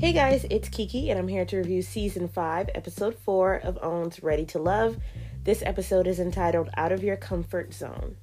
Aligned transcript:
Hey 0.00 0.14
guys, 0.14 0.46
it's 0.48 0.70
Kiki, 0.70 1.10
and 1.10 1.18
I'm 1.18 1.28
here 1.28 1.44
to 1.44 1.58
review 1.58 1.82
season 1.82 2.26
5, 2.26 2.70
episode 2.74 3.18
4 3.18 3.56
of 3.56 3.78
OWN's 3.82 4.22
Ready 4.22 4.46
to 4.46 4.58
Love. 4.58 4.96
This 5.44 5.62
episode 5.62 6.06
is 6.06 6.18
entitled 6.18 6.70
Out 6.74 6.90
of 6.90 7.04
Your 7.04 7.18
Comfort 7.18 7.74
Zone. 7.74 8.16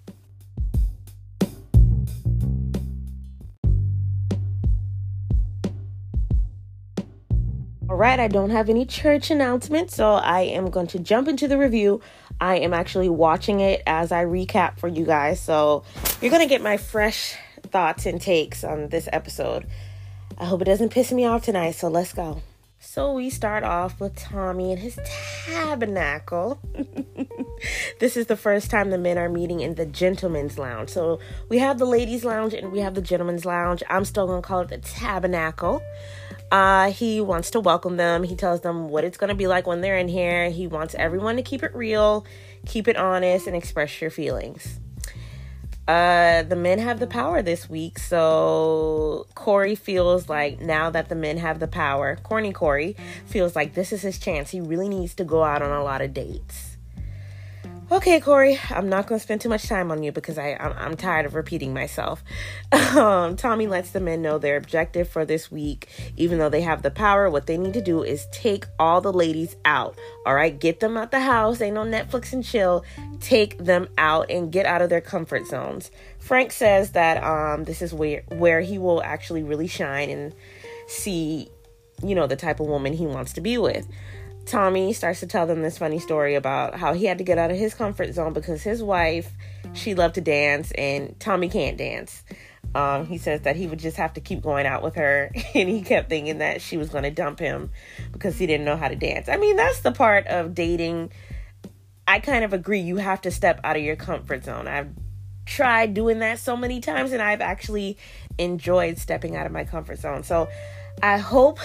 All 7.88 7.96
right, 7.96 8.20
I 8.20 8.28
don't 8.28 8.50
have 8.50 8.70
any 8.72 8.84
church 8.84 9.30
announcements, 9.30 9.96
so 9.96 10.14
I 10.14 10.42
am 10.42 10.72
going 10.72 10.88
to 10.88 10.98
jump 10.98 11.28
into 11.28 11.48
the 11.48 11.60
review. 11.60 12.02
I 12.42 12.58
am 12.58 12.74
actually 12.74 13.10
watching 13.10 13.60
it 13.60 13.84
as 13.86 14.12
I 14.12 14.26
recap 14.26 14.80
for 14.80 14.88
you 14.88 15.06
guys, 15.06 15.40
so 15.40 15.84
you're 16.22 16.32
going 16.32 16.42
to 16.42 16.50
get 16.50 16.64
my 16.64 16.78
fresh 16.78 17.36
thoughts 17.62 18.08
and 18.08 18.20
takes 18.20 18.64
on 18.64 18.90
this 18.90 19.08
episode. 19.14 19.68
I 20.40 20.46
hope 20.46 20.62
it 20.62 20.66
doesn't 20.66 20.90
piss 20.90 21.12
me 21.12 21.26
off 21.26 21.44
tonight, 21.44 21.72
so 21.72 21.88
let's 21.88 22.14
go. 22.14 22.42
So 22.80 23.14
we 23.14 23.32
start 23.32 23.64
off 23.64 24.00
with 24.00 24.16
Tommy 24.16 24.72
and 24.72 24.80
his 24.80 25.00
tabernacle. 25.46 26.60
this 28.00 28.16
is 28.16 28.28
the 28.28 28.38
first 28.38 28.70
time 28.70 28.92
the 28.92 29.00
men 29.00 29.18
are 29.18 29.30
meeting 29.30 29.62
in 29.62 29.74
the 29.74 29.86
gentleman's 29.88 30.60
lounge. 30.60 30.90
So 30.90 31.20
we 31.50 31.58
have 31.58 31.80
the 31.80 31.86
ladies' 31.86 32.24
lounge 32.24 32.54
and 32.54 32.72
we 32.72 32.80
have 32.80 32.94
the 32.94 33.02
gentleman's 33.02 33.46
lounge. 33.46 33.82
I'm 33.90 34.06
still 34.06 34.28
gonna 34.28 34.44
call 34.44 34.62
it 34.62 34.70
the 34.70 34.78
tabernacle. 34.78 35.82
Uh, 36.52 36.92
he 36.92 37.20
wants 37.20 37.50
to 37.52 37.60
welcome 37.60 37.98
them. 37.98 38.22
He 38.22 38.36
tells 38.36 38.62
them 38.62 38.90
what 38.90 39.04
it's 39.04 39.18
gonna 39.18 39.36
be 39.36 39.48
like 39.48 39.66
when 39.66 39.82
they're 39.82 39.98
in 39.98 40.08
here. 40.08 40.52
He 40.52 40.68
wants 40.68 40.94
everyone 40.94 41.36
to 41.38 41.42
keep 41.42 41.64
it 41.64 41.74
real, 41.76 42.28
keep 42.68 42.88
it 42.88 42.96
honest, 42.96 43.48
and 43.48 43.56
express 43.56 44.00
your 44.00 44.12
feelings. 44.12 44.80
Uh, 45.88 46.44
the 46.44 46.56
men 46.56 46.80
have 46.80 47.00
the 47.00 47.08
power 47.08 47.42
this 47.42 47.70
week, 47.70 47.98
so 47.98 49.26
Corey 49.36 49.74
feels 49.74 50.28
like 50.28 50.60
now 50.60 50.90
that 50.90 51.08
the 51.08 51.16
men 51.16 51.38
have 51.38 51.60
the 51.60 51.68
power, 51.68 52.18
corny 52.24 52.52
Corey 52.52 52.98
feels 53.26 53.56
like 53.56 53.74
this 53.74 53.94
is 53.94 54.02
his 54.02 54.20
chance. 54.20 54.52
He 54.52 54.60
really 54.60 54.90
needs 54.90 55.14
to 55.16 55.24
go 55.24 55.44
out 55.44 55.62
on 55.62 55.72
a 55.72 55.82
lot 55.82 56.02
of 56.02 56.14
dates. 56.14 56.67
Okay, 57.90 58.20
Corey, 58.20 58.60
I'm 58.70 58.90
not 58.90 59.08
going 59.08 59.18
to 59.18 59.24
spend 59.24 59.40
too 59.40 59.48
much 59.48 59.64
time 59.70 59.92
on 59.92 60.04
you 60.04 60.12
because 60.12 60.38
I, 60.38 60.58
I'm, 60.60 60.74
I'm 60.74 60.98
tired 60.98 61.26
of 61.26 61.36
repeating 61.36 61.74
myself. 61.74 62.24
Um, 62.98 63.36
Tommy 63.36 63.68
lets 63.68 63.92
the 63.92 64.00
men 64.00 64.22
know 64.22 64.40
their 64.40 64.58
objective 64.58 65.08
for 65.08 65.24
this 65.24 65.52
week. 65.52 65.88
Even 66.16 66.40
though 66.40 66.50
they 66.50 66.62
have 66.62 66.82
the 66.82 66.90
power, 66.90 67.30
what 67.30 67.46
they 67.46 67.58
need 67.58 67.74
to 67.76 67.82
do 67.82 68.02
is 68.02 68.26
take 68.32 68.66
all 68.80 69.02
the 69.02 69.14
ladies 69.14 69.56
out. 69.66 69.96
All 70.26 70.34
right, 70.34 70.58
get 70.58 70.80
them 70.80 70.98
out 70.98 71.12
the 71.12 71.20
house. 71.20 71.62
Ain't 71.62 71.76
no 71.76 71.84
Netflix 71.84 72.34
and 72.34 72.44
chill. 72.44 72.84
Take 73.20 73.58
them 73.64 73.88
out 73.98 74.32
and 74.32 74.52
get 74.52 74.66
out 74.66 74.82
of 74.82 74.90
their 74.90 75.02
comfort 75.02 75.46
zones. 75.46 75.92
Frank 76.18 76.52
says 76.52 76.94
that 76.94 77.24
um, 77.24 77.66
this 77.66 77.82
is 77.82 77.94
where 77.94 78.24
where 78.30 78.62
he 78.62 78.80
will 78.80 79.04
actually 79.04 79.44
really 79.44 79.68
shine 79.68 80.10
and 80.10 80.34
see, 80.88 81.50
you 82.02 82.16
know, 82.16 82.26
the 82.26 82.36
type 82.36 82.60
of 82.60 82.68
woman 82.68 82.94
he 82.94 83.06
wants 83.06 83.34
to 83.34 83.42
be 83.42 83.58
with. 83.58 83.88
Tommy 84.48 84.94
starts 84.94 85.20
to 85.20 85.28
tell 85.28 85.46
them 85.46 85.62
this 85.62 85.78
funny 85.78 86.00
story 86.00 86.36
about 86.36 86.76
how 86.76 86.94
he 86.94 87.06
had 87.06 87.18
to 87.18 87.24
get 87.24 87.38
out 87.38 87.52
of 87.52 87.58
his 87.58 87.74
comfort 87.74 88.14
zone 88.14 88.34
because 88.34 88.64
his 88.64 88.82
wife, 88.82 89.32
she 89.74 89.94
loved 89.94 90.16
to 90.16 90.22
dance 90.22 90.72
and 90.72 91.20
Tommy 91.20 91.50
can't 91.50 91.78
dance. 91.78 92.24
Um, 92.74 93.06
he 93.06 93.18
says 93.18 93.42
that 93.42 93.56
he 93.56 93.68
would 93.68 93.80
just 93.80 93.98
have 93.98 94.14
to 94.14 94.22
keep 94.22 94.42
going 94.42 94.66
out 94.66 94.84
with 94.84 94.96
her, 94.96 95.32
and 95.56 95.70
he 95.70 95.82
kept 95.82 96.10
thinking 96.10 96.40
that 96.40 96.62
she 96.62 96.78
was 96.78 96.90
going 96.90 97.04
to 97.04 97.12
dump 97.12 97.40
him 97.40 97.72
because 98.12 98.38
he 98.38 98.46
didn't 98.46 98.66
know 98.66 98.78
how 98.78 98.88
to 98.88 98.96
dance. 98.96 99.30
I 99.30 99.38
mean, 99.38 99.56
that's 99.56 99.80
the 99.80 99.92
part 99.92 100.28
of 100.28 100.54
dating. 100.54 101.12
I 102.08 102.20
kind 102.20 102.44
of 102.44 102.54
agree. 102.54 102.80
You 102.80 102.98
have 102.98 103.22
to 103.22 103.32
step 103.32 103.60
out 103.64 103.78
of 103.78 103.84
your 103.84 103.96
comfort 103.96 104.44
zone. 104.44 104.68
I've 104.68 104.90
tried 105.46 105.94
doing 105.94 106.20
that 106.20 106.40
so 106.40 106.56
many 106.56 106.80
times, 106.80 107.14
and 107.14 107.22
I've 107.22 107.42
actually 107.42 107.98
enjoyed 108.38 108.98
stepping 108.98 109.36
out 109.36 109.46
of 109.46 109.52
my 109.52 109.64
comfort 109.64 110.00
zone. 110.00 110.24
So 110.24 110.50
I 111.02 111.18
hope 111.18 111.60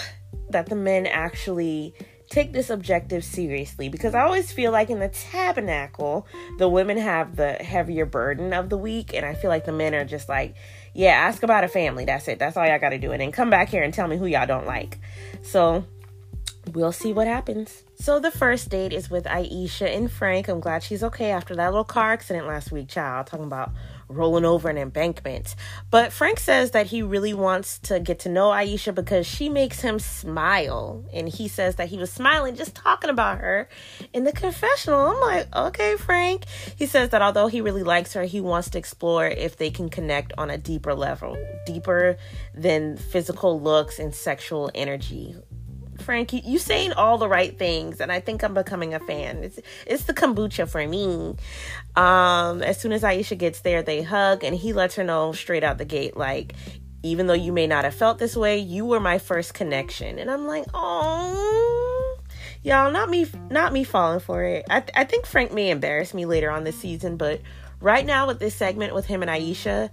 that 0.49 0.67
the 0.67 0.75
men 0.75 1.05
actually 1.05 1.93
take 2.33 2.51
this 2.51 2.71
objective 2.71 3.23
seriously 3.23 3.89
because 3.89 4.15
I 4.15 4.23
always 4.23 4.51
feel 4.51 4.71
like 4.71 4.89
in 4.89 4.99
the 4.99 5.09
tabernacle, 5.09 6.25
the 6.57 6.67
women 6.67 6.97
have 6.97 7.35
the 7.35 7.53
heavier 7.53 8.05
burden 8.05 8.53
of 8.53 8.69
the 8.69 8.77
week, 8.77 9.13
and 9.13 9.23
I 9.23 9.35
feel 9.35 9.49
like 9.49 9.65
the 9.65 9.71
men 9.71 9.93
are 9.93 10.03
just 10.03 10.27
like, 10.27 10.55
yeah, 10.95 11.11
ask 11.11 11.43
about 11.43 11.63
a 11.63 11.67
family. 11.67 12.05
That's 12.05 12.27
it. 12.27 12.39
That's 12.39 12.57
all 12.57 12.65
y'all 12.65 12.79
got 12.79 12.89
to 12.89 12.97
do. 12.97 13.11
And 13.11 13.21
then 13.21 13.31
come 13.31 13.49
back 13.49 13.69
here 13.69 13.83
and 13.83 13.93
tell 13.93 14.07
me 14.07 14.17
who 14.17 14.25
y'all 14.25 14.47
don't 14.47 14.65
like. 14.65 14.97
So 15.43 15.85
we'll 16.73 16.91
see 16.91 17.13
what 17.13 17.27
happens. 17.27 17.83
So 17.95 18.19
the 18.19 18.31
first 18.31 18.69
date 18.69 18.93
is 18.93 19.09
with 19.09 19.25
Aisha 19.25 19.95
and 19.95 20.11
Frank. 20.11 20.47
I'm 20.47 20.59
glad 20.59 20.81
she's 20.81 21.03
okay 21.03 21.31
after 21.31 21.55
that 21.55 21.67
little 21.67 21.83
car 21.83 22.13
accident 22.13 22.47
last 22.47 22.71
week, 22.71 22.87
child. 22.87 23.27
Talking 23.27 23.45
about 23.45 23.71
rolling 24.15 24.45
over 24.45 24.69
an 24.69 24.77
embankment. 24.77 25.55
But 25.89 26.13
Frank 26.13 26.39
says 26.39 26.71
that 26.71 26.87
he 26.87 27.01
really 27.01 27.33
wants 27.33 27.79
to 27.79 27.99
get 27.99 28.19
to 28.19 28.29
know 28.29 28.49
Aisha 28.49 28.93
because 28.93 29.25
she 29.27 29.49
makes 29.49 29.81
him 29.81 29.99
smile. 29.99 31.03
And 31.13 31.27
he 31.27 31.47
says 31.47 31.75
that 31.75 31.89
he 31.89 31.97
was 31.97 32.11
smiling 32.11 32.55
just 32.55 32.75
talking 32.75 33.09
about 33.09 33.39
her 33.39 33.69
in 34.13 34.23
the 34.23 34.31
confessional. 34.31 34.99
I'm 34.99 35.19
like, 35.19 35.55
okay, 35.55 35.95
Frank. 35.97 36.45
He 36.75 36.85
says 36.85 37.09
that 37.09 37.21
although 37.21 37.47
he 37.47 37.61
really 37.61 37.83
likes 37.83 38.13
her, 38.13 38.23
he 38.23 38.41
wants 38.41 38.69
to 38.71 38.77
explore 38.77 39.27
if 39.27 39.57
they 39.57 39.69
can 39.69 39.89
connect 39.89 40.33
on 40.37 40.49
a 40.49 40.57
deeper 40.57 40.93
level, 40.93 41.37
deeper 41.65 42.17
than 42.53 42.97
physical 42.97 43.59
looks 43.59 43.99
and 43.99 44.13
sexual 44.13 44.71
energy. 44.75 45.35
Frank, 45.99 46.33
you, 46.33 46.57
saying 46.59 46.93
all 46.93 47.17
the 47.17 47.27
right 47.27 47.57
things, 47.57 48.01
and 48.01 48.11
I 48.11 48.19
think 48.19 48.43
I'm 48.43 48.53
becoming 48.53 48.93
a 48.93 48.99
fan. 48.99 49.43
It's 49.43 49.59
it's 49.85 50.03
the 50.03 50.13
kombucha 50.13 50.67
for 50.67 50.85
me. 50.87 51.35
Um, 51.95 52.61
as 52.61 52.79
soon 52.79 52.91
as 52.91 53.03
Aisha 53.03 53.37
gets 53.37 53.61
there, 53.61 53.81
they 53.81 54.01
hug, 54.01 54.43
and 54.43 54.55
he 54.55 54.73
lets 54.73 54.95
her 54.95 55.03
know 55.03 55.31
straight 55.31 55.63
out 55.63 55.77
the 55.77 55.85
gate, 55.85 56.17
like, 56.17 56.53
even 57.03 57.27
though 57.27 57.33
you 57.33 57.51
may 57.51 57.67
not 57.67 57.83
have 57.83 57.93
felt 57.93 58.17
this 58.17 58.35
way, 58.35 58.57
you 58.57 58.85
were 58.85 58.99
my 58.99 59.17
first 59.17 59.53
connection. 59.53 60.17
And 60.19 60.31
I'm 60.31 60.47
like, 60.47 60.65
oh, 60.73 62.17
y'all, 62.63 62.91
not 62.91 63.09
me, 63.09 63.27
not 63.49 63.73
me 63.73 63.83
falling 63.83 64.21
for 64.21 64.43
it. 64.43 64.65
I 64.69 64.83
I 64.95 65.03
think 65.03 65.25
Frank 65.25 65.53
may 65.53 65.69
embarrass 65.69 66.13
me 66.13 66.25
later 66.25 66.49
on 66.49 66.63
this 66.63 66.79
season, 66.79 67.17
but 67.17 67.41
right 67.81 68.05
now 68.05 68.27
with 68.27 68.39
this 68.39 68.55
segment 68.55 68.95
with 68.95 69.05
him 69.05 69.21
and 69.21 69.29
Aisha, 69.29 69.89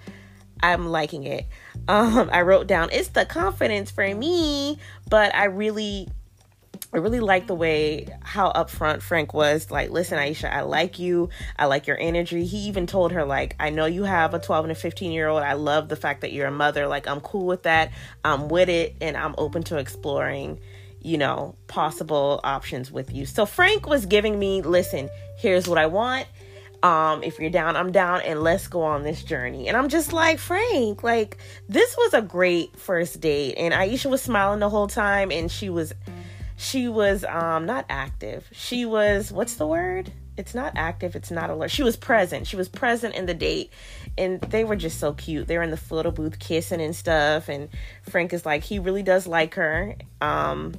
I'm 0.62 0.88
liking 0.88 1.24
it. 1.24 1.46
Um, 1.88 2.30
I 2.32 2.42
wrote 2.42 2.66
down 2.66 2.90
it's 2.92 3.08
the 3.08 3.24
confidence 3.24 3.90
for 3.90 4.14
me, 4.14 4.78
but 5.08 5.34
I 5.34 5.44
really 5.44 6.08
I 6.92 6.96
really 6.96 7.20
like 7.20 7.46
the 7.46 7.54
way 7.54 8.08
how 8.20 8.50
upfront 8.50 9.00
Frank 9.00 9.32
was. 9.32 9.70
Like, 9.70 9.90
listen, 9.90 10.18
Aisha, 10.18 10.52
I 10.52 10.62
like 10.62 10.98
you. 10.98 11.28
I 11.56 11.66
like 11.66 11.86
your 11.86 11.98
energy. 12.00 12.44
He 12.44 12.58
even 12.68 12.88
told 12.88 13.12
her, 13.12 13.24
like, 13.24 13.54
I 13.60 13.70
know 13.70 13.86
you 13.86 14.02
have 14.02 14.34
a 14.34 14.40
12 14.40 14.64
and 14.64 14.72
a 14.72 14.74
15 14.74 15.12
year 15.12 15.28
old. 15.28 15.42
I 15.42 15.52
love 15.52 15.88
the 15.88 15.94
fact 15.94 16.22
that 16.22 16.32
you're 16.32 16.48
a 16.48 16.52
mother. 16.52 16.88
Like, 16.88 17.06
I'm 17.06 17.20
cool 17.20 17.46
with 17.46 17.62
that. 17.62 17.92
I'm 18.24 18.48
with 18.48 18.68
it, 18.68 18.96
and 19.00 19.16
I'm 19.16 19.36
open 19.38 19.62
to 19.64 19.78
exploring, 19.78 20.58
you 21.00 21.16
know, 21.16 21.54
possible 21.68 22.40
options 22.42 22.90
with 22.90 23.12
you. 23.12 23.24
So 23.24 23.46
Frank 23.46 23.86
was 23.86 24.04
giving 24.06 24.36
me, 24.36 24.60
listen, 24.60 25.10
here's 25.38 25.68
what 25.68 25.78
I 25.78 25.86
want 25.86 26.26
um 26.82 27.22
if 27.22 27.38
you're 27.38 27.50
down 27.50 27.76
i'm 27.76 27.92
down 27.92 28.20
and 28.22 28.42
let's 28.42 28.66
go 28.68 28.82
on 28.82 29.02
this 29.02 29.22
journey. 29.22 29.68
And 29.68 29.76
i'm 29.76 29.88
just 29.88 30.12
like 30.12 30.38
frank 30.38 31.02
like 31.02 31.38
this 31.68 31.96
was 31.96 32.14
a 32.14 32.22
great 32.22 32.76
first 32.76 33.20
date. 33.20 33.54
And 33.56 33.74
aisha 33.74 34.10
was 34.10 34.22
smiling 34.22 34.60
the 34.60 34.70
whole 34.70 34.88
time 34.88 35.30
and 35.30 35.50
she 35.50 35.68
was 35.70 35.92
she 36.56 36.88
was 36.88 37.24
um 37.24 37.66
not 37.66 37.86
active. 37.88 38.48
She 38.52 38.84
was 38.86 39.32
what's 39.32 39.54
the 39.54 39.66
word? 39.66 40.12
It's 40.36 40.54
not 40.54 40.72
active 40.76 41.16
it's 41.16 41.30
not 41.30 41.50
alert. 41.50 41.70
She 41.70 41.82
was 41.82 41.96
present. 41.96 42.46
She 42.46 42.56
was 42.56 42.68
present 42.68 43.14
in 43.14 43.26
the 43.26 43.34
date. 43.34 43.72
And 44.16 44.40
they 44.40 44.64
were 44.64 44.76
just 44.76 44.98
so 44.98 45.12
cute. 45.12 45.46
They 45.46 45.56
were 45.56 45.62
in 45.62 45.70
the 45.70 45.76
photo 45.76 46.10
booth 46.10 46.38
kissing 46.38 46.80
and 46.80 46.96
stuff. 46.96 47.48
And 47.48 47.68
frank 48.08 48.32
is 48.32 48.46
like 48.46 48.64
he 48.64 48.78
really 48.78 49.02
does 49.02 49.26
like 49.26 49.54
her. 49.54 49.96
Um 50.20 50.74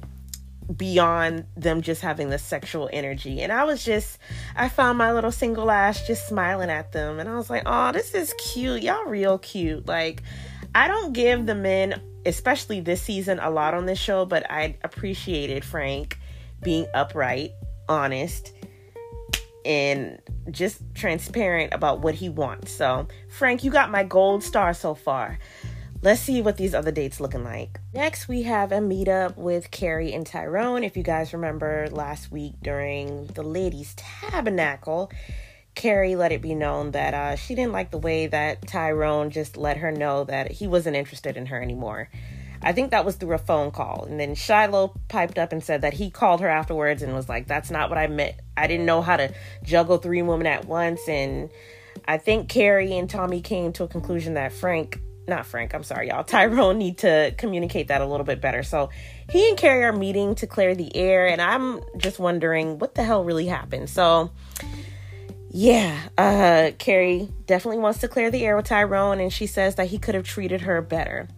beyond 0.76 1.46
them 1.56 1.82
just 1.82 2.02
having 2.02 2.30
the 2.30 2.38
sexual 2.38 2.88
energy. 2.92 3.40
And 3.40 3.52
I 3.52 3.64
was 3.64 3.84
just, 3.84 4.18
I 4.56 4.68
found 4.68 4.98
my 4.98 5.12
little 5.12 5.32
single 5.32 5.70
ass 5.70 6.06
just 6.06 6.28
smiling 6.28 6.70
at 6.70 6.92
them. 6.92 7.18
And 7.18 7.28
I 7.28 7.36
was 7.36 7.50
like, 7.50 7.62
oh, 7.66 7.92
this 7.92 8.14
is 8.14 8.34
cute. 8.38 8.82
Y'all 8.82 9.04
real 9.04 9.38
cute. 9.38 9.86
Like, 9.86 10.22
I 10.74 10.88
don't 10.88 11.12
give 11.12 11.46
the 11.46 11.54
men, 11.54 12.00
especially 12.24 12.80
this 12.80 13.02
season, 13.02 13.38
a 13.38 13.50
lot 13.50 13.74
on 13.74 13.86
this 13.86 13.98
show, 13.98 14.24
but 14.24 14.50
I 14.50 14.76
appreciated 14.82 15.64
Frank 15.64 16.18
being 16.62 16.86
upright, 16.94 17.52
honest, 17.88 18.52
and 19.64 20.20
just 20.50 20.82
transparent 20.94 21.72
about 21.74 22.00
what 22.00 22.14
he 22.14 22.28
wants. 22.28 22.72
So, 22.72 23.06
Frank, 23.28 23.64
you 23.64 23.70
got 23.70 23.90
my 23.90 24.04
gold 24.04 24.42
star 24.42 24.74
so 24.74 24.94
far. 24.94 25.38
Let's 26.04 26.20
see 26.20 26.42
what 26.42 26.56
these 26.56 26.74
other 26.74 26.90
dates 26.90 27.20
looking 27.20 27.44
like. 27.44 27.78
Next, 27.94 28.26
we 28.26 28.42
have 28.42 28.72
a 28.72 28.78
meetup 28.78 29.36
with 29.36 29.70
Carrie 29.70 30.12
and 30.12 30.26
Tyrone. 30.26 30.82
If 30.82 30.96
you 30.96 31.04
guys 31.04 31.32
remember 31.32 31.86
last 31.92 32.32
week 32.32 32.54
during 32.60 33.28
the 33.28 33.44
ladies' 33.44 33.94
tabernacle, 33.94 35.12
Carrie 35.76 36.16
let 36.16 36.32
it 36.32 36.42
be 36.42 36.56
known 36.56 36.90
that 36.90 37.14
uh, 37.14 37.36
she 37.36 37.54
didn't 37.54 37.70
like 37.70 37.92
the 37.92 37.98
way 37.98 38.26
that 38.26 38.66
Tyrone 38.66 39.30
just 39.30 39.56
let 39.56 39.76
her 39.76 39.92
know 39.92 40.24
that 40.24 40.50
he 40.50 40.66
wasn't 40.66 40.96
interested 40.96 41.36
in 41.36 41.46
her 41.46 41.62
anymore. 41.62 42.10
I 42.60 42.72
think 42.72 42.90
that 42.90 43.04
was 43.04 43.14
through 43.14 43.34
a 43.34 43.38
phone 43.38 43.70
call. 43.70 44.04
And 44.04 44.18
then 44.18 44.34
Shiloh 44.34 44.94
piped 45.06 45.38
up 45.38 45.52
and 45.52 45.62
said 45.62 45.82
that 45.82 45.94
he 45.94 46.10
called 46.10 46.40
her 46.40 46.48
afterwards 46.48 47.02
and 47.02 47.14
was 47.14 47.28
like, 47.28 47.46
That's 47.46 47.70
not 47.70 47.90
what 47.90 47.98
I 47.98 48.08
meant. 48.08 48.34
I 48.56 48.66
didn't 48.66 48.86
know 48.86 49.02
how 49.02 49.18
to 49.18 49.32
juggle 49.62 49.98
three 49.98 50.22
women 50.22 50.48
at 50.48 50.64
once. 50.64 51.08
And 51.08 51.48
I 52.08 52.18
think 52.18 52.48
Carrie 52.48 52.98
and 52.98 53.08
Tommy 53.08 53.40
came 53.40 53.72
to 53.74 53.84
a 53.84 53.88
conclusion 53.88 54.34
that 54.34 54.52
Frank 54.52 55.00
not 55.28 55.46
Frank, 55.46 55.74
I'm 55.74 55.84
sorry, 55.84 56.08
y'all. 56.08 56.24
Tyrone 56.24 56.78
need 56.78 56.98
to 56.98 57.34
communicate 57.38 57.88
that 57.88 58.00
a 58.00 58.06
little 58.06 58.26
bit 58.26 58.40
better. 58.40 58.62
So 58.62 58.90
he 59.30 59.48
and 59.48 59.56
Carrie 59.56 59.84
are 59.84 59.92
meeting 59.92 60.34
to 60.36 60.46
clear 60.46 60.74
the 60.74 60.94
air, 60.96 61.26
and 61.26 61.40
I'm 61.40 61.80
just 61.96 62.18
wondering 62.18 62.78
what 62.78 62.94
the 62.94 63.02
hell 63.02 63.24
really 63.24 63.46
happened. 63.46 63.88
So 63.90 64.30
yeah, 65.50 66.00
uh, 66.16 66.70
Carrie 66.78 67.28
definitely 67.46 67.78
wants 67.78 68.00
to 68.00 68.08
clear 68.08 68.30
the 68.30 68.44
air 68.44 68.56
with 68.56 68.66
Tyrone, 68.66 69.20
and 69.20 69.32
she 69.32 69.46
says 69.46 69.74
that 69.74 69.88
he 69.88 69.98
could 69.98 70.14
have 70.14 70.24
treated 70.24 70.62
her 70.62 70.80
better. 70.80 71.28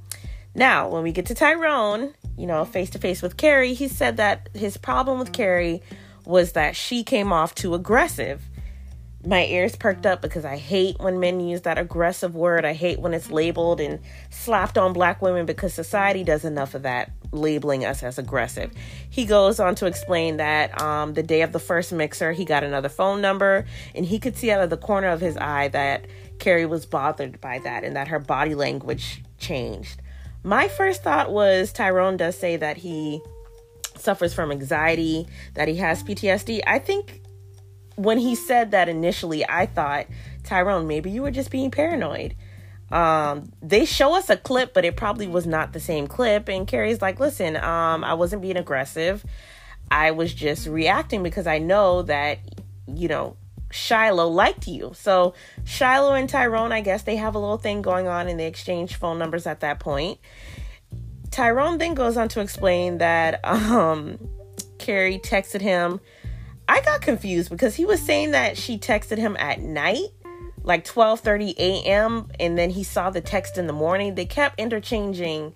Now, 0.54 0.88
when 0.88 1.02
we 1.02 1.10
get 1.10 1.26
to 1.26 1.34
Tyrone, 1.34 2.14
you 2.38 2.46
know, 2.46 2.64
face 2.64 2.90
to 2.90 2.98
face 2.98 3.22
with 3.22 3.36
Carrie, 3.36 3.74
he 3.74 3.88
said 3.88 4.18
that 4.18 4.48
his 4.54 4.76
problem 4.76 5.18
with 5.18 5.32
Carrie 5.32 5.82
was 6.24 6.52
that 6.52 6.76
she 6.76 7.02
came 7.02 7.32
off 7.32 7.54
too 7.54 7.74
aggressive 7.74 8.40
my 9.26 9.44
ears 9.46 9.76
perked 9.76 10.06
up 10.06 10.20
because 10.20 10.44
I 10.44 10.56
hate 10.56 10.98
when 10.98 11.20
men 11.20 11.40
use 11.40 11.62
that 11.62 11.78
aggressive 11.78 12.34
word. 12.34 12.64
I 12.64 12.74
hate 12.74 13.00
when 13.00 13.14
it's 13.14 13.30
labeled 13.30 13.80
and 13.80 14.00
slapped 14.30 14.76
on 14.76 14.92
black 14.92 15.22
women 15.22 15.46
because 15.46 15.72
society 15.72 16.24
does 16.24 16.44
enough 16.44 16.74
of 16.74 16.82
that, 16.82 17.10
labeling 17.32 17.84
us 17.84 18.02
as 18.02 18.18
aggressive. 18.18 18.70
He 19.08 19.24
goes 19.24 19.60
on 19.60 19.74
to 19.76 19.86
explain 19.86 20.36
that 20.36 20.80
um, 20.80 21.14
the 21.14 21.22
day 21.22 21.42
of 21.42 21.52
the 21.52 21.58
first 21.58 21.92
mixer, 21.92 22.32
he 22.32 22.44
got 22.44 22.64
another 22.64 22.88
phone 22.88 23.20
number 23.20 23.64
and 23.94 24.04
he 24.04 24.18
could 24.18 24.36
see 24.36 24.50
out 24.50 24.62
of 24.62 24.70
the 24.70 24.76
corner 24.76 25.08
of 25.08 25.20
his 25.20 25.36
eye 25.36 25.68
that 25.68 26.06
Carrie 26.38 26.66
was 26.66 26.84
bothered 26.84 27.40
by 27.40 27.58
that 27.60 27.84
and 27.84 27.96
that 27.96 28.08
her 28.08 28.18
body 28.18 28.54
language 28.54 29.22
changed. 29.38 30.00
My 30.42 30.68
first 30.68 31.02
thought 31.02 31.32
was 31.32 31.72
Tyrone 31.72 32.18
does 32.18 32.36
say 32.36 32.56
that 32.56 32.76
he 32.76 33.22
suffers 33.96 34.34
from 34.34 34.50
anxiety, 34.50 35.26
that 35.54 35.68
he 35.68 35.76
has 35.76 36.02
PTSD. 36.02 36.62
I 36.66 36.78
think 36.78 37.22
when 37.96 38.18
he 38.18 38.34
said 38.34 38.70
that 38.72 38.88
initially, 38.88 39.44
I 39.48 39.66
thought, 39.66 40.06
Tyrone, 40.42 40.86
maybe 40.86 41.10
you 41.10 41.22
were 41.22 41.30
just 41.30 41.50
being 41.50 41.70
paranoid. 41.70 42.34
Um, 42.90 43.50
they 43.62 43.84
show 43.84 44.14
us 44.14 44.30
a 44.30 44.36
clip, 44.36 44.74
but 44.74 44.84
it 44.84 44.96
probably 44.96 45.26
was 45.26 45.46
not 45.46 45.72
the 45.72 45.80
same 45.80 46.06
clip. 46.06 46.48
And 46.48 46.66
Carrie's 46.66 47.02
like, 47.02 47.18
listen, 47.18 47.56
um, 47.56 48.04
I 48.04 48.14
wasn't 48.14 48.42
being 48.42 48.56
aggressive. 48.56 49.24
I 49.90 50.10
was 50.12 50.32
just 50.32 50.66
reacting 50.66 51.22
because 51.22 51.46
I 51.46 51.58
know 51.58 52.02
that, 52.02 52.38
you 52.86 53.08
know, 53.08 53.36
Shiloh 53.70 54.28
liked 54.28 54.68
you. 54.68 54.92
So 54.94 55.34
Shiloh 55.64 56.14
and 56.14 56.28
Tyrone, 56.28 56.72
I 56.72 56.80
guess 56.80 57.02
they 57.02 57.16
have 57.16 57.34
a 57.34 57.38
little 57.38 57.58
thing 57.58 57.82
going 57.82 58.06
on 58.06 58.28
and 58.28 58.38
they 58.38 58.46
exchange 58.46 58.96
phone 58.96 59.18
numbers 59.18 59.46
at 59.46 59.60
that 59.60 59.80
point. 59.80 60.18
Tyrone 61.30 61.78
then 61.78 61.94
goes 61.94 62.16
on 62.16 62.28
to 62.28 62.40
explain 62.40 62.98
that 62.98 63.44
um, 63.44 64.18
Carrie 64.78 65.18
texted 65.18 65.60
him 65.60 66.00
I 66.68 66.80
got 66.80 67.00
confused 67.02 67.50
because 67.50 67.74
he 67.74 67.84
was 67.84 68.00
saying 68.00 68.30
that 68.32 68.56
she 68.56 68.78
texted 68.78 69.18
him 69.18 69.36
at 69.38 69.60
night, 69.60 70.08
like 70.62 70.84
12:30 70.84 71.54
a.m., 71.58 72.30
and 72.40 72.56
then 72.56 72.70
he 72.70 72.82
saw 72.84 73.10
the 73.10 73.20
text 73.20 73.58
in 73.58 73.66
the 73.66 73.72
morning. 73.72 74.14
They 74.14 74.24
kept 74.24 74.58
interchanging 74.58 75.54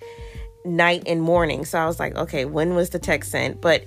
night 0.65 1.05
and 1.07 1.23
morning. 1.23 1.65
So 1.65 1.79
I 1.79 1.87
was 1.87 1.99
like, 1.99 2.17
okay, 2.17 2.45
when 2.45 2.75
was 2.75 2.91
the 2.91 2.99
text 2.99 3.31
sent? 3.31 3.61
But 3.61 3.85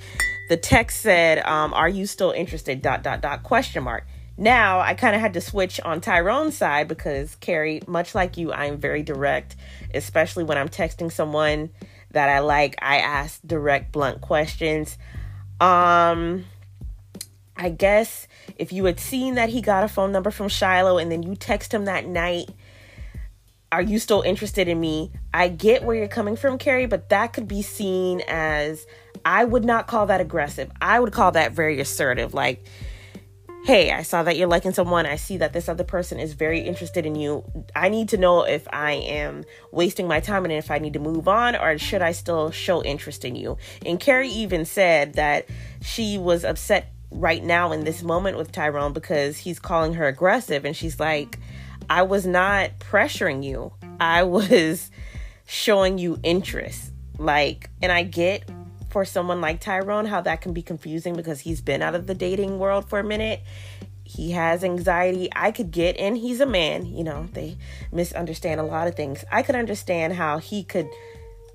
the 0.49 0.57
text 0.57 1.01
said, 1.01 1.45
um, 1.45 1.73
"Are 1.73 1.89
you 1.89 2.05
still 2.07 2.31
interested?" 2.31 2.81
dot 2.81 3.03
dot 3.03 3.21
dot 3.21 3.43
question 3.43 3.83
mark. 3.83 4.05
Now 4.37 4.79
I 4.79 4.95
kind 4.95 5.15
of 5.15 5.21
had 5.21 5.33
to 5.33 5.41
switch 5.41 5.79
on 5.81 6.01
Tyrone's 6.01 6.57
side 6.57 6.87
because 6.87 7.35
Carrie, 7.35 7.81
much 7.85 8.15
like 8.15 8.37
you, 8.37 8.51
I'm 8.51 8.77
very 8.77 9.03
direct, 9.03 9.55
especially 9.93 10.43
when 10.43 10.57
I'm 10.57 10.69
texting 10.69 11.11
someone 11.11 11.69
that 12.11 12.29
I 12.29 12.39
like. 12.39 12.75
I 12.81 12.97
ask 12.97 13.39
direct, 13.45 13.91
blunt 13.91 14.21
questions. 14.21 14.97
Um, 15.59 16.45
I 17.55 17.69
guess 17.69 18.27
if 18.57 18.71
you 18.73 18.85
had 18.85 18.99
seen 18.99 19.35
that 19.35 19.49
he 19.49 19.61
got 19.61 19.83
a 19.83 19.87
phone 19.87 20.11
number 20.11 20.31
from 20.31 20.47
Shiloh 20.49 20.97
and 20.97 21.11
then 21.11 21.23
you 21.23 21.35
text 21.35 21.73
him 21.73 21.85
that 21.85 22.05
night, 22.05 22.49
are 23.71 23.81
you 23.81 23.99
still 23.99 24.21
interested 24.21 24.67
in 24.67 24.79
me? 24.79 25.11
I 25.33 25.47
get 25.47 25.83
where 25.83 25.95
you're 25.95 26.07
coming 26.07 26.35
from, 26.35 26.57
Carrie, 26.57 26.87
but 26.87 27.09
that 27.09 27.33
could 27.33 27.47
be 27.47 27.61
seen 27.61 28.21
as 28.27 28.85
I 29.23 29.45
would 29.45 29.63
not 29.63 29.87
call 29.87 30.07
that 30.07 30.19
aggressive. 30.19 30.71
I 30.81 30.99
would 30.99 31.13
call 31.13 31.31
that 31.33 31.53
very 31.53 31.79
assertive. 31.79 32.33
Like, 32.33 32.65
hey, 33.63 33.91
I 33.91 34.01
saw 34.01 34.23
that 34.23 34.37
you're 34.37 34.47
liking 34.47 34.73
someone. 34.73 35.05
I 35.05 35.15
see 35.15 35.37
that 35.37 35.53
this 35.53 35.69
other 35.69 35.83
person 35.83 36.19
is 36.19 36.33
very 36.33 36.59
interested 36.61 37.05
in 37.05 37.15
you. 37.15 37.45
I 37.75 37.89
need 37.89 38.09
to 38.09 38.17
know 38.17 38.43
if 38.43 38.67
I 38.73 38.93
am 38.93 39.45
wasting 39.71 40.07
my 40.07 40.19
time 40.19 40.43
and 40.43 40.53
if 40.53 40.71
I 40.71 40.79
need 40.79 40.93
to 40.93 40.99
move 40.99 41.27
on 41.27 41.55
or 41.55 41.77
should 41.77 42.01
I 42.01 42.11
still 42.11 42.51
show 42.51 42.83
interest 42.83 43.23
in 43.23 43.35
you. 43.35 43.57
And 43.85 43.99
Carrie 43.99 44.29
even 44.29 44.65
said 44.65 45.13
that 45.13 45.47
she 45.81 46.17
was 46.17 46.43
upset 46.43 46.91
right 47.11 47.43
now 47.43 47.71
in 47.71 47.83
this 47.83 48.01
moment 48.01 48.37
with 48.37 48.51
Tyrone 48.51 48.93
because 48.93 49.37
he's 49.37 49.59
calling 49.59 49.93
her 49.93 50.07
aggressive 50.07 50.65
and 50.65 50.75
she's 50.75 50.99
like, 50.99 51.37
I 51.89 52.03
was 52.03 52.25
not 52.25 52.79
pressuring 52.79 53.43
you. 53.43 53.73
I 53.99 54.23
was 54.23 54.89
showing 55.45 55.97
you 55.97 56.19
interest. 56.23 56.91
Like, 57.17 57.69
and 57.81 57.91
I 57.91 58.03
get 58.03 58.49
for 58.89 59.05
someone 59.05 59.41
like 59.41 59.59
Tyrone 59.59 60.05
how 60.05 60.21
that 60.21 60.41
can 60.41 60.53
be 60.53 60.61
confusing 60.61 61.15
because 61.15 61.41
he's 61.41 61.61
been 61.61 61.81
out 61.81 61.95
of 61.95 62.07
the 62.07 62.15
dating 62.15 62.59
world 62.59 62.89
for 62.89 62.99
a 62.99 63.03
minute. 63.03 63.41
He 64.03 64.31
has 64.31 64.63
anxiety. 64.63 65.29
I 65.35 65.51
could 65.51 65.71
get, 65.71 65.97
and 65.97 66.17
he's 66.17 66.41
a 66.41 66.45
man, 66.45 66.85
you 66.85 67.03
know, 67.03 67.27
they 67.31 67.57
misunderstand 67.91 68.59
a 68.59 68.63
lot 68.63 68.87
of 68.87 68.95
things. 68.95 69.23
I 69.31 69.43
could 69.43 69.55
understand 69.55 70.13
how 70.13 70.39
he 70.39 70.63
could 70.63 70.89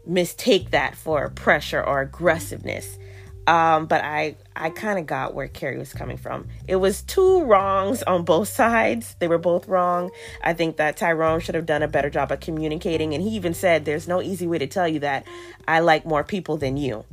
mistake 0.07 0.71
that 0.71 0.95
for 0.95 1.29
pressure 1.31 1.83
or 1.83 2.01
aggressiveness. 2.01 2.99
Um, 3.47 3.87
but 3.87 4.03
I 4.03 4.37
I 4.57 4.71
kind 4.71 4.99
of 4.99 5.07
got 5.07 5.35
where 5.35 5.47
Carrie 5.47 5.79
was 5.79 5.93
coming 5.93 6.17
from. 6.17 6.49
It 6.67 6.77
was 6.77 7.03
two 7.03 7.45
wrongs 7.45 8.03
on 8.03 8.25
both 8.25 8.49
sides. 8.49 9.15
They 9.21 9.29
were 9.29 9.39
both 9.39 9.69
wrong. 9.69 10.11
I 10.43 10.53
think 10.53 10.79
that 10.79 10.97
Tyrone 10.97 11.41
should 11.41 11.55
have 11.55 11.67
done 11.67 11.83
a 11.83 11.89
better 11.89 12.11
job 12.11 12.33
of 12.33 12.41
communicating, 12.41 13.15
and 13.15 13.23
he 13.23 13.31
even 13.31 13.55
said, 13.55 13.85
"There's 13.85 14.09
no 14.09 14.21
easy 14.21 14.47
way 14.47 14.59
to 14.59 14.67
tell 14.67 14.89
you 14.89 15.01
that 15.01 15.27
I 15.69 15.81
like 15.81 16.05
more 16.05 16.25
people 16.25 16.57
than 16.57 16.77
you." 16.77 17.05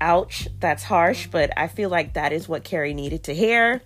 Ouch, 0.00 0.48
that's 0.60 0.82
harsh, 0.82 1.26
but 1.26 1.50
I 1.58 1.68
feel 1.68 1.90
like 1.90 2.14
that 2.14 2.32
is 2.32 2.48
what 2.48 2.64
Carrie 2.64 2.94
needed 2.94 3.24
to 3.24 3.34
hear. 3.34 3.82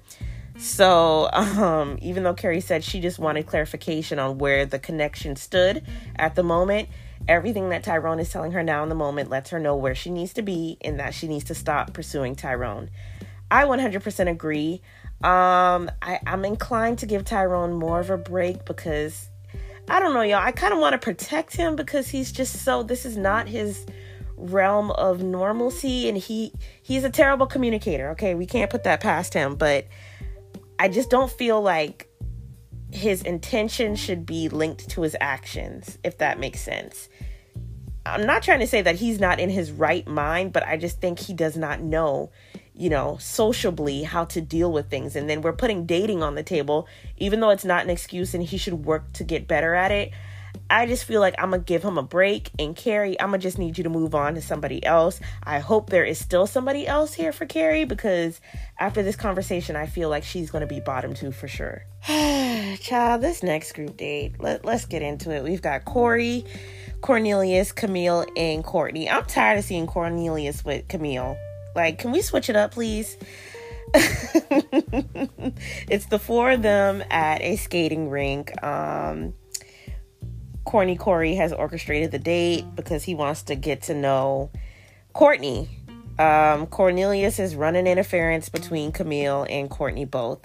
So, 0.57 1.29
um, 1.33 1.99
even 2.01 2.23
though 2.23 2.35
Carrie 2.35 2.61
said 2.61 2.85
she 2.85 3.01
just 3.01 3.19
wanted 3.19 3.47
clarification 3.47 4.21
on 4.21 4.39
where 4.39 4.65
the 4.67 4.79
connection 4.79 5.35
stood 5.35 5.83
at 6.15 6.37
the 6.37 6.45
moment, 6.45 6.89
Everything 7.27 7.71
that 7.71 7.83
Tyrone 7.83 8.21
is 8.21 8.31
telling 8.31 8.53
her 8.53 8.63
now 8.63 8.83
in 8.83 8.89
the 8.89 8.95
moment 8.95 9.31
lets 9.31 9.51
her 9.51 9.59
know 9.59 9.77
where 9.77 9.95
she 9.95 10.11
needs 10.11 10.35
to 10.35 10.43
be 10.43 10.77
and 10.83 11.01
that 11.01 11.15
she 11.15 11.27
needs 11.27 11.45
to 11.45 11.55
stop 11.55 11.93
pursuing 11.93 12.35
Tyrone. 12.35 12.91
I 13.51 13.65
100% 13.65 14.29
agree. 14.31 14.83
Um, 15.23 15.91
I, 16.03 16.21
I'm 16.27 16.45
inclined 16.45 16.99
to 16.99 17.07
give 17.07 17.25
Tyrone 17.25 17.73
more 17.73 18.01
of 18.01 18.11
a 18.11 18.19
break 18.19 18.65
because 18.65 19.29
I 19.89 20.01
don't 20.01 20.15
know, 20.15 20.23
y'all. 20.23 20.39
I 20.39 20.53
kind 20.53 20.73
of 20.73 20.81
want 20.81 20.93
to 20.95 20.99
protect 20.99 21.57
him 21.57 21.77
because 21.77 22.09
he's 22.09 22.33
just 22.33 22.65
so. 22.65 22.83
This 22.83 23.05
is 23.05 23.17
not 23.17 23.49
his 23.49 23.87
realm 24.37 24.91
of 24.93 25.23
normalcy, 25.23 26.09
and 26.09 26.17
he 26.17 26.53
he's 26.83 27.05
a 27.05 27.11
terrible 27.11 27.47
communicator. 27.47 28.11
Okay, 28.11 28.35
we 28.35 28.47
can't 28.47 28.71
put 28.71 28.85
that 28.85 29.01
past 29.01 29.35
him, 29.35 29.57
but 29.57 29.87
I 30.79 30.89
just 30.89 31.11
don't 31.11 31.31
feel 31.31 31.61
like 31.61 32.09
his 32.95 33.23
intention 33.23 33.97
should 33.97 34.25
be 34.25 34.49
linked 34.49 34.89
to 34.91 35.03
his 35.03 35.17
actions, 35.21 35.99
if 36.05 36.19
that 36.19 36.39
makes 36.39 36.61
sense. 36.61 37.09
I'm 38.07 38.25
not 38.25 38.43
trying 38.43 38.61
to 38.61 38.69
say 38.69 38.83
that 38.83 38.97
he's 38.97 39.19
not 39.19 39.41
in 39.41 39.51
his 39.51 39.73
right 39.73 40.07
mind, 40.07 40.53
but 40.53 40.65
I 40.65 40.77
just 40.77 41.01
think 41.01 41.19
he 41.19 41.35
does 41.35 41.57
not 41.57 41.81
know, 41.81 42.31
you 42.73 42.89
know, 42.91 43.17
sociably 43.19 44.05
how 44.05 44.27
to 44.27 44.41
deal 44.41 44.71
with 44.71 44.91
things. 44.91 45.17
And 45.17 45.29
then 45.29 45.43
we're 45.43 45.55
putting 45.55 45.87
dating 45.87 46.23
on 46.23 46.37
the 46.37 46.43
table, 46.45 46.87
even 47.17 47.41
though 47.41 47.51
it's 47.51 47.65
not 47.65 47.83
an 47.83 47.91
excuse 47.91 48.33
and 48.33 48.45
he 48.45 48.59
should 48.59 48.85
work 48.85 49.13
to 49.15 49.25
get 49.25 49.49
better 49.49 49.75
at 49.75 49.91
it. 49.91 50.13
I 50.71 50.87
just 50.87 51.05
feel 51.05 51.21
like 51.21 51.35
I'm 51.39 51.51
gonna 51.51 51.63
give 51.63 51.83
him 51.83 51.99
a 51.99 52.03
break. 52.03 52.51
And 52.59 52.75
Carrie, 52.75 53.21
I'm 53.21 53.29
gonna 53.29 53.39
just 53.39 53.59
need 53.59 53.77
you 53.79 53.85
to 53.85 53.91
move 53.91 54.15
on 54.15 54.35
to 54.35 54.43
somebody 54.43 54.85
else. 54.85 55.21
I 55.43 55.59
hope 55.59 55.91
there 55.91 56.05
is 56.05 56.19
still 56.19 56.47
somebody 56.47 56.87
else 56.87 57.15
here 57.15 57.33
for 57.33 57.47
Carrie 57.47 57.85
because 57.85 58.41
after 58.79 59.03
this 59.03 59.17
conversation, 59.17 59.77
I 59.77 59.87
feel 59.87 60.09
like 60.09 60.25
she's 60.25 60.51
gonna 60.51 60.67
be 60.67 60.81
bottom 60.81 61.15
two 61.15 61.33
for 61.33 61.49
sure. 61.49 61.85
Child, 62.07 63.23
this 63.23 63.43
next 63.43 63.73
group 63.73 63.97
date, 63.97 64.41
let, 64.41 64.65
let's 64.65 64.87
get 64.87 65.03
into 65.03 65.31
it. 65.31 65.43
We've 65.45 65.63
got 65.63 65.85
Corey, 65.85 66.45
Cornelius, 67.01 67.73
Camille, 67.73 68.27
and 68.37 68.65
Courtney. 68.65 69.09
I'm 69.09 69.25
tired 69.25 69.59
of 69.59 69.65
seeing 69.65 69.87
Cornelius 69.87 70.65
with 70.65 70.89
Camille. 70.89 71.37
Like, 71.75 71.99
can 71.99 72.13
we 72.13 72.23
switch 72.23 72.49
it 72.49 72.57
up, 72.57 72.73
please? 72.73 73.17
it's 75.89 76.07
the 76.07 76.19
four 76.19 76.51
of 76.53 76.63
them 76.63 77.03
at 77.11 77.43
a 77.43 77.57
skating 77.57 78.11
rink. 78.11 78.53
Um, 78.63 79.35
Corny 80.65 80.97
Corey 80.97 81.35
has 81.35 81.53
orchestrated 81.53 82.11
the 82.11 82.19
date 82.19 82.65
because 82.75 83.05
he 83.05 83.15
wants 83.15 83.43
to 83.45 83.55
get 83.55 83.83
to 83.83 83.95
know 83.95 84.51
Courtney. 85.13 85.69
Um, 86.19 86.67
Cornelius 86.67 87.39
is 87.39 87.55
running 87.55 87.87
interference 87.87 88.49
between 88.49 88.93
Camille 88.93 89.47
and 89.49 89.69
Courtney 89.69 90.05
both. 90.05 90.41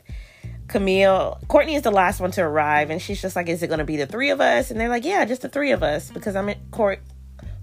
Camille, 0.68 1.40
Courtney 1.48 1.76
is 1.76 1.82
the 1.82 1.92
last 1.92 2.20
one 2.20 2.32
to 2.32 2.42
arrive, 2.42 2.90
and 2.90 3.02
she's 3.02 3.22
just 3.22 3.36
like, 3.36 3.50
"Is 3.50 3.64
it 3.64 3.68
going 3.68 3.80
to 3.80 3.86
be 3.86 3.98
the 3.98 4.06
three 4.06 4.30
of 4.30 4.40
us?" 4.40 4.72
And 4.72 4.80
they're 4.80 4.90
like, 4.90 5.04
"Yeah, 5.04 5.26
just 5.26 5.42
the 5.42 5.50
three 5.50 5.72
of 5.72 5.84
us," 5.84 6.10
because 6.12 6.36
I'm 6.36 6.50
in 6.50 6.60
court. 6.72 7.02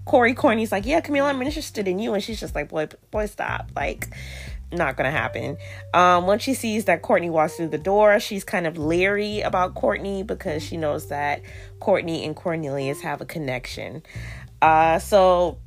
Corey. 0.05 0.33
Courtney's 0.33 0.71
like, 0.71 0.85
"Yeah, 0.85 1.01
Camille, 1.01 1.25
I'm 1.25 1.41
interested 1.41 1.87
in 1.87 1.99
you," 1.99 2.13
and 2.13 2.23
she's 2.23 2.39
just 2.39 2.55
like, 2.55 2.69
"Boy, 2.69 2.87
boy, 3.11 3.25
stop!" 3.25 3.71
Like, 3.75 4.07
not 4.71 4.97
gonna 4.97 5.11
happen. 5.11 5.57
Um, 5.93 6.27
once 6.27 6.43
she 6.43 6.53
sees 6.53 6.85
that 6.85 7.01
Courtney 7.01 7.29
walks 7.29 7.55
through 7.55 7.69
the 7.69 7.77
door, 7.77 8.19
she's 8.19 8.43
kind 8.43 8.67
of 8.67 8.77
leery 8.77 9.41
about 9.41 9.75
Courtney 9.75 10.23
because 10.23 10.63
she 10.63 10.77
knows 10.77 11.07
that 11.07 11.41
Courtney 11.79 12.25
and 12.25 12.35
Cornelius 12.35 13.01
have 13.01 13.21
a 13.21 13.25
connection. 13.25 14.03
Uh, 14.61 14.99
so 14.99 15.57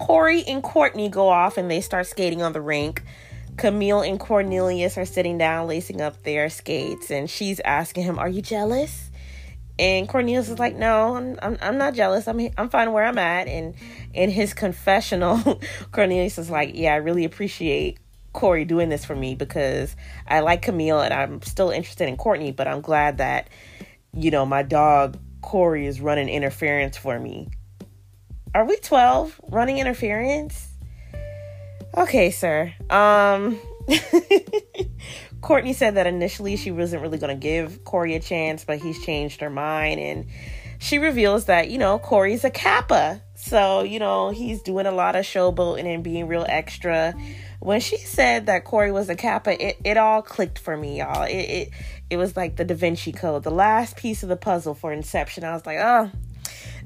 Corey 0.00 0.42
and 0.44 0.62
Courtney 0.62 1.08
go 1.08 1.28
off 1.28 1.58
and 1.58 1.70
they 1.70 1.80
start 1.80 2.06
skating 2.06 2.42
on 2.42 2.52
the 2.52 2.60
rink. 2.60 3.02
Camille 3.56 4.00
and 4.00 4.18
Cornelius 4.18 4.96
are 4.96 5.04
sitting 5.04 5.36
down, 5.36 5.68
lacing 5.68 6.00
up 6.00 6.22
their 6.22 6.48
skates, 6.48 7.10
and 7.10 7.28
she's 7.28 7.60
asking 7.60 8.04
him, 8.04 8.18
"Are 8.18 8.28
you 8.28 8.40
jealous?" 8.40 9.09
And 9.80 10.06
Cornelius 10.06 10.50
is 10.50 10.58
like, 10.58 10.76
"No, 10.76 11.16
I'm, 11.16 11.38
I'm, 11.40 11.56
I'm 11.62 11.78
not 11.78 11.94
jealous. 11.94 12.28
I'm, 12.28 12.38
I'm 12.58 12.68
fine 12.68 12.92
where 12.92 13.04
I'm 13.04 13.16
at." 13.16 13.48
And 13.48 13.74
in 14.12 14.28
his 14.28 14.52
confessional, 14.52 15.58
Cornelius 15.92 16.36
is 16.36 16.50
like, 16.50 16.72
"Yeah, 16.74 16.92
I 16.92 16.96
really 16.96 17.24
appreciate 17.24 17.98
Corey 18.34 18.66
doing 18.66 18.90
this 18.90 19.06
for 19.06 19.16
me 19.16 19.34
because 19.34 19.96
I 20.28 20.40
like 20.40 20.60
Camille 20.60 21.00
and 21.00 21.14
I'm 21.14 21.40
still 21.40 21.70
interested 21.70 22.08
in 22.08 22.18
Courtney, 22.18 22.52
but 22.52 22.68
I'm 22.68 22.82
glad 22.82 23.18
that, 23.18 23.48
you 24.12 24.30
know, 24.30 24.44
my 24.44 24.62
dog 24.62 25.18
Corey 25.40 25.86
is 25.86 26.00
running 26.02 26.28
interference 26.28 26.98
for 26.98 27.18
me. 27.18 27.48
Are 28.54 28.66
we 28.66 28.76
12 28.76 29.40
running 29.48 29.78
interference? 29.78 30.68
Okay, 31.96 32.30
sir. 32.30 32.74
Um 32.90 33.58
Courtney 35.40 35.72
said 35.72 35.94
that 35.94 36.06
initially 36.06 36.56
she 36.56 36.70
wasn't 36.70 37.02
really 37.02 37.18
going 37.18 37.34
to 37.34 37.40
give 37.40 37.84
Corey 37.84 38.14
a 38.14 38.20
chance, 38.20 38.64
but 38.64 38.78
he's 38.78 39.02
changed 39.04 39.40
her 39.40 39.50
mind 39.50 40.00
and 40.00 40.26
she 40.78 40.98
reveals 40.98 41.46
that, 41.46 41.70
you 41.70 41.78
know, 41.78 41.98
Corey's 41.98 42.44
a 42.44 42.50
kappa. 42.50 43.22
So, 43.34 43.82
you 43.82 43.98
know, 43.98 44.30
he's 44.30 44.62
doing 44.62 44.86
a 44.86 44.92
lot 44.92 45.16
of 45.16 45.24
showboating 45.24 45.86
and 45.86 46.04
being 46.04 46.26
real 46.26 46.46
extra 46.48 47.14
when 47.60 47.80
she 47.80 47.98
said 47.98 48.46
that 48.46 48.64
Corey 48.64 48.90
was 48.90 49.08
a 49.08 49.14
Kappa, 49.14 49.62
it, 49.62 49.78
it 49.84 49.96
all 49.96 50.22
clicked 50.22 50.58
for 50.58 50.76
me, 50.76 50.98
y'all. 50.98 51.22
It, 51.22 51.34
it 51.34 51.70
it 52.08 52.16
was 52.16 52.36
like 52.36 52.56
the 52.56 52.64
Da 52.64 52.74
Vinci 52.74 53.12
Code, 53.12 53.44
the 53.44 53.50
last 53.50 53.96
piece 53.96 54.24
of 54.24 54.28
the 54.28 54.36
puzzle 54.36 54.74
for 54.74 54.92
Inception. 54.92 55.44
I 55.44 55.52
was 55.52 55.64
like, 55.64 55.78
oh, 55.78 56.10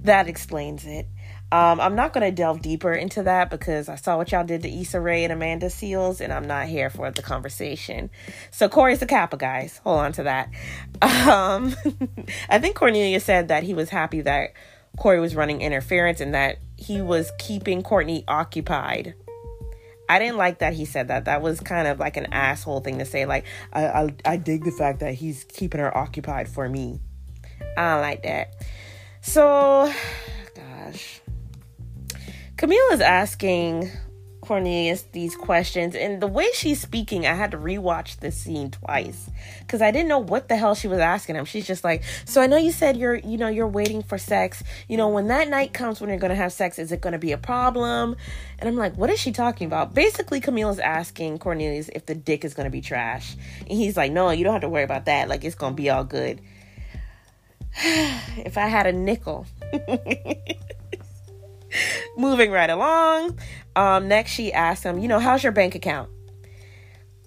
that 0.03 0.29
explains 0.29 0.85
it. 0.85 1.07
Um, 1.53 1.81
I'm 1.81 1.95
not 1.95 2.13
going 2.13 2.25
to 2.25 2.33
delve 2.33 2.63
deeper 2.63 2.93
into 2.93 3.23
that 3.23 3.49
because 3.49 3.89
I 3.89 3.95
saw 3.95 4.17
what 4.17 4.33
y'all 4.33 4.45
did 4.45 4.63
to 4.63 4.69
Issa 4.69 5.01
Rae 5.01 5.23
and 5.23 5.33
Amanda 5.33 5.67
Seales, 5.67 6.21
and 6.21 6.33
I'm 6.33 6.47
not 6.47 6.67
here 6.67 6.91
for 6.91 7.11
the 7.13 7.23
conversation. 7.23 8.11
So 8.51 8.69
Corey's 8.69 9.03
a 9.03 9.07
Kappa, 9.07 9.37
guys. 9.37 9.81
Hold 9.85 10.01
on 10.01 10.13
to 10.13 10.23
that. 10.25 10.51
Um, 11.25 11.75
I 12.49 12.59
think 12.59 12.77
Cornelius 12.77 13.25
said 13.25 13.49
that 13.49 13.63
he 13.63 13.73
was 13.73 13.89
happy 13.89 14.21
that 14.23 14.53
Corey 14.97 15.21
was 15.21 15.35
running 15.35 15.63
interference 15.63 16.21
and 16.21 16.35
that 16.35 16.59
he 16.77 17.01
was 17.01 17.31
keeping 17.39 17.83
Courtney 17.83 18.25
occupied 18.29 19.15
I 20.09 20.19
didn't 20.19 20.37
like 20.37 20.59
that 20.59 20.75
he 20.75 20.85
said 20.85 21.09
that. 21.09 21.25
That 21.25 21.43
was 21.43 21.61
kind 21.61 21.89
of 21.89 21.99
like 21.99 22.17
an 22.17 22.27
asshole 22.33 22.81
thing 22.81 22.99
to 22.99 23.05
say. 23.05 23.27
Like, 23.27 23.47
I, 23.73 23.87
I, 23.87 24.15
I 24.25 24.37
dig 24.37 24.65
the 24.65 24.71
fact 24.71 25.01
that 25.01 25.15
he's 25.15 25.45
keeping 25.45 25.81
her 25.81 25.97
occupied 25.97 26.49
for 26.49 26.69
me. 26.69 27.01
I 27.77 27.95
don't 27.95 28.03
like 28.03 28.23
that. 28.25 28.55
So, 29.23 29.93
gosh. 30.55 31.21
Camille 32.57 32.91
is 32.93 33.01
asking 33.01 33.91
Cornelius 34.45 35.03
these 35.13 35.35
questions. 35.35 35.97
And 35.97 36.21
the 36.21 36.27
way 36.27 36.49
she's 36.55 36.81
speaking, 36.81 37.27
I 37.27 37.35
had 37.35 37.51
to 37.51 37.57
rewatch 37.57 38.21
this 38.21 38.37
scene 38.37 38.71
twice 38.71 39.29
because 39.61 39.83
I 39.83 39.91
didn't 39.91 40.09
know 40.09 40.21
what 40.21 40.49
the 40.49 40.57
hell 40.57 40.75
she 40.75 40.87
was 40.87 40.99
asking 40.99 41.37
him. 41.37 41.45
She's 41.47 41.67
just 41.67 41.83
like, 41.83 42.05
"So 42.25 42.41
I 42.41 42.47
know 42.47 42.57
you 42.57 42.71
said 42.71 42.97
you're, 42.97 43.17
you 43.17 43.39
know, 43.39 43.49
you're 43.49 43.67
waiting 43.67 44.03
for 44.03 44.19
sex. 44.19 44.63
You 44.89 44.97
know, 44.97 45.09
when 45.09 45.29
that 45.29 45.49
night 45.49 45.73
comes 45.73 46.01
when 46.01 46.11
you're 46.11 46.19
gonna 46.19 46.35
have 46.37 46.53
sex, 46.53 46.79
is 46.79 46.93
it 46.93 47.01
gonna 47.01 47.19
be 47.19 47.33
a 47.33 47.39
problem?" 47.39 48.17
And 48.59 48.69
I'm 48.69 48.77
like, 48.77 48.97
"What 48.97 49.11
is 49.11 49.19
she 49.19 49.33
talking 49.33 49.67
about?" 49.67 49.95
Basically, 49.95 50.41
Camille 50.41 50.71
is 50.71 50.79
asking 50.79 51.39
Cornelius 51.39 51.89
if 51.89 52.07
the 52.07 52.15
dick 52.15 52.45
is 52.45 52.55
gonna 52.55 52.71
be 52.71 52.81
trash, 52.81 53.37
and 53.61 53.77
he's 53.79 53.97
like, 53.97 54.13
"No, 54.13 54.31
you 54.31 54.45
don't 54.45 54.53
have 54.53 54.63
to 54.63 54.69
worry 54.69 54.85
about 54.85 55.07
that. 55.07 55.29
Like, 55.29 55.45
it's 55.45 55.57
gonna 55.57 55.75
be 55.75 55.91
all 55.91 56.05
good." 56.05 56.41
if 57.85 58.57
I 58.57 58.69
had 58.69 58.87
a 58.87 58.93
nickel. 58.93 59.47
Moving 62.17 62.51
right 62.51 62.71
along. 62.71 63.39
Um, 63.77 64.09
next, 64.09 64.33
she 64.33 64.53
asks 64.53 64.85
him, 64.85 64.99
you 64.99 65.09
know, 65.09 65.19
how's 65.19 65.43
your 65.43 65.53
bank 65.53 65.75
account? 65.75 66.11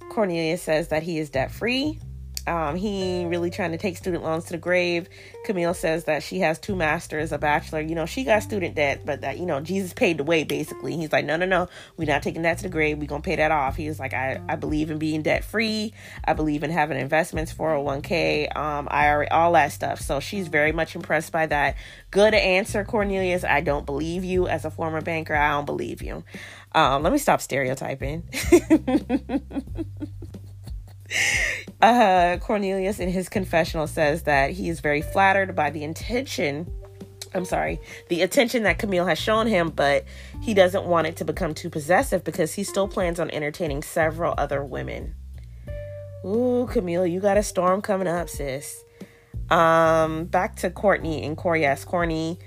Cornelius 0.09 0.61
says 0.61 0.87
that 0.87 1.03
he 1.03 1.19
is 1.19 1.29
debt 1.29 1.51
free. 1.51 1.99
Um, 2.47 2.75
he 2.75 3.25
really 3.25 3.49
trying 3.49 3.71
to 3.71 3.77
take 3.77 3.97
student 3.97 4.23
loans 4.23 4.45
to 4.45 4.53
the 4.53 4.57
grave. 4.57 5.09
Camille 5.45 5.73
says 5.73 6.05
that 6.05 6.23
she 6.23 6.39
has 6.39 6.57
two 6.59 6.75
masters, 6.75 7.31
a 7.31 7.37
bachelor. 7.37 7.81
You 7.81 7.95
know, 7.95 8.05
she 8.05 8.23
got 8.23 8.43
student 8.43 8.75
debt, 8.75 9.01
but 9.05 9.21
that, 9.21 9.37
you 9.37 9.45
know, 9.45 9.59
Jesus 9.59 9.93
paid 9.93 10.17
the 10.17 10.23
way, 10.23 10.43
basically. 10.43 10.95
He's 10.95 11.11
like, 11.11 11.25
no, 11.25 11.35
no, 11.35 11.45
no, 11.45 11.67
we're 11.97 12.07
not 12.07 12.23
taking 12.23 12.43
that 12.43 12.57
to 12.57 12.63
the 12.63 12.69
grave. 12.69 12.97
We're 12.97 13.07
going 13.07 13.21
to 13.21 13.25
pay 13.25 13.35
that 13.35 13.51
off. 13.51 13.75
He's 13.75 13.99
like, 13.99 14.13
I, 14.13 14.41
I 14.47 14.55
believe 14.55 14.89
in 14.91 14.97
being 14.97 15.21
debt 15.21 15.43
free. 15.43 15.93
I 16.23 16.33
believe 16.33 16.63
in 16.63 16.71
having 16.71 16.97
investments, 16.99 17.53
401k, 17.53 18.55
um, 18.55 18.87
IRA, 18.89 19.27
all 19.29 19.51
that 19.53 19.71
stuff. 19.71 19.99
So 19.99 20.19
she's 20.19 20.47
very 20.47 20.71
much 20.71 20.95
impressed 20.95 21.31
by 21.31 21.45
that. 21.47 21.75
Good 22.11 22.33
answer, 22.33 22.83
Cornelius. 22.85 23.43
I 23.43 23.61
don't 23.61 23.85
believe 23.85 24.23
you 24.23 24.47
as 24.47 24.65
a 24.65 24.71
former 24.71 25.01
banker. 25.01 25.35
I 25.35 25.51
don't 25.51 25.65
believe 25.65 26.01
you. 26.01 26.23
Um, 26.73 27.03
let 27.03 27.11
me 27.11 27.19
stop 27.19 27.41
stereotyping. 27.41 28.23
uh, 31.81 32.37
Cornelius, 32.41 32.99
in 32.99 33.09
his 33.09 33.29
confessional, 33.29 33.87
says 33.87 34.23
that 34.23 34.51
he 34.51 34.69
is 34.69 34.79
very 34.79 35.01
flattered 35.01 35.55
by 35.55 35.69
the 35.69 35.83
intention. 35.83 36.71
I'm 37.33 37.45
sorry, 37.45 37.79
the 38.07 38.21
attention 38.21 38.63
that 38.63 38.79
Camille 38.79 39.05
has 39.05 39.19
shown 39.19 39.47
him, 39.47 39.69
but 39.69 40.05
he 40.41 40.53
doesn't 40.53 40.85
want 40.85 41.07
it 41.07 41.17
to 41.17 41.25
become 41.25 41.53
too 41.53 41.69
possessive 41.69 42.23
because 42.23 42.53
he 42.53 42.63
still 42.63 42.87
plans 42.87 43.19
on 43.19 43.29
entertaining 43.31 43.83
several 43.83 44.33
other 44.37 44.63
women. 44.63 45.15
Ooh, 46.25 46.67
Camille, 46.71 47.05
you 47.05 47.19
got 47.19 47.37
a 47.37 47.43
storm 47.43 47.81
coming 47.81 48.07
up, 48.07 48.29
sis. 48.29 48.83
Um, 49.49 50.25
back 50.25 50.55
to 50.57 50.69
Courtney 50.69 51.23
and 51.23 51.37
Corey. 51.37 51.61
Yes, 51.61 51.85
Courtney. 51.85 52.39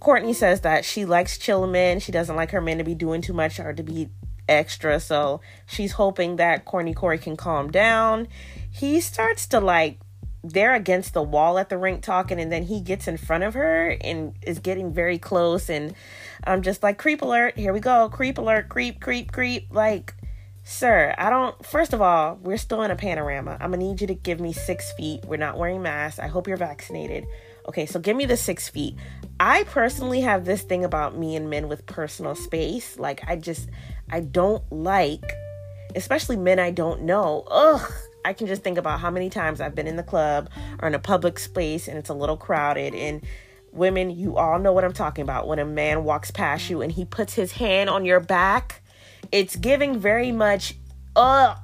Courtney 0.00 0.34
says 0.34 0.60
that 0.62 0.84
she 0.84 1.04
likes 1.04 1.38
chill 1.38 1.66
men. 1.66 2.00
She 2.00 2.12
doesn't 2.12 2.36
like 2.36 2.50
her 2.50 2.60
men 2.60 2.78
to 2.78 2.84
be 2.84 2.94
doing 2.94 3.22
too 3.22 3.32
much 3.32 3.58
or 3.58 3.72
to 3.72 3.82
be 3.82 4.08
extra. 4.48 5.00
So 5.00 5.40
she's 5.66 5.92
hoping 5.92 6.36
that 6.36 6.64
Corny 6.64 6.94
Corey 6.94 7.18
can 7.18 7.36
calm 7.36 7.70
down. 7.70 8.28
He 8.70 9.00
starts 9.00 9.46
to 9.48 9.60
like 9.60 9.98
they're 10.52 10.74
against 10.74 11.12
the 11.12 11.22
wall 11.22 11.58
at 11.58 11.68
the 11.68 11.78
rink 11.78 12.02
talking 12.02 12.40
and 12.40 12.52
then 12.52 12.62
he 12.62 12.80
gets 12.80 13.08
in 13.08 13.16
front 13.16 13.44
of 13.44 13.54
her 13.54 13.96
and 14.00 14.34
is 14.42 14.58
getting 14.58 14.92
very 14.92 15.18
close 15.18 15.68
and 15.68 15.94
I'm 16.44 16.62
just 16.62 16.82
like 16.82 16.98
creep 16.98 17.22
alert, 17.22 17.58
here 17.58 17.72
we 17.72 17.80
go, 17.80 18.08
creep 18.08 18.38
alert, 18.38 18.68
creep, 18.68 19.00
creep, 19.00 19.32
creep. 19.32 19.68
Like, 19.70 20.14
sir, 20.62 21.14
I 21.18 21.30
don't 21.30 21.64
first 21.64 21.92
of 21.92 22.00
all, 22.00 22.38
we're 22.40 22.58
still 22.58 22.82
in 22.82 22.90
a 22.90 22.96
panorama. 22.96 23.56
I'm 23.60 23.72
gonna 23.72 23.78
need 23.78 24.00
you 24.00 24.06
to 24.08 24.14
give 24.14 24.40
me 24.40 24.52
six 24.52 24.92
feet. 24.92 25.24
We're 25.24 25.36
not 25.36 25.58
wearing 25.58 25.82
masks. 25.82 26.18
I 26.18 26.28
hope 26.28 26.46
you're 26.46 26.56
vaccinated. 26.56 27.26
Okay, 27.68 27.86
so 27.86 27.98
give 27.98 28.16
me 28.16 28.26
the 28.26 28.36
six 28.36 28.68
feet. 28.68 28.94
I 29.40 29.64
personally 29.64 30.20
have 30.20 30.44
this 30.44 30.62
thing 30.62 30.84
about 30.84 31.18
me 31.18 31.34
and 31.34 31.50
men 31.50 31.68
with 31.68 31.84
personal 31.86 32.36
space. 32.36 32.98
Like 32.98 33.22
I 33.26 33.36
just 33.36 33.68
I 34.10 34.20
don't 34.20 34.62
like, 34.70 35.32
especially 35.94 36.36
men 36.36 36.58
I 36.58 36.70
don't 36.70 37.02
know. 37.02 37.44
Ugh, 37.50 37.92
I 38.24 38.32
can 38.32 38.46
just 38.46 38.62
think 38.62 38.78
about 38.78 39.00
how 39.00 39.10
many 39.10 39.30
times 39.30 39.60
I've 39.60 39.74
been 39.74 39.86
in 39.86 39.96
the 39.96 40.02
club 40.02 40.50
or 40.80 40.88
in 40.88 40.94
a 40.94 40.98
public 40.98 41.38
space 41.38 41.88
and 41.88 41.96
it's 41.98 42.08
a 42.08 42.14
little 42.14 42.36
crowded 42.36 42.94
and 42.94 43.24
women, 43.72 44.10
you 44.10 44.36
all 44.36 44.58
know 44.58 44.72
what 44.72 44.84
I'm 44.84 44.92
talking 44.92 45.22
about. 45.22 45.46
When 45.46 45.58
a 45.58 45.64
man 45.64 46.04
walks 46.04 46.30
past 46.30 46.70
you 46.70 46.82
and 46.82 46.90
he 46.90 47.04
puts 47.04 47.34
his 47.34 47.52
hand 47.52 47.90
on 47.90 48.04
your 48.04 48.20
back, 48.20 48.82
it's 49.30 49.56
giving 49.56 49.98
very 49.98 50.32
much 50.32 50.74
ugh. 51.14 51.58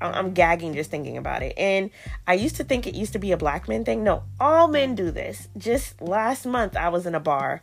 I'm 0.00 0.34
gagging 0.34 0.74
just 0.74 0.90
thinking 0.90 1.16
about 1.16 1.42
it. 1.42 1.54
And 1.56 1.90
I 2.26 2.34
used 2.34 2.56
to 2.56 2.64
think 2.64 2.86
it 2.86 2.94
used 2.94 3.14
to 3.14 3.18
be 3.18 3.32
a 3.32 3.36
black 3.36 3.68
men 3.68 3.84
thing. 3.84 4.04
No, 4.04 4.24
all 4.38 4.68
men 4.68 4.94
do 4.94 5.10
this. 5.10 5.48
Just 5.56 6.00
last 6.00 6.46
month 6.46 6.76
I 6.76 6.90
was 6.90 7.06
in 7.06 7.14
a 7.14 7.20
bar. 7.20 7.62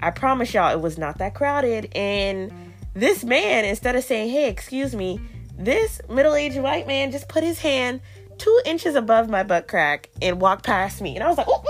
I 0.00 0.10
promise 0.10 0.52
y'all 0.52 0.72
it 0.72 0.80
was 0.80 0.98
not 0.98 1.18
that 1.18 1.34
crowded 1.34 1.90
and 1.94 2.71
this 2.94 3.24
man, 3.24 3.64
instead 3.64 3.96
of 3.96 4.04
saying, 4.04 4.30
hey, 4.30 4.48
excuse 4.48 4.94
me, 4.94 5.20
this 5.56 6.00
middle 6.08 6.34
aged 6.34 6.58
white 6.58 6.86
man 6.86 7.10
just 7.10 7.28
put 7.28 7.42
his 7.42 7.60
hand 7.60 8.00
two 8.38 8.60
inches 8.64 8.94
above 8.94 9.28
my 9.28 9.42
butt 9.42 9.68
crack 9.68 10.10
and 10.20 10.40
walked 10.40 10.64
past 10.64 11.00
me. 11.00 11.14
And 11.14 11.24
I 11.24 11.28
was 11.28 11.38
like, 11.38 11.46
oh, 11.48 11.64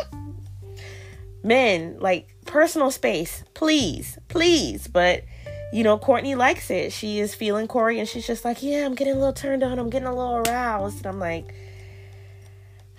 men, 1.42 1.96
like 2.00 2.34
personal 2.46 2.90
space, 2.90 3.44
please, 3.54 4.18
please. 4.28 4.88
But, 4.88 5.24
you 5.72 5.84
know, 5.84 5.98
Courtney 5.98 6.34
likes 6.34 6.70
it. 6.70 6.92
She 6.92 7.20
is 7.20 7.34
feeling 7.34 7.68
Corey 7.68 7.98
and 7.98 8.08
she's 8.08 8.26
just 8.26 8.44
like, 8.44 8.62
yeah, 8.62 8.84
I'm 8.84 8.94
getting 8.94 9.14
a 9.14 9.16
little 9.16 9.32
turned 9.32 9.62
on. 9.62 9.78
I'm 9.78 9.90
getting 9.90 10.08
a 10.08 10.14
little 10.14 10.42
aroused. 10.46 10.98
And 10.98 11.06
I'm 11.06 11.18
like, 11.18 11.54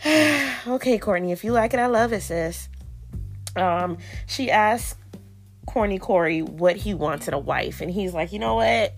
okay, 0.67 0.97
Courtney, 0.97 1.31
if 1.31 1.43
you 1.43 1.51
like 1.51 1.73
it, 1.73 1.79
I 1.79 1.87
love 1.87 2.13
it, 2.13 2.21
sis. 2.21 2.69
Um, 3.55 3.97
she 4.25 4.49
asked 4.51 4.97
corny 5.65 5.99
Corey 5.99 6.41
what 6.41 6.75
he 6.75 6.93
wants 6.93 7.27
in 7.27 7.33
a 7.33 7.39
wife. 7.39 7.81
And 7.81 7.89
he's 7.89 8.13
like, 8.13 8.31
you 8.31 8.39
know 8.39 8.55
what? 8.55 8.93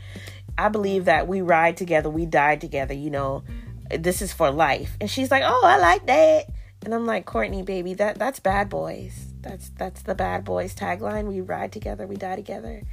I 0.57 0.69
believe 0.69 1.05
that 1.05 1.27
we 1.27 1.41
ride 1.41 1.77
together, 1.77 2.09
we 2.09 2.25
die 2.25 2.55
together, 2.55 2.93
you 2.93 3.09
know. 3.09 3.43
This 3.89 4.21
is 4.21 4.33
for 4.33 4.49
life. 4.49 4.97
And 4.99 5.09
she's 5.09 5.29
like, 5.29 5.43
Oh, 5.45 5.61
I 5.63 5.77
like 5.77 6.07
that. 6.07 6.45
And 6.83 6.93
I'm 6.93 7.05
like, 7.05 7.25
Courtney, 7.25 7.63
baby, 7.63 7.93
that 7.95 8.17
that's 8.17 8.39
bad 8.39 8.69
boys. 8.69 9.27
That's 9.41 9.69
that's 9.77 10.03
the 10.03 10.15
bad 10.15 10.43
boys 10.43 10.75
tagline. 10.75 11.27
We 11.27 11.41
ride 11.41 11.71
together, 11.71 12.07
we 12.07 12.15
die 12.15 12.35
together. 12.35 12.83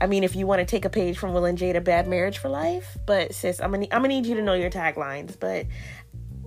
I 0.00 0.06
mean, 0.06 0.24
if 0.24 0.34
you 0.34 0.46
want 0.46 0.60
to 0.60 0.64
take 0.64 0.84
a 0.84 0.90
page 0.90 1.18
from 1.18 1.34
Will 1.34 1.44
and 1.44 1.58
Jada, 1.58 1.82
Bad 1.84 2.08
Marriage 2.08 2.38
for 2.38 2.48
Life, 2.48 2.96
but 3.06 3.34
sis, 3.34 3.60
I'm 3.60 3.70
gonna 3.72 3.84
I'm 3.92 4.02
gonna 4.02 4.08
need 4.08 4.26
you 4.26 4.34
to 4.36 4.42
know 4.42 4.54
your 4.54 4.70
taglines. 4.70 5.38
But 5.38 5.66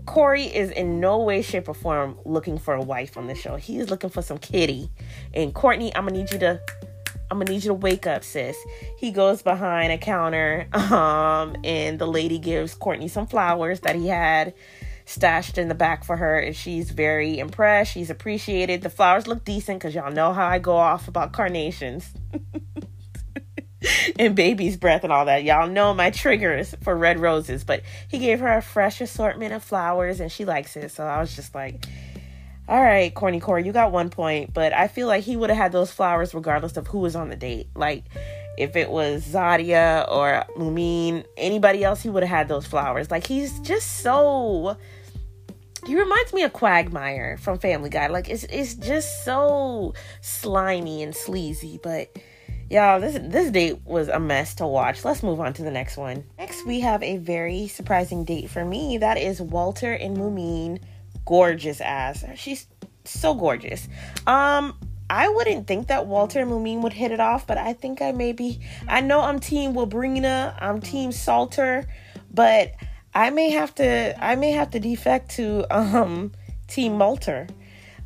Corey 0.05 0.43
is 0.45 0.71
in 0.71 0.99
no 0.99 1.19
way, 1.19 1.41
shape, 1.41 1.67
or 1.67 1.73
form 1.73 2.17
looking 2.25 2.57
for 2.57 2.73
a 2.73 2.81
wife 2.81 3.17
on 3.17 3.27
the 3.27 3.35
show. 3.35 3.55
He 3.55 3.77
is 3.77 3.89
looking 3.89 4.09
for 4.09 4.21
some 4.21 4.37
kitty. 4.37 4.89
And 5.33 5.53
Courtney, 5.53 5.95
I'm 5.95 6.05
gonna 6.05 6.17
need 6.17 6.31
you 6.31 6.39
to 6.39 6.59
I'm 7.31 7.39
gonna 7.39 7.51
need 7.51 7.63
you 7.63 7.69
to 7.69 7.73
wake 7.73 8.05
up, 8.05 8.23
sis. 8.23 8.55
He 8.97 9.11
goes 9.11 9.41
behind 9.41 9.91
a 9.91 9.97
counter, 9.97 10.67
um, 10.73 11.55
and 11.63 11.97
the 11.97 12.07
lady 12.07 12.37
gives 12.37 12.75
Courtney 12.75 13.07
some 13.07 13.27
flowers 13.27 13.79
that 13.81 13.95
he 13.95 14.07
had 14.07 14.53
stashed 15.05 15.57
in 15.57 15.67
the 15.67 15.75
back 15.75 16.03
for 16.03 16.17
her, 16.17 16.39
and 16.39 16.55
she's 16.55 16.91
very 16.91 17.39
impressed. 17.39 17.91
She's 17.91 18.09
appreciated. 18.09 18.81
The 18.81 18.89
flowers 18.89 19.27
look 19.27 19.43
decent 19.43 19.79
because 19.79 19.95
y'all 19.95 20.11
know 20.11 20.33
how 20.33 20.47
I 20.47 20.59
go 20.59 20.75
off 20.77 21.07
about 21.07 21.33
carnations. 21.33 22.09
and 24.19 24.35
baby's 24.35 24.77
breath 24.77 25.03
and 25.03 25.11
all 25.11 25.25
that. 25.25 25.43
Y'all 25.43 25.67
know 25.67 25.93
my 25.93 26.09
triggers 26.09 26.75
for 26.81 26.95
red 26.95 27.19
roses, 27.19 27.63
but 27.63 27.81
he 28.07 28.17
gave 28.17 28.39
her 28.39 28.57
a 28.57 28.61
fresh 28.61 29.01
assortment 29.01 29.53
of 29.53 29.63
flowers 29.63 30.19
and 30.19 30.31
she 30.31 30.45
likes 30.45 30.75
it. 30.75 30.91
So 30.91 31.05
I 31.05 31.19
was 31.19 31.35
just 31.35 31.55
like, 31.55 31.85
all 32.67 32.81
right, 32.81 33.13
corny 33.13 33.39
Corey, 33.39 33.63
you 33.63 33.71
got 33.71 33.91
one 33.91 34.09
point, 34.09 34.53
but 34.53 34.73
I 34.73 34.87
feel 34.87 35.07
like 35.07 35.23
he 35.23 35.35
would 35.35 35.49
have 35.49 35.57
had 35.57 35.71
those 35.71 35.91
flowers 35.91 36.33
regardless 36.33 36.77
of 36.77 36.87
who 36.87 36.99
was 36.99 37.15
on 37.15 37.29
the 37.29 37.35
date. 37.35 37.67
Like, 37.75 38.05
if 38.57 38.75
it 38.75 38.89
was 38.89 39.23
Zadia 39.23 40.09
or 40.09 40.45
Lumine, 40.57 41.25
anybody 41.37 41.83
else, 41.83 42.01
he 42.01 42.09
would 42.09 42.23
have 42.23 42.29
had 42.29 42.47
those 42.47 42.65
flowers. 42.65 43.11
Like, 43.11 43.27
he's 43.27 43.59
just 43.59 43.99
so. 43.99 44.77
He 45.85 45.95
reminds 45.95 46.33
me 46.33 46.41
of 46.41 46.53
Quagmire 46.53 47.37
from 47.37 47.59
Family 47.59 47.91
Guy. 47.91 48.07
Like, 48.07 48.29
it's 48.29 48.45
it's 48.45 48.73
just 48.73 49.23
so 49.23 49.93
slimy 50.21 51.03
and 51.03 51.15
sleazy, 51.15 51.79
but 51.83 52.09
Y'all, 52.69 52.99
this 52.99 53.19
this 53.21 53.51
date 53.51 53.79
was 53.85 54.07
a 54.07 54.19
mess 54.19 54.55
to 54.55 54.65
watch. 54.65 55.05
Let's 55.05 55.21
move 55.21 55.39
on 55.39 55.53
to 55.53 55.61
the 55.61 55.69
next 55.69 55.97
one. 55.97 56.23
Next, 56.37 56.65
we 56.65 56.79
have 56.79 57.03
a 57.03 57.17
very 57.17 57.67
surprising 57.67 58.25
date 58.25 58.49
for 58.49 58.65
me. 58.65 58.97
That 58.97 59.19
is 59.19 59.39
Walter 59.39 59.93
and 59.93 60.17
Mumine. 60.17 60.81
Gorgeous 61.25 61.79
ass. 61.79 62.23
She's 62.35 62.67
so 63.03 63.35
gorgeous. 63.35 63.87
Um, 64.25 64.77
I 65.09 65.29
wouldn't 65.29 65.67
think 65.67 65.87
that 65.87 66.07
Walter 66.07 66.39
and 66.39 66.49
Mumine 66.49 66.81
would 66.81 66.93
hit 66.93 67.11
it 67.11 67.19
off, 67.19 67.45
but 67.45 67.59
I 67.59 67.73
think 67.73 68.01
I 68.01 68.11
maybe 68.11 68.59
I 68.87 69.01
know 69.01 69.21
I'm 69.21 69.39
team 69.39 69.73
Wabrina, 69.73 70.55
I'm 70.59 70.81
team 70.81 71.11
Salter, 71.11 71.87
but 72.33 72.71
I 73.13 73.29
may 73.29 73.51
have 73.51 73.75
to 73.75 74.15
I 74.23 74.35
may 74.35 74.51
have 74.51 74.71
to 74.71 74.79
defect 74.79 75.31
to 75.35 75.65
um 75.69 76.31
team 76.67 76.93
Malter. 76.93 77.47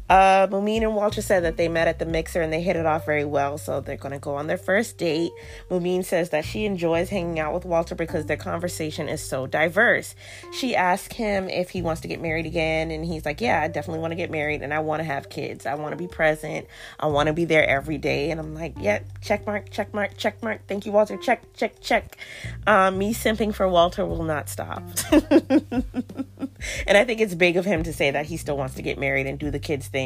Uh, 0.10 0.48
Mumine 0.48 0.82
and 0.82 0.96
Walter 0.96 1.22
said 1.22 1.44
that 1.44 1.56
they 1.58 1.68
met 1.68 1.88
at 1.88 2.00
the 2.00 2.06
mixer 2.06 2.42
and 2.42 2.52
they 2.52 2.62
hit 2.62 2.76
it 2.76 2.86
off 2.86 3.06
very 3.06 3.26
well, 3.26 3.60
so 3.60 3.80
they're 3.80 3.96
going 3.96 4.12
to 4.12 4.20
go 4.20 4.36
on 4.36 4.48
their 4.48 4.58
first 4.58 4.98
date. 4.98 5.32
Mumine 5.70 6.04
says 6.04 6.32
that 6.32 6.44
she 6.44 6.66
enjoys 6.66 7.10
hanging 7.10 7.40
out 7.40 7.54
with 7.54 7.64
Walter 7.64 7.94
because 7.94 8.26
their 8.26 8.38
conversation 8.38 9.08
is 9.08 9.24
so 9.24 9.46
diverse. 9.46 10.16
She 10.52 10.76
asks 10.76 11.14
him 11.14 11.48
if 11.48 11.70
he 11.70 11.84
wants 11.84 12.02
to 12.02 12.08
get 12.08 12.20
married 12.22 12.48
again, 12.48 12.90
and 12.90 13.06
he's 13.06 13.24
like, 13.24 13.40
Yeah, 13.40 13.62
I 13.62 13.68
definitely 13.68 14.00
want 14.00 14.12
to 14.12 14.16
get 14.16 14.32
married 14.32 14.64
and 14.64 14.74
I 14.74 14.80
want 14.80 15.02
to 15.02 15.04
have 15.04 15.30
kids. 15.30 15.68
I 15.68 15.76
want 15.76 15.92
to 15.92 15.98
be 15.98 16.08
present. 16.08 16.66
I 17.00 17.06
want 17.06 17.28
to 17.28 17.34
be 17.34 17.46
there 17.46 17.68
every 17.68 18.00
day. 18.00 18.32
And 18.32 18.40
I'm 18.40 18.56
like, 18.56 18.74
Yeah, 18.80 19.00
check 19.22 19.46
mark, 19.46 19.70
check 19.70 19.94
mark, 19.94 20.18
check 20.18 20.42
mark. 20.42 20.62
Thank 20.68 20.88
you, 20.88 20.92
Walter. 20.92 21.18
Check, 21.18 21.54
check, 21.54 21.80
check. 21.82 22.18
Um, 22.66 22.98
me 22.98 23.14
simping 23.14 23.54
for 23.54 23.70
Walter 23.70 24.06
will 24.08 24.24
not 24.24 24.50
stop. 24.50 24.82
and 25.12 26.98
I 26.98 27.06
think 27.06 27.22
it's 27.22 27.36
big 27.36 27.58
of 27.58 27.66
him 27.66 27.84
to 27.84 27.94
say 27.94 28.10
that 28.10 28.26
he 28.26 28.38
still 28.38 28.58
wants 28.58 28.74
to 28.76 28.82
get 28.82 28.98
married 28.98 29.28
and 29.28 29.38
do 29.38 29.52
the 29.52 29.60
kids 29.60 29.88
thing 29.88 29.99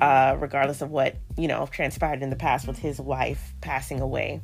uh, 0.00 0.36
regardless 0.38 0.82
of 0.82 0.90
what 0.90 1.16
you 1.36 1.48
know 1.48 1.66
transpired 1.70 2.22
in 2.22 2.30
the 2.30 2.36
past 2.36 2.66
with 2.66 2.78
his 2.78 3.00
wife 3.00 3.54
passing 3.60 4.00
away. 4.00 4.40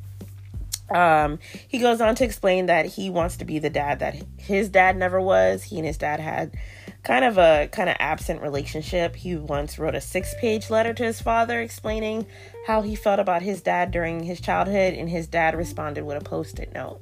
Um, 0.89 1.39
he 1.67 1.79
goes 1.79 1.99
on 1.99 2.15
to 2.15 2.23
explain 2.23 2.67
that 2.67 2.85
he 2.85 3.09
wants 3.09 3.37
to 3.37 3.45
be 3.45 3.59
the 3.59 3.69
dad 3.69 3.99
that 3.99 4.15
his 4.37 4.69
dad 4.69 4.95
never 4.95 5.19
was. 5.19 5.63
He 5.63 5.77
and 5.77 5.85
his 5.85 5.97
dad 5.97 6.21
had 6.21 6.55
kind 7.03 7.25
of 7.25 7.37
a 7.37 7.67
kind 7.71 7.89
of 7.89 7.97
absent 7.99 8.41
relationship. 8.41 9.15
He 9.15 9.35
once 9.35 9.77
wrote 9.77 9.95
a 9.95 10.01
six-page 10.01 10.69
letter 10.69 10.93
to 10.93 11.03
his 11.03 11.21
father 11.21 11.59
explaining 11.59 12.25
how 12.67 12.81
he 12.83 12.95
felt 12.95 13.19
about 13.19 13.41
his 13.41 13.61
dad 13.61 13.91
during 13.91 14.23
his 14.23 14.39
childhood, 14.39 14.93
and 14.93 15.09
his 15.09 15.27
dad 15.27 15.55
responded 15.55 16.05
with 16.05 16.17
a 16.17 16.23
post-it 16.23 16.73
note 16.73 17.01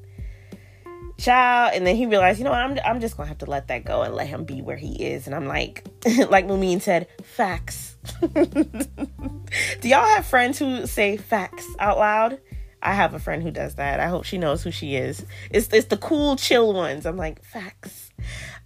child 1.17 1.71
and 1.73 1.87
then 1.87 1.95
he 1.95 2.05
realized 2.05 2.39
you 2.39 2.45
know 2.45 2.51
I'm, 2.51 2.77
I'm 2.83 2.99
just 2.99 3.15
gonna 3.15 3.29
have 3.29 3.37
to 3.39 3.45
let 3.45 3.69
that 3.69 3.85
go 3.85 4.01
and 4.01 4.13
let 4.13 4.27
him 4.27 4.43
be 4.43 4.61
where 4.61 4.77
he 4.77 4.93
is. 5.01 5.27
And 5.27 5.35
i'm 5.35 5.47
like 5.47 5.85
like 6.29 6.47
Mumine 6.47 6.81
said 6.81 7.07
facts. 7.23 7.97
Do 8.31 9.89
y'all 9.89 10.05
have 10.05 10.25
friends 10.25 10.59
who 10.59 10.85
say 10.85 11.17
facts 11.17 11.65
out 11.79 11.97
loud? 11.97 12.39
I 12.81 12.93
have 12.93 13.15
a 13.15 13.19
friend 13.19 13.41
who 13.41 13.49
does 13.49 13.75
that. 13.75 13.99
I 13.99 14.07
hope 14.07 14.25
she 14.25 14.37
knows 14.37 14.61
who 14.61 14.69
she 14.69 14.95
is. 14.95 15.25
It's, 15.49 15.73
it's 15.73 15.87
the 15.87 15.97
cool 15.97 16.35
chill 16.35 16.71
ones. 16.71 17.07
I'm 17.07 17.17
like 17.17 17.43
facts. 17.43 18.11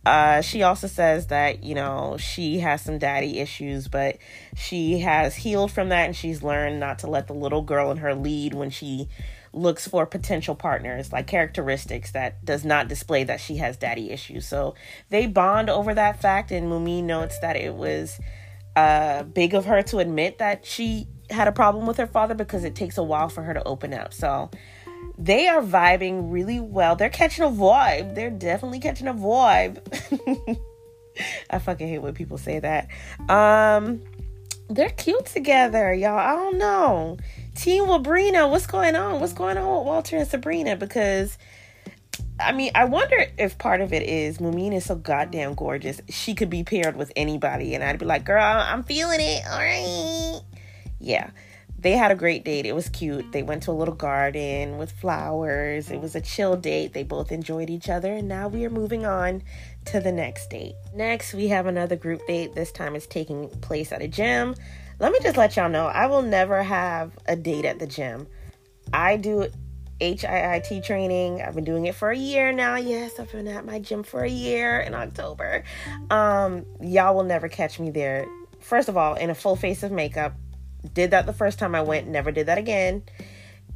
Uh, 0.06 0.42
she 0.42 0.64
also 0.64 0.88
says 0.88 1.28
that 1.28 1.64
you 1.64 1.76
know 1.76 2.18
she 2.18 2.60
has 2.60 2.82
some 2.82 2.98
daddy 2.98 3.40
issues 3.40 3.90
but 3.90 4.18
she 4.56 5.00
has 5.00 5.36
healed 5.36 5.72
from 5.72 5.90
that 5.90 6.06
and 6.06 6.16
she's 6.16 6.42
learned 6.42 6.80
not 6.80 7.00
to 7.00 7.08
let 7.08 7.28
the 7.28 7.34
little 7.34 7.62
girl 7.62 7.92
in 7.92 7.98
her 7.98 8.16
lead 8.16 8.54
when 8.54 8.70
she 8.70 9.10
looks 9.54 9.88
for 9.88 10.06
potential 10.06 10.56
partners, 10.56 11.12
like 11.12 11.28
characteristics 11.28 12.12
that 12.12 12.44
does 12.46 12.64
not 12.64 12.88
display 12.88 13.24
that 13.24 13.40
she 13.40 13.58
has 13.58 13.78
daddy 13.78 14.12
issues. 14.12 14.48
So 14.48 14.76
they 15.10 15.28
bond 15.28 15.70
over 15.70 15.94
that 15.94 16.22
fact, 16.22 16.52
and 16.52 16.72
Mumine 16.72 17.04
notes 17.04 17.40
that 17.40 17.56
it 17.56 17.74
was 17.74 18.20
uh, 18.76 19.24
big 19.24 19.54
of 19.54 19.66
her 19.66 19.82
to 19.84 20.00
admit 20.00 20.38
that 20.40 20.66
she 20.66 21.08
had 21.30 21.48
a 21.48 21.52
problem 21.52 21.86
with 21.86 21.98
her 21.98 22.08
father 22.08 22.34
because 22.34 22.64
it 22.64 22.76
takes 22.76 22.98
a 22.98 23.04
while 23.04 23.30
for 23.30 23.44
her 23.44 23.54
to 23.54 23.64
open 23.64 23.94
up. 23.94 24.14
So 24.14 24.50
they 25.18 25.48
are 25.48 25.62
vibing 25.62 26.32
really 26.32 26.60
well. 26.60 26.96
They're 26.96 27.10
catching 27.10 27.44
a 27.44 27.50
vibe. 27.50 28.16
They're 28.16 28.30
definitely 28.30 28.80
catching 28.80 29.08
a 29.08 29.14
vibe. 29.14 29.80
I 31.50 31.60
fucking 31.60 31.88
hate 31.88 32.00
when 32.00 32.14
people 32.14 32.38
say 32.38 32.60
that. 32.60 32.88
Um, 33.30 34.02
they're 34.70 34.90
cute 34.90 35.26
together, 35.26 35.94
y'all. 35.94 36.18
I 36.18 36.36
don't 36.36 36.58
know. 36.58 37.18
Team 37.60 37.88
Wabrina, 37.88 38.50
what's 38.50 38.68
going 38.68 38.96
on? 38.96 39.20
What's 39.20 39.34
going 39.34 39.58
on 39.58 39.78
with 39.78 39.86
Walter 39.86 40.16
and 40.16 40.26
Sabrina? 40.26 40.78
Because 40.78 41.38
I 42.40 42.54
mean, 42.54 42.72
I 42.74 42.86
wonder 42.86 43.26
if 43.38 43.58
part 43.58 43.82
of 43.82 43.92
it 43.92 44.02
is 44.02 44.38
Mumine 44.38 44.74
is 44.74 44.86
so 44.86 44.96
goddamn 44.96 45.56
gorgeous. 45.56 46.00
She 46.08 46.36
could 46.36 46.50
be 46.50 46.64
paired 46.64 46.96
with 46.96 47.12
anybody, 47.18 47.76
and 47.76 47.84
I'd 47.84 48.00
be 48.00 48.06
like, 48.06 48.24
girl, 48.24 48.42
I'm 48.42 48.84
feeling 48.84 49.20
it. 49.20 49.44
All 49.46 49.60
right. 49.60 50.40
Yeah. 51.02 51.32
They 51.78 51.92
had 51.92 52.12
a 52.12 52.16
great 52.16 52.46
date. 52.46 52.66
It 52.66 52.76
was 52.76 52.88
cute. 52.88 53.30
They 53.34 53.44
went 53.44 53.64
to 53.64 53.72
a 53.72 53.74
little 53.74 53.94
garden 53.94 54.78
with 54.78 54.94
flowers. 54.94 55.92
It 55.92 56.00
was 56.00 56.16
a 56.16 56.22
chill 56.22 56.56
date. 56.56 56.94
They 56.94 57.04
both 57.04 57.30
enjoyed 57.30 57.70
each 57.70 57.90
other, 57.90 58.14
and 58.14 58.30
now 58.30 58.48
we 58.48 58.66
are 58.66 58.70
moving 58.70 59.06
on 59.06 59.44
to 59.86 60.00
the 60.00 60.14
next 60.14 60.50
date. 60.50 60.76
Next, 60.96 61.34
we 61.34 61.50
have 61.50 61.66
another 61.66 61.98
group 61.98 62.26
date. 62.26 62.56
This 62.56 62.72
time 62.72 62.96
it's 62.96 63.06
taking 63.06 63.50
place 63.60 63.92
at 63.92 64.02
a 64.02 64.08
gym. 64.08 64.56
Let 65.00 65.14
me 65.14 65.20
just 65.22 65.38
let 65.38 65.56
y'all 65.56 65.70
know 65.70 65.88
I 65.88 66.08
will 66.08 66.22
never 66.22 66.62
have 66.62 67.18
a 67.26 67.38
date 67.38 67.64
at 67.64 67.80
the 67.80 67.88
gym. 67.88 68.28
I 68.92 69.16
do 69.16 69.48
HIIT 70.02 70.84
training. 70.84 71.42
I've 71.42 71.56
been 71.56 71.64
doing 71.64 71.86
it 71.86 71.96
for 71.96 72.12
a 72.12 72.18
year 72.18 72.52
now. 72.52 72.76
Yes, 72.76 73.18
I've 73.18 73.32
been 73.32 73.48
at 73.48 73.66
my 73.66 73.80
gym 73.80 74.04
for 74.04 74.24
a 74.24 74.30
year 74.30 74.82
in 74.82 74.94
October. 74.94 75.64
Um, 76.10 76.66
y'all 76.82 77.16
will 77.16 77.24
never 77.24 77.48
catch 77.48 77.80
me 77.80 77.92
there. 77.92 78.26
First 78.60 78.90
of 78.90 78.98
all, 78.98 79.16
in 79.16 79.30
a 79.30 79.36
full 79.36 79.56
face 79.56 79.84
of 79.84 79.92
makeup. 79.92 80.34
Did 80.94 81.12
that 81.12 81.26
the 81.26 81.34
first 81.34 81.60
time 81.60 81.76
I 81.76 81.82
went, 81.82 82.08
never 82.08 82.32
did 82.32 82.48
that 82.48 82.58
again. 82.58 83.04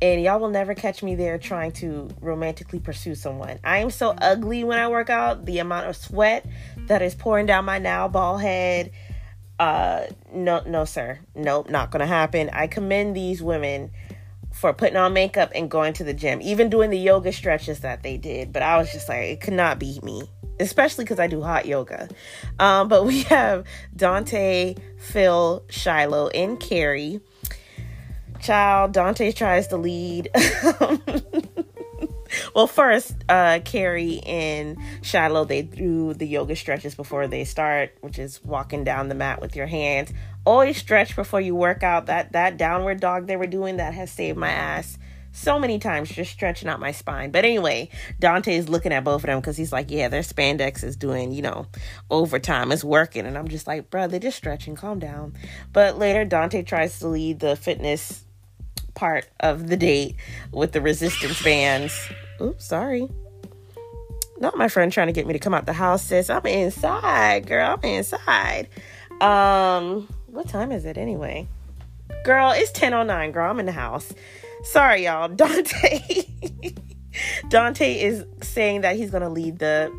And 0.01 0.21
y'all 0.21 0.39
will 0.39 0.49
never 0.49 0.73
catch 0.73 1.03
me 1.03 1.15
there 1.15 1.37
trying 1.37 1.71
to 1.73 2.09
romantically 2.19 2.79
pursue 2.79 3.15
someone. 3.15 3.59
I 3.63 3.77
am 3.77 3.89
so 3.89 4.09
ugly 4.21 4.65
when 4.65 4.77
I 4.77 4.89
work 4.89 5.09
out. 5.09 5.45
The 5.45 5.59
amount 5.59 5.87
of 5.87 5.95
sweat 5.95 6.45
that 6.87 7.01
is 7.01 7.15
pouring 7.15 7.45
down 7.45 7.63
my 7.63 7.79
now 7.79 8.09
bald 8.09 8.41
head 8.41 8.91
uh 9.63 10.07
no 10.33 10.61
no 10.65 10.83
sir. 10.83 11.19
Nope 11.35 11.69
not 11.69 11.89
gonna 11.89 12.05
happen. 12.05 12.49
I 12.51 12.67
commend 12.67 13.15
these 13.15 13.41
women 13.41 13.91
for 14.51 14.73
putting 14.73 14.97
on 14.97 15.13
makeup 15.13 15.51
and 15.55 15.71
going 15.71 15.93
to 15.93 16.03
the 16.03 16.13
gym 16.13 16.41
even 16.41 16.69
doing 16.69 16.89
the 16.89 16.97
yoga 16.97 17.31
stretches 17.31 17.79
that 17.79 18.03
they 18.03 18.17
did. 18.17 18.51
But 18.51 18.61
i 18.61 18.77
was 18.77 18.91
just 18.91 19.07
like 19.07 19.23
it 19.23 19.41
could 19.41 19.53
not 19.53 19.79
be 19.79 19.99
me 20.03 20.23
especially 20.59 21.03
because 21.05 21.19
i 21.19 21.27
do 21.27 21.41
hot 21.41 21.65
yoga. 21.65 22.09
Um 22.59 22.89
but 22.89 23.05
we 23.11 23.21
have 23.23 23.65
dante 23.95 24.75
phil 24.97 25.63
shiloh 25.69 26.27
and 26.27 26.59
carrie. 26.59 27.21
Child 28.41 28.91
dante 28.91 29.31
tries 29.31 29.67
to 29.67 29.77
lead 29.77 30.29
well, 32.53 32.67
first, 32.67 33.15
uh, 33.29 33.59
Carrie 33.65 34.19
and 34.25 34.77
Shiloh, 35.01 35.45
they 35.45 35.63
do 35.63 36.13
the 36.13 36.27
yoga 36.27 36.55
stretches 36.55 36.95
before 36.95 37.27
they 37.27 37.43
start, 37.43 37.97
which 38.01 38.19
is 38.19 38.43
walking 38.43 38.83
down 38.83 39.09
the 39.09 39.15
mat 39.15 39.41
with 39.41 39.55
your 39.55 39.67
hands. 39.67 40.13
Always 40.45 40.77
stretch 40.77 41.15
before 41.15 41.41
you 41.41 41.55
work 41.55 41.83
out. 41.83 42.07
That 42.07 42.33
that 42.33 42.57
downward 42.57 42.99
dog 42.99 43.27
they 43.27 43.37
were 43.37 43.47
doing 43.47 43.77
that 43.77 43.93
has 43.93 44.11
saved 44.11 44.37
my 44.37 44.49
ass 44.49 44.97
so 45.33 45.57
many 45.57 45.79
times, 45.79 46.09
just 46.09 46.31
stretching 46.31 46.69
out 46.69 46.79
my 46.79 46.91
spine. 46.91 47.31
But 47.31 47.43
anyway, 47.43 47.89
Dante 48.19 48.55
is 48.55 48.69
looking 48.69 48.93
at 48.93 49.03
both 49.03 49.23
of 49.23 49.25
them 49.27 49.39
because 49.39 49.57
he's 49.57 49.73
like, 49.73 49.89
"Yeah, 49.89 50.07
their 50.07 50.21
spandex 50.21 50.83
is 50.83 50.95
doing, 50.95 51.31
you 51.31 51.41
know, 51.41 51.65
overtime. 52.09 52.71
It's 52.71 52.83
working." 52.83 53.25
And 53.25 53.37
I'm 53.37 53.47
just 53.47 53.67
like, 53.67 53.89
"Bro, 53.89 54.07
they're 54.07 54.19
just 54.19 54.37
stretching. 54.37 54.75
Calm 54.75 54.99
down." 54.99 55.33
But 55.73 55.97
later, 55.97 56.23
Dante 56.23 56.61
tries 56.61 56.99
to 56.99 57.07
lead 57.07 57.39
the 57.39 57.55
fitness 57.55 58.23
part 58.93 59.27
of 59.39 59.67
the 59.67 59.77
date 59.77 60.15
with 60.51 60.71
the 60.71 60.81
resistance 60.81 61.41
bands. 61.41 61.97
Oops, 62.41 62.63
sorry. 62.63 63.09
Not 64.39 64.57
my 64.57 64.67
friend 64.67 64.91
trying 64.91 65.07
to 65.07 65.13
get 65.13 65.25
me 65.25 65.33
to 65.33 65.39
come 65.39 65.53
out 65.53 65.65
the 65.65 65.73
house, 65.73 66.03
sis. 66.03 66.29
I'm 66.29 66.45
inside, 66.45 67.47
girl. 67.47 67.77
I'm 67.77 67.89
inside. 67.89 68.67
Um, 69.21 70.07
what 70.27 70.49
time 70.49 70.71
is 70.71 70.85
it 70.85 70.97
anyway? 70.97 71.47
Girl, 72.23 72.51
it's 72.51 72.71
10:09, 72.71 73.31
girl. 73.31 73.49
I'm 73.49 73.59
in 73.59 73.65
the 73.65 73.71
house. 73.71 74.13
Sorry, 74.63 75.05
y'all. 75.05 75.27
Dante 75.35 76.25
Dante 77.49 78.01
is 78.01 78.25
saying 78.41 78.81
that 78.81 78.95
he's 78.95 79.11
gonna 79.11 79.29
lead 79.29 79.59
the 79.59 79.91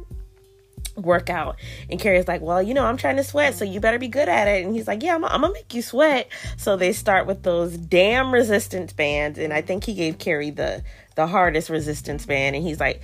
workout 0.97 1.57
and 1.91 1.99
Carrie's 1.99 2.29
like 2.29 2.41
well 2.41 2.63
you 2.63 2.75
know 2.75 2.85
I'm 2.85 2.97
trying 2.97 3.17
to 3.17 3.25
sweat 3.25 3.55
so 3.55 3.65
you 3.65 3.81
better 3.81 3.99
be 3.99 4.09
good 4.09 4.29
at 4.29 4.49
it. 4.49 4.65
And 4.65 4.75
he's 4.75 4.87
like 4.87 5.03
yeah 5.03 5.15
I'm, 5.15 5.25
I'm, 5.25 5.41
gonna 5.41 5.53
make 5.53 5.75
you 5.75 5.83
sweat. 5.83 6.29
So 6.57 6.77
they 6.77 6.93
start 6.93 7.27
with 7.27 7.43
those 7.43 7.77
damn 7.77 8.33
resistance 8.33 8.93
bands 8.93 9.39
and 9.39 9.53
I 9.53 9.61
think 9.61 9.85
he 9.85 9.95
gave 9.95 10.19
Carrie 10.19 10.51
the 10.51 10.83
the 11.17 11.27
hardest 11.27 11.71
resistance 11.71 12.27
band 12.27 12.57
and 12.57 12.65
he's 12.65 12.81
like 12.81 13.01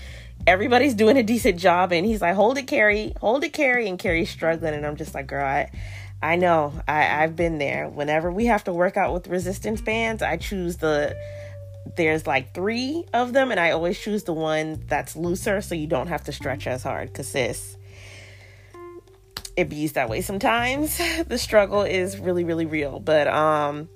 everybody's 0.47 0.95
doing 0.95 1.17
a 1.17 1.23
decent 1.23 1.59
job 1.59 1.93
and 1.93 2.07
he's 2.07 2.21
like 2.21 2.35
hold 2.35 2.59
it 2.59 2.67
Carrie 2.67 3.13
hold 3.21 3.45
it 3.45 3.53
Carrie 3.53 3.89
and 3.89 3.99
Carrie's 3.99 4.31
struggling 4.31 4.75
and 4.75 4.87
I'm 4.87 4.97
just 4.97 5.15
like 5.15 5.27
girl 5.27 5.45
I 5.45 5.71
I 6.23 6.37
know 6.37 6.73
I 6.87 7.23
I've 7.23 7.35
been 7.35 7.59
there. 7.59 7.89
Whenever 7.89 8.31
we 8.31 8.47
have 8.47 8.65
to 8.65 8.73
work 8.73 8.97
out 8.97 9.13
with 9.13 9.27
resistance 9.27 9.81
bands 9.81 10.23
I 10.23 10.37
choose 10.37 10.77
the 10.77 11.17
there's 11.97 12.27
like 12.27 12.55
three 12.55 13.05
of 13.13 13.33
them 13.33 13.51
and 13.51 13.59
I 13.59 13.71
always 13.71 13.99
choose 13.99 14.25
the 14.25 14.33
one 14.33 14.83
that's 14.87 15.17
looser 15.17 15.61
so 15.61 15.75
you 15.75 15.87
don't 15.87 16.09
have 16.09 16.25
to 16.25 16.33
stretch 16.33 16.67
as 16.67 16.83
hard 16.83 17.09
because 17.09 17.29
sis 17.29 17.77
it 19.61 19.69
bees 19.69 19.93
that 19.93 20.09
way 20.09 20.21
sometimes. 20.21 21.01
The 21.27 21.39
struggle 21.39 21.83
is 21.83 22.19
really 22.19 22.45
really 22.45 22.67
real. 22.67 22.99
But 22.99 23.29
um 23.29 23.89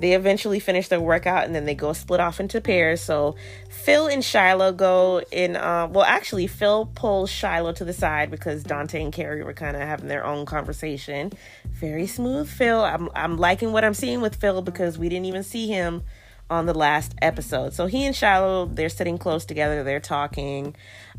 they 0.00 0.12
eventually 0.12 0.60
finish 0.60 0.86
their 0.88 1.00
workout 1.00 1.44
and 1.44 1.54
then 1.54 1.64
they 1.64 1.74
go 1.74 1.92
split 1.92 2.20
off 2.20 2.38
into 2.38 2.60
pairs. 2.60 3.00
So 3.00 3.34
phil 3.68 4.06
and 4.06 4.24
shiloh 4.24 4.72
go 4.72 5.22
in 5.32 5.56
uh, 5.56 5.88
well 5.90 6.04
actually 6.04 6.46
phil 6.46 6.86
pulls 6.94 7.30
shiloh 7.30 7.72
to 7.72 7.84
the 7.84 7.92
side 7.92 8.30
because 8.30 8.62
dante 8.62 9.02
and 9.02 9.12
carrie 9.12 9.42
were 9.42 9.52
kind 9.52 9.76
of 9.76 9.82
having 9.82 10.08
their 10.08 10.24
own 10.24 10.46
conversation. 10.46 11.32
Very 11.66 12.06
smooth 12.06 12.48
phil. 12.48 12.80
I'm, 12.80 13.08
I'm 13.14 13.36
liking 13.36 13.72
what 13.72 13.84
i'm 13.84 13.94
seeing 13.94 14.20
with 14.20 14.36
phil 14.36 14.62
because 14.62 14.98
we 14.98 15.08
didn't 15.08 15.26
even 15.26 15.42
see 15.42 15.66
him 15.66 16.04
on 16.50 16.66
the 16.66 16.74
last 16.74 17.14
episode. 17.20 17.74
So 17.74 17.86
he 17.86 18.06
and 18.06 18.16
Shiloh, 18.16 18.66
they're 18.66 18.88
sitting 18.88 19.18
close 19.18 19.44
together, 19.44 19.82
they're 19.84 20.00
talking. 20.00 20.74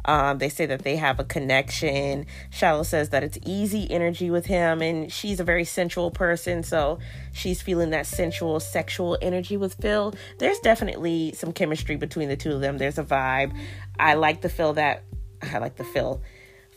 Um, 0.05 0.37
they 0.37 0.49
say 0.49 0.65
that 0.65 0.83
they 0.83 0.95
have 0.95 1.19
a 1.19 1.23
connection. 1.23 2.25
Shiloh 2.49 2.83
says 2.83 3.09
that 3.09 3.23
it's 3.23 3.37
easy 3.45 3.89
energy 3.91 4.31
with 4.31 4.45
him, 4.45 4.81
and 4.81 5.11
she's 5.11 5.39
a 5.39 5.43
very 5.43 5.65
sensual 5.65 6.09
person, 6.09 6.63
so 6.63 6.99
she's 7.33 7.61
feeling 7.61 7.89
that 7.91 8.07
sensual, 8.07 8.59
sexual 8.59 9.17
energy 9.21 9.57
with 9.57 9.75
Phil. 9.75 10.13
There's 10.37 10.59
definitely 10.59 11.33
some 11.33 11.51
chemistry 11.51 11.95
between 11.95 12.29
the 12.29 12.37
two 12.37 12.53
of 12.53 12.61
them. 12.61 12.77
There's 12.77 12.97
a 12.97 13.03
vibe. 13.03 13.55
I 13.99 14.15
like 14.15 14.41
the 14.41 14.49
Phil 14.49 14.73
that 14.73 15.03
I 15.41 15.57
like 15.59 15.75
the 15.75 15.83
Phil. 15.83 16.21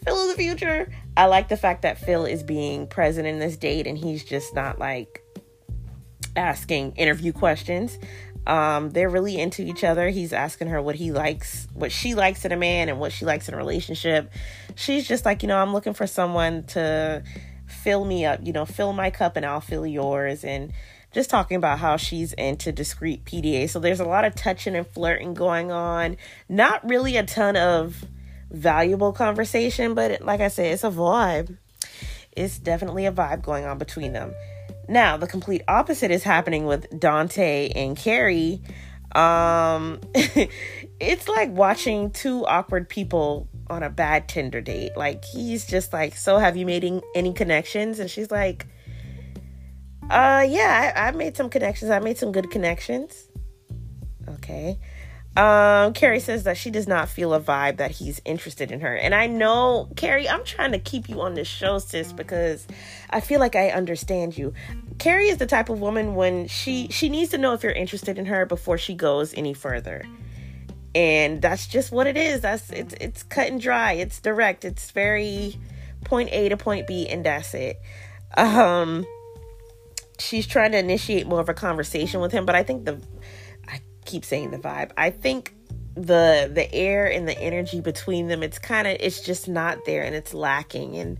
Phil 0.05 0.31
of 0.31 0.37
the 0.37 0.43
future. 0.43 0.93
I 1.17 1.27
like 1.27 1.49
the 1.49 1.57
fact 1.57 1.83
that 1.83 1.99
Phil 1.99 2.25
is 2.25 2.43
being 2.43 2.87
present 2.87 3.27
in 3.27 3.39
this 3.39 3.57
date 3.57 3.87
and 3.87 3.97
he's 3.97 4.25
just 4.25 4.55
not 4.55 4.79
like 4.79 5.23
asking 6.37 6.93
interview 6.93 7.33
questions. 7.33 7.99
Um, 8.47 8.91
they're 8.91 9.09
really 9.09 9.39
into 9.39 9.63
each 9.63 9.85
other. 9.85 10.09
He's 10.09 10.33
asking 10.33 10.69
her 10.69 10.83
what 10.83 10.97
he 10.97 11.13
likes, 11.13 11.69
what 11.75 11.93
she 11.93 12.15
likes 12.15 12.45
in 12.45 12.53
a 12.53 12.57
man, 12.57 12.89
and 12.89 12.99
what 12.99 13.13
she 13.13 13.25
likes 13.25 13.49
in 13.49 13.55
a 13.55 13.57
relationship. 13.57 14.33
She's 14.75 15.07
just 15.07 15.25
like, 15.25 15.43
you 15.43 15.49
know, 15.49 15.59
I'm 15.59 15.73
looking 15.73 15.95
for 15.95 16.07
someone 16.07 16.65
to 16.69 17.23
fill 17.67 18.05
me 18.05 18.25
up, 18.25 18.41
you 18.43 18.53
know, 18.53 18.65
fill 18.65 18.93
my 18.93 19.11
cup 19.11 19.37
and 19.37 19.47
I'll 19.47 19.61
fill 19.61 19.87
yours. 19.87 20.45
And 20.45 20.73
just 21.13 21.31
talking 21.31 21.57
about 21.57 21.79
how 21.79 21.97
she's 21.97 22.33
into 22.35 22.73
discreet 22.73 23.25
PDA. 23.25 23.69
So 23.69 23.79
there's 23.79 24.01
a 24.01 24.05
lot 24.05 24.25
of 24.25 24.35
touching 24.35 24.75
and 24.75 24.87
flirting 24.87 25.35
going 25.35 25.71
on. 25.71 26.17
Not 26.49 26.89
really 26.89 27.17
a 27.17 27.23
ton 27.23 27.57
of 27.57 28.05
valuable 28.51 29.13
conversation, 29.13 29.95
but 29.95 30.23
like 30.23 30.41
I 30.41 30.49
said, 30.49 30.73
it's 30.73 30.85
a 30.85 30.91
vibe. 30.91 31.57
It's 32.33 32.59
definitely 32.59 33.07
a 33.07 33.13
vibe 33.13 33.43
going 33.43 33.67
on 33.67 33.79
between 33.79 34.13
them. 34.15 34.35
Now, 34.89 35.17
the 35.17 35.27
complete 35.27 35.63
opposite 35.69 36.11
is 36.11 36.23
happening 36.23 36.67
with 36.67 36.99
Dante 36.99 37.71
and 37.71 37.97
Carrie. 37.97 38.63
Um, 39.15 40.01
it's 40.15 41.29
like 41.29 41.51
watching 41.51 42.11
two 42.11 42.47
awkward 42.47 42.89
people 42.89 43.49
on 43.69 43.83
a 43.83 43.91
bad 43.91 44.29
Tinder 44.29 44.61
date. 44.61 44.97
Like, 44.97 45.25
he's 45.25 45.67
just 45.67 45.93
like, 45.93 46.17
So, 46.17 46.39
have 46.39 46.57
you 46.57 46.67
made 46.67 47.03
any 47.15 47.33
connections? 47.33 47.99
And 47.99 48.11
she's 48.11 48.31
like, 48.31 48.67
Uh, 50.11 50.45
yeah, 50.49 50.93
I, 50.97 51.09
I 51.09 51.11
made 51.13 51.37
some 51.37 51.49
connections. 51.49 51.91
I 51.91 51.99
made 52.01 52.19
some 52.19 52.33
good 52.33 52.51
connections. 52.51 53.29
Okay. 54.29 54.79
Um, 55.35 55.95
Carrie 55.95 56.21
says 56.21 56.45
that 56.45 56.59
she 56.59 56.71
does 56.71 56.87
not 56.87 57.09
feel 57.09 57.33
a 57.33 57.41
vibe 57.41 57.79
that 57.79 57.91
he's 57.91 58.21
interested 58.25 58.71
in 58.71 58.81
her. 58.81 58.95
And 58.95 59.15
I 59.15 59.27
know, 59.27 59.89
Carrie, 59.97 60.29
I'm 60.29 60.45
trying 60.45 60.73
to 60.73 60.79
keep 60.79 61.09
you 61.09 61.23
on 61.23 61.35
this 61.35 61.49
show, 61.49 61.79
sis, 61.79 62.13
because 62.13 62.67
I 63.09 63.21
feel 63.21 63.41
like 63.41 63.57
I 63.57 63.71
understand 63.71 64.37
you. 64.37 64.53
Carrie 64.99 65.29
is 65.29 65.39
the 65.39 65.47
type 65.47 65.71
of 65.71 65.81
woman 65.81 66.15
when 66.17 66.49
she 66.49 66.89
she 66.91 67.09
needs 67.09 67.31
to 67.31 67.39
know 67.39 67.55
if 67.55 67.63
you're 67.63 67.73
interested 67.73 68.19
in 68.19 68.27
her 68.27 68.45
before 68.45 68.77
she 68.77 68.95
goes 68.95 69.33
any 69.33 69.55
further. 69.55 70.05
And 70.95 71.41
that's 71.41 71.67
just 71.67 71.91
what 71.91 72.07
it 72.07 72.19
is. 72.19 72.43
That's 72.43 72.71
it's 72.71 72.95
it's 73.01 73.23
cut 73.23 73.49
and 73.49 73.59
dry. 73.59 73.95
It's 73.95 74.21
direct. 74.21 74.67
It's 74.67 74.91
very 74.91 75.59
point 76.05 76.29
A 76.31 76.51
to 76.51 76.59
point 76.59 76.87
B 76.87 77.09
and 77.09 77.25
that's 77.25 77.55
it. 77.55 77.81
Um 78.37 79.07
she's 80.19 80.47
trying 80.47 80.73
to 80.73 80.79
initiate 80.79 81.27
more 81.27 81.41
of 81.41 81.49
a 81.49 81.55
conversation 81.55 82.21
with 82.21 82.33
him, 82.33 82.45
but 82.45 82.55
I 82.55 82.63
think 82.63 82.85
the 82.85 83.01
keep 84.13 84.25
saying 84.27 84.51
the 84.51 84.59
vibe. 84.59 84.91
I 84.97 85.11
think 85.11 85.55
the 85.95 86.51
the 86.53 86.73
air 86.73 87.11
and 87.11 87.27
the 87.27 87.39
energy 87.39 87.81
between 87.81 88.29
them 88.29 88.43
it's 88.43 88.59
kind 88.59 88.89
of 88.89 88.97
it's 88.99 89.21
just 89.21 89.49
not 89.49 89.85
there 89.87 90.05
and 90.05 90.15
it's 90.15 90.35
lacking. 90.35 90.97
And 90.97 91.19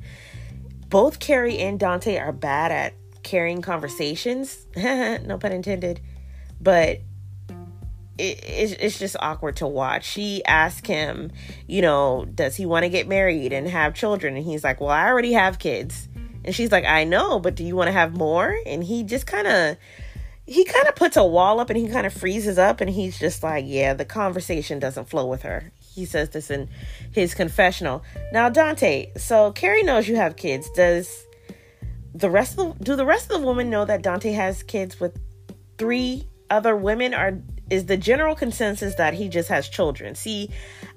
both 0.89 1.19
Carrie 1.19 1.59
and 1.59 1.81
Dante 1.81 2.19
are 2.19 2.33
bad 2.33 2.71
at 2.71 2.95
carrying 3.23 3.63
conversations. 3.63 4.67
No 4.77 5.39
pun 5.39 5.53
intended. 5.53 6.01
But 6.61 7.01
it, 8.19 8.45
it's, 8.45 8.73
it's 8.73 8.99
just 8.99 9.17
awkward 9.19 9.57
to 9.57 9.67
watch. 9.67 10.05
She 10.05 10.45
asked 10.45 10.87
him 10.87 11.33
you 11.67 11.81
know 11.81 12.27
does 12.35 12.57
he 12.57 12.67
want 12.67 12.85
to 12.85 12.91
get 12.91 13.09
married 13.09 13.55
and 13.55 13.67
have 13.69 13.95
children? 13.95 14.37
And 14.37 14.45
he's 14.45 14.63
like 14.63 14.81
well 14.81 14.91
I 14.91 15.09
already 15.09 15.33
have 15.33 15.59
kids. 15.59 16.09
And 16.45 16.55
she's 16.55 16.71
like 16.71 16.85
I 16.85 17.05
know 17.05 17.41
but 17.41 17.55
do 17.55 17.65
you 17.65 17.75
want 17.75 17.89
to 17.89 17.93
have 17.93 18.15
more? 18.15 18.55
And 18.67 18.85
he 18.85 19.03
just 19.03 19.27
kind 19.27 19.47
of 19.47 19.77
he 20.47 20.65
kind 20.65 20.89
of 20.89 20.97
puts 20.97 21.17
a 21.17 21.25
wall 21.25 21.61
up 21.61 21.71
and 21.71 21.79
he 21.79 21.89
kind 21.89 22.07
of 22.07 22.13
freezes 22.13 22.59
up 22.59 22.81
and 22.81 22.91
he's 22.91 23.19
just 23.19 23.43
like, 23.43 23.65
yeah, 23.67 23.95
the 23.95 24.05
conversation 24.05 24.79
doesn't 24.79 25.09
flow 25.09 25.27
with 25.27 25.43
her. 25.43 25.73
He 25.79 26.05
says 26.05 26.31
this 26.31 26.51
in 26.51 26.69
his 27.13 27.35
confessional. 27.35 28.03
Now, 28.33 28.49
Dante, 28.49 29.13
so 29.17 29.53
Carrie 29.53 29.83
knows 29.83 30.09
you 30.09 30.17
have 30.17 30.37
kids. 30.37 30.69
Does 30.71 31.27
the 32.15 32.31
rest 32.31 32.59
of 32.59 32.79
the 32.79 32.85
do 32.85 32.97
the 32.97 33.07
rest 33.07 33.31
of 33.31 33.41
the 33.41 33.47
women 33.47 33.71
know 33.71 33.85
that 33.85 34.03
Dante 34.03 34.33
has 34.33 34.63
kids 34.63 34.99
with 34.99 35.19
three 35.79 36.27
other 36.51 36.77
women 36.77 37.15
or 37.15 37.41
is 37.71 37.87
the 37.87 37.97
general 37.97 38.35
consensus 38.35 38.97
that 38.97 39.15
he 39.15 39.29
just 39.29 39.49
has 39.49 39.69
children? 39.69 40.15
See, 40.15 40.51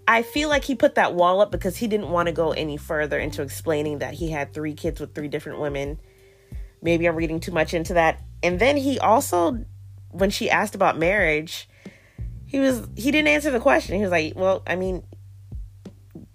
I 0.07 0.23
feel 0.23 0.49
like 0.49 0.63
he 0.63 0.75
put 0.75 0.95
that 0.95 1.13
wall 1.13 1.39
up 1.39 1.51
because 1.51 1.77
he 1.77 1.87
didn't 1.87 2.09
want 2.09 2.27
to 2.27 2.33
go 2.33 2.51
any 2.51 2.77
further 2.77 3.19
into 3.19 3.43
explaining 3.43 3.99
that 3.99 4.15
he 4.15 4.31
had 4.31 4.53
three 4.53 4.73
kids 4.73 4.99
with 4.99 5.13
three 5.13 5.27
different 5.27 5.59
women. 5.59 5.99
Maybe 6.81 7.07
I'm 7.07 7.15
reading 7.15 7.39
too 7.39 7.51
much 7.51 7.73
into 7.73 7.93
that. 7.93 8.21
And 8.45 8.59
then 8.59 8.77
he 8.77 8.99
also, 8.99 9.65
when 10.11 10.29
she 10.29 10.51
asked 10.51 10.75
about 10.75 10.99
marriage, 10.99 11.67
he 12.45 12.59
was 12.59 12.87
he 12.95 13.09
didn't 13.09 13.27
answer 13.27 13.49
the 13.49 13.59
question. 13.59 13.95
He 13.95 14.03
was 14.03 14.11
like, 14.11 14.33
"Well, 14.35 14.61
I 14.67 14.75
mean, 14.75 15.03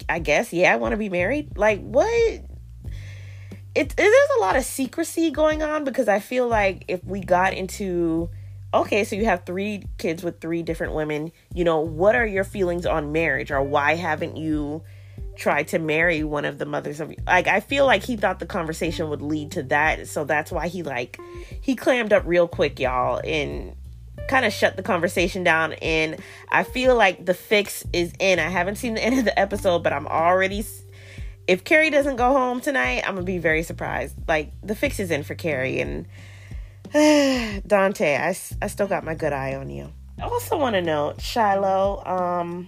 I 0.09 0.19
guess 0.19 0.51
yeah, 0.51 0.73
I 0.73 0.75
want 0.75 0.91
to 0.91 0.97
be 0.97 1.07
married." 1.07 1.57
Like 1.57 1.79
what? 1.81 2.05
It, 2.13 2.43
it 3.75 3.95
there's 3.95 4.29
a 4.37 4.41
lot 4.41 4.57
of 4.57 4.65
secrecy 4.65 5.31
going 5.31 5.63
on 5.63 5.85
because 5.85 6.09
I 6.09 6.19
feel 6.19 6.49
like 6.49 6.83
if 6.89 7.01
we 7.05 7.21
got 7.21 7.53
into 7.53 8.29
okay, 8.73 9.05
so 9.05 9.15
you 9.15 9.25
have 9.25 9.45
three 9.45 9.83
kids 9.97 10.21
with 10.21 10.41
three 10.41 10.63
different 10.63 10.93
women, 10.93 11.31
you 11.53 11.63
know, 11.63 11.79
what 11.79 12.15
are 12.15 12.25
your 12.25 12.43
feelings 12.43 12.85
on 12.85 13.13
marriage 13.13 13.51
or 13.51 13.61
why 13.63 13.95
haven't 13.95 14.35
you 14.35 14.83
tried 15.41 15.67
to 15.67 15.79
marry 15.79 16.23
one 16.23 16.45
of 16.45 16.59
the 16.59 16.67
mothers 16.67 16.99
of 16.99 17.11
like 17.25 17.47
I 17.47 17.61
feel 17.61 17.87
like 17.87 18.03
he 18.03 18.15
thought 18.15 18.37
the 18.37 18.45
conversation 18.45 19.09
would 19.09 19.23
lead 19.23 19.53
to 19.53 19.63
that 19.63 20.07
so 20.07 20.23
that's 20.23 20.51
why 20.51 20.67
he 20.67 20.83
like 20.83 21.19
he 21.61 21.75
clammed 21.75 22.13
up 22.13 22.21
real 22.27 22.47
quick 22.47 22.79
y'all 22.79 23.19
and 23.23 23.75
kind 24.27 24.45
of 24.45 24.53
shut 24.53 24.77
the 24.77 24.83
conversation 24.83 25.43
down 25.43 25.73
and 25.73 26.17
I 26.49 26.61
feel 26.61 26.95
like 26.95 27.25
the 27.25 27.33
fix 27.33 27.83
is 27.91 28.13
in. 28.19 28.37
I 28.37 28.49
haven't 28.49 28.75
seen 28.75 28.93
the 28.93 29.03
end 29.03 29.17
of 29.17 29.25
the 29.25 29.37
episode 29.37 29.79
but 29.81 29.91
I'm 29.91 30.05
already 30.05 30.63
if 31.47 31.63
Carrie 31.63 31.89
doesn't 31.89 32.17
go 32.17 32.33
home 32.33 32.61
tonight 32.61 33.01
I'm 33.07 33.15
gonna 33.15 33.25
be 33.25 33.39
very 33.39 33.63
surprised. 33.63 34.15
Like 34.27 34.53
the 34.61 34.75
fix 34.75 34.99
is 34.99 35.09
in 35.09 35.23
for 35.23 35.33
Carrie 35.33 35.81
and 35.81 36.05
Dante 37.65 38.15
I, 38.15 38.35
I 38.61 38.67
still 38.67 38.87
got 38.87 39.03
my 39.03 39.15
good 39.15 39.33
eye 39.33 39.55
on 39.55 39.71
you. 39.71 39.91
I 40.19 40.25
also 40.25 40.55
want 40.55 40.75
to 40.75 40.83
note 40.83 41.19
Shiloh 41.19 42.03
um 42.05 42.67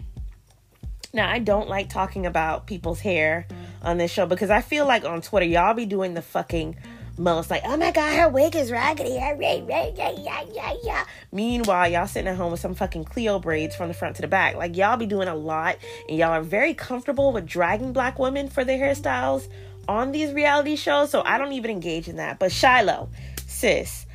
now, 1.13 1.29
I 1.29 1.37
don't 1.37 1.69
like 1.69 1.89
talking 1.89 2.25
about 2.25 2.65
people's 2.65 2.99
hair 2.99 3.45
on 3.83 3.99
this 3.99 4.11
show 4.11 4.25
because 4.25 4.49
I 4.49 4.61
feel 4.61 4.87
like 4.87 5.05
on 5.05 5.21
Twitter, 5.21 5.45
y'all 5.45 5.75
be 5.75 5.85
doing 5.85 6.15
the 6.15 6.23
fucking 6.23 6.75
Most 7.19 7.51
like, 7.51 7.61
oh 7.65 7.77
my 7.77 7.91
god, 7.91 8.15
her 8.15 8.27
wig 8.29 8.55
is 8.55 8.71
raggedy. 8.71 9.11
Yeah, 9.11 9.35
yeah, 9.37 10.43
yeah, 10.51 10.73
yeah. 10.83 11.05
Meanwhile, 11.31 11.91
y'all 11.91 12.07
sitting 12.07 12.27
at 12.27 12.35
home 12.35 12.49
with 12.49 12.59
some 12.59 12.73
fucking 12.73 13.03
Cleo 13.03 13.37
braids 13.37 13.75
from 13.75 13.89
the 13.89 13.93
front 13.93 14.15
to 14.15 14.23
the 14.23 14.27
back. 14.27 14.55
Like 14.55 14.75
y'all 14.75 14.97
be 14.97 15.05
doing 15.05 15.27
a 15.27 15.35
lot, 15.35 15.77
and 16.09 16.17
y'all 16.17 16.31
are 16.31 16.41
very 16.41 16.73
comfortable 16.73 17.31
with 17.31 17.45
dragging 17.45 17.93
black 17.93 18.17
women 18.17 18.49
for 18.49 18.65
their 18.65 18.79
hairstyles 18.79 19.47
on 19.87 20.11
these 20.11 20.33
reality 20.33 20.75
shows. 20.75 21.11
So 21.11 21.21
I 21.23 21.37
don't 21.37 21.53
even 21.53 21.69
engage 21.69 22.07
in 22.07 22.15
that. 22.15 22.39
But 22.39 22.51
Shiloh, 22.51 23.09
sis, 23.45 24.07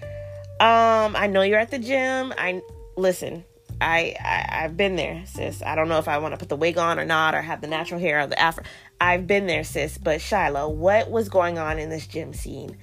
um, 0.58 1.14
I 1.14 1.28
know 1.28 1.42
you're 1.42 1.60
at 1.60 1.70
the 1.70 1.78
gym. 1.78 2.34
I 2.36 2.60
listen. 2.96 3.44
I, 3.80 4.16
I 4.20 4.64
I've 4.64 4.76
been 4.76 4.96
there, 4.96 5.22
sis. 5.26 5.62
I 5.62 5.74
don't 5.74 5.88
know 5.88 5.98
if 5.98 6.08
I 6.08 6.18
want 6.18 6.34
to 6.34 6.38
put 6.38 6.48
the 6.48 6.56
wig 6.56 6.78
on 6.78 6.98
or 6.98 7.04
not, 7.04 7.34
or 7.34 7.42
have 7.42 7.60
the 7.60 7.66
natural 7.66 8.00
hair 8.00 8.20
or 8.20 8.26
the 8.26 8.40
afro. 8.40 8.64
I've 9.00 9.26
been 9.26 9.46
there, 9.46 9.64
sis. 9.64 9.98
But 9.98 10.20
Shiloh, 10.20 10.68
what 10.68 11.10
was 11.10 11.28
going 11.28 11.58
on 11.58 11.78
in 11.78 11.90
this 11.90 12.06
gym 12.06 12.32
scene? 12.32 12.76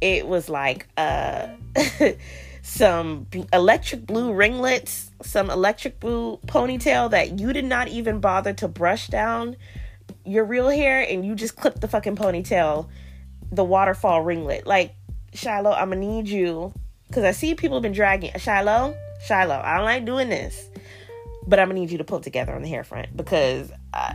It 0.00 0.26
was 0.26 0.48
like 0.48 0.88
uh 0.96 1.48
some 2.62 3.26
electric 3.52 4.06
blue 4.06 4.32
ringlets, 4.32 5.10
some 5.22 5.50
electric 5.50 6.00
blue 6.00 6.38
ponytail 6.46 7.10
that 7.10 7.38
you 7.38 7.52
did 7.52 7.64
not 7.64 7.88
even 7.88 8.20
bother 8.20 8.52
to 8.54 8.68
brush 8.68 9.08
down 9.08 9.56
your 10.24 10.44
real 10.44 10.68
hair 10.68 11.00
and 11.00 11.24
you 11.24 11.34
just 11.34 11.56
clipped 11.56 11.80
the 11.80 11.88
fucking 11.88 12.16
ponytail, 12.16 12.88
the 13.50 13.64
waterfall 13.64 14.22
ringlet. 14.22 14.66
Like, 14.66 14.94
Shiloh, 15.34 15.72
I'm 15.72 15.90
gonna 15.90 16.00
need 16.00 16.28
you 16.28 16.72
because 17.08 17.24
I 17.24 17.32
see 17.32 17.54
people 17.54 17.76
have 17.76 17.82
been 17.82 17.92
dragging 17.92 18.32
Shiloh. 18.38 18.94
Shiloh, 19.26 19.60
I 19.62 19.76
don't 19.76 19.84
like 19.84 20.04
doing 20.04 20.28
this, 20.28 20.68
but 21.46 21.60
I'm 21.60 21.68
gonna 21.68 21.78
need 21.78 21.90
you 21.90 21.98
to 21.98 22.04
pull 22.04 22.20
together 22.20 22.54
on 22.54 22.62
the 22.62 22.68
hair 22.68 22.82
front 22.82 23.16
because 23.16 23.70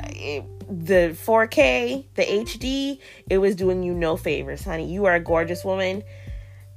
it, 0.10 0.44
the 0.68 1.16
4K, 1.26 2.06
the 2.16 2.24
HD, 2.24 3.00
it 3.30 3.38
was 3.38 3.56
doing 3.56 3.84
you 3.84 3.94
no 3.94 4.18
favors, 4.18 4.64
honey. 4.64 4.92
You 4.92 5.06
are 5.06 5.16
a 5.16 5.20
gorgeous 5.20 5.64
woman. 5.64 6.04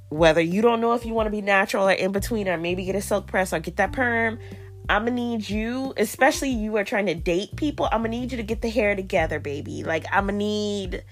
Whether 0.09 0.41
you 0.41 0.61
don't 0.61 0.79
know 0.81 0.93
if 0.93 1.05
you 1.05 1.13
want 1.13 1.27
to 1.27 1.31
be 1.31 1.41
natural 1.41 1.87
or 1.87 1.91
in 1.91 2.11
between, 2.11 2.47
or 2.47 2.57
maybe 2.57 2.85
get 2.85 2.95
a 2.95 3.01
silk 3.01 3.27
press 3.27 3.53
or 3.53 3.59
get 3.59 3.77
that 3.77 3.91
perm, 3.91 4.39
I'm 4.87 5.05
gonna 5.05 5.15
need 5.15 5.49
you, 5.49 5.93
especially 5.97 6.49
you 6.49 6.77
are 6.77 6.83
trying 6.83 7.05
to 7.07 7.15
date 7.15 7.55
people. 7.55 7.87
I'm 7.91 7.99
gonna 7.99 8.09
need 8.09 8.31
you 8.31 8.37
to 8.37 8.43
get 8.43 8.61
the 8.61 8.69
hair 8.69 8.95
together, 8.95 9.39
baby. 9.39 9.83
Like 9.83 10.05
I'm 10.11 10.27
gonna 10.27 10.37
need, 10.37 11.03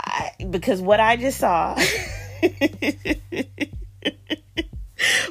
I, 0.00 0.30
because 0.50 0.80
what 0.80 0.98
I 0.98 1.16
just 1.16 1.38
saw. 1.38 1.80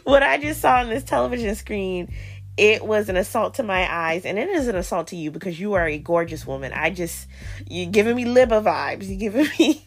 what 0.06 0.24
I 0.24 0.38
just 0.38 0.62
saw 0.62 0.78
on 0.78 0.89
this 0.89 1.04
television 1.04 1.54
screen, 1.56 2.13
it 2.58 2.86
was 2.86 3.10
an 3.10 3.18
assault 3.18 3.56
to 3.56 3.63
my 3.63 3.91
eyes, 3.91 4.24
and 4.24 4.39
it 4.39 4.48
is 4.48 4.68
an 4.68 4.76
assault 4.76 5.08
to 5.08 5.15
you 5.15 5.30
because 5.32 5.60
you 5.60 5.74
are 5.74 5.86
a 5.86 5.98
gorgeous 5.98 6.48
woman. 6.48 6.72
I 6.74 6.89
just, 6.89 7.28
you're 7.68 7.91
giving 7.91 8.15
me 8.15 8.24
Libba 8.24 8.63
vibes. 8.63 9.10
You're 9.10 9.32
giving 9.32 9.48
me 9.60 9.86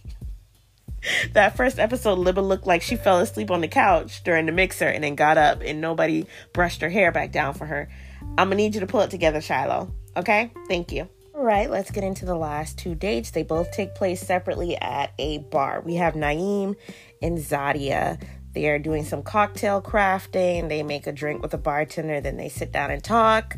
that 1.33 1.57
first 1.57 1.79
episode. 1.79 2.19
Libba 2.19 2.47
looked 2.47 2.67
like 2.67 2.83
she 2.83 2.97
fell 2.97 3.21
asleep 3.21 3.51
on 3.51 3.63
the 3.63 3.69
couch 3.69 4.23
during 4.25 4.47
the 4.47 4.53
mixer 4.53 4.89
and 4.89 5.03
then 5.03 5.15
got 5.15 5.39
up, 5.39 5.63
and 5.65 5.81
nobody 5.81 6.27
brushed 6.53 6.83
her 6.83 6.91
hair 6.91 7.11
back 7.11 7.33
down 7.33 7.55
for 7.55 7.65
her. 7.65 7.89
I'm 8.37 8.49
gonna 8.49 8.57
need 8.57 8.75
you 8.75 8.81
to 8.81 8.87
pull 8.87 9.01
it 9.01 9.11
together, 9.11 9.41
Shiloh. 9.41 9.95
Okay? 10.17 10.51
Thank 10.69 10.93
you. 10.93 11.09
All 11.35 11.45
right, 11.45 11.71
let's 11.71 11.93
get 11.93 12.03
into 12.03 12.27
the 12.27 12.35
last 12.35 12.79
two 12.79 12.97
dates. 12.97 13.31
They 13.31 13.45
both 13.45 13.71
take 13.71 13.95
place 13.95 14.21
separately 14.21 14.77
at 14.77 15.13
a 15.21 15.39
bar. 15.39 15.81
We 15.87 15.95
have 15.95 16.15
Naeem 16.15 16.75
and 17.23 17.39
Zadia. 17.39 18.21
They 18.53 18.69
are 18.69 18.79
doing 18.79 19.05
some 19.05 19.23
cocktail 19.23 19.81
crafting. 19.81 20.69
They 20.69 20.83
make 20.83 21.07
a 21.07 21.13
drink 21.13 21.43
with 21.43 21.55
a 21.55 21.59
bartender, 21.59 22.21
then 22.21 22.37
they 22.37 22.49
sit 22.49 22.73
down 22.73 22.91
and 22.91 23.03
talk. 23.03 23.57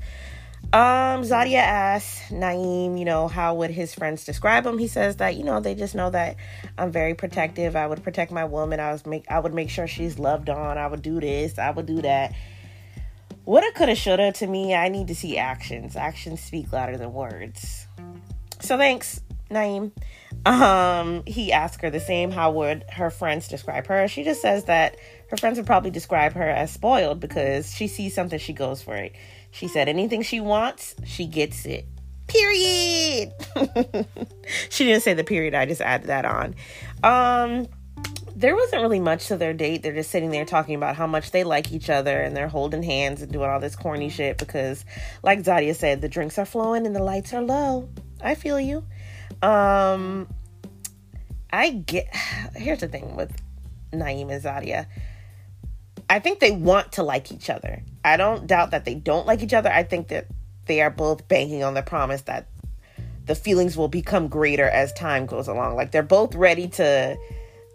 Um, 0.73 1.23
Zadia 1.23 1.57
asks 1.57 2.31
Naeem, 2.31 2.97
you 2.99 3.05
know, 3.05 3.27
how 3.27 3.55
would 3.55 3.71
his 3.71 3.93
friends 3.93 4.25
describe 4.25 4.65
him? 4.67 4.79
He 4.79 4.87
says 4.87 5.17
that, 5.17 5.35
you 5.35 5.43
know, 5.43 5.59
they 5.59 5.75
just 5.75 5.97
know 5.97 6.11
that 6.11 6.37
I'm 6.79 6.93
very 6.93 7.15
protective. 7.15 7.75
I 7.75 7.87
would 7.87 8.05
protect 8.05 8.31
my 8.31 8.45
woman. 8.45 8.79
I 8.79 8.93
was 8.93 9.05
make 9.05 9.25
I 9.29 9.41
would 9.41 9.55
make 9.55 9.69
sure 9.69 9.89
she's 9.89 10.19
loved 10.19 10.49
on. 10.49 10.79
I 10.79 10.87
would 10.87 11.03
do 11.03 11.19
this. 11.19 11.59
I 11.59 11.71
would 11.71 11.87
do 11.87 12.03
that. 12.03 12.35
Woulda, 13.47 13.73
coulda, 13.75 13.97
shoulda. 13.97 14.31
To 14.33 14.47
me, 14.47 14.75
I 14.75 14.89
need 14.91 15.09
to 15.09 15.15
see 15.15 15.39
actions. 15.39 15.97
Actions 15.97 16.41
speak 16.41 16.73
louder 16.73 16.97
than 16.97 17.13
words. 17.13 17.89
So 18.61 18.77
thanks, 18.77 19.21
Naeem. 19.51 19.91
Um, 20.47 21.23
he 21.27 21.53
asked 21.53 21.83
her 21.83 21.91
the 21.91 22.01
same. 22.01 22.31
How 22.31 22.51
would 22.53 22.85
her 22.91 23.11
friends 23.11 23.49
describe 23.49 23.87
her? 23.89 24.09
She 24.09 24.25
just 24.25 24.41
says 24.41 24.65
that 24.65 24.97
her 25.29 25.37
friends 25.37 25.59
would 25.59 25.67
probably 25.67 25.91
describe 25.91 26.33
her 26.33 26.49
as 26.49 26.73
spoiled 26.73 27.21
because 27.21 27.75
she 27.75 27.87
sees 27.87 28.15
something, 28.15 28.39
she 28.39 28.53
goes 28.53 28.83
for 28.83 28.97
it. 28.97 29.15
She 29.51 29.69
said 29.69 29.89
anything 29.89 30.23
she 30.23 30.41
wants, 30.41 30.95
she 31.05 31.27
gets 31.27 31.67
it. 31.67 31.87
Period. 32.27 33.33
she 34.71 34.85
didn't 34.85 35.03
say 35.03 35.15
the 35.15 35.25
period. 35.25 35.55
I 35.55 35.67
just 35.67 35.81
added 35.81 36.07
that 36.07 36.25
on. 36.25 36.55
Um, 37.03 37.67
there 38.37 38.55
wasn't 38.55 38.83
really 38.83 39.01
much 39.01 39.27
to 39.29 39.37
their 39.37 39.53
date. 39.53 39.83
They're 39.83 39.93
just 39.93 40.11
sitting 40.11 40.31
there 40.31 40.45
talking 40.45 40.77
about 40.77 40.97
how 40.97 41.07
much 41.07 41.33
they 41.33 41.45
like 41.45 41.73
each 41.73 41.91
other 41.91 42.21
and 42.21 42.37
they're 42.37 42.49
holding 42.49 42.83
hands 42.83 43.21
and 43.21 43.31
doing 43.31 43.51
all 43.51 43.61
this 43.61 43.77
corny 43.77 44.09
shit 44.09 44.39
because, 44.39 44.85
like 45.23 45.41
Zadia 45.41 45.75
said, 45.75 46.01
the 46.01 46.09
drinks 46.09 46.39
are 46.39 46.47
flowing 46.47 46.87
and 46.87 46.95
the 46.95 47.03
lights 47.03 47.35
are 47.35 47.43
low. 47.43 47.91
I 48.23 48.35
feel 48.35 48.61
you. 48.61 48.85
Um, 49.43 50.29
I 51.53 51.71
get. 51.71 52.15
Here's 52.55 52.81
the 52.81 52.89
thing 52.89 53.17
with 53.17 53.33
Naeem 53.93 54.31
and 54.31 54.43
Zadia. 54.43 54.87
I 56.09 56.19
think 56.19 56.41
they 56.41 56.51
want 56.51 56.93
to 56.93 57.03
like 57.03 57.31
each 57.31 57.49
other. 57.51 57.83
I 58.05 58.17
don't 58.17 58.47
doubt 58.47 58.73
that 58.73 58.85
they 58.85 58.95
don't 58.95 59.27
like 59.27 59.43
each 59.43 59.55
other. 59.55 59.71
I 59.71 59.85
think 59.85 60.09
that 60.09 60.27
they 60.67 60.81
are 60.81 60.91
both 60.91 61.29
banking 61.29 61.63
on 61.63 61.75
the 61.75 61.83
promise 61.83 62.23
that 62.23 62.49
the 63.27 63.35
feelings 63.35 63.77
will 63.77 63.89
become 63.89 64.27
greater 64.29 64.69
as 64.69 64.93
time 64.93 65.27
goes 65.27 65.47
along. 65.47 65.77
Like 65.77 65.93
they're 65.93 66.03
both 66.03 66.35
ready 66.35 66.67
to 66.69 67.17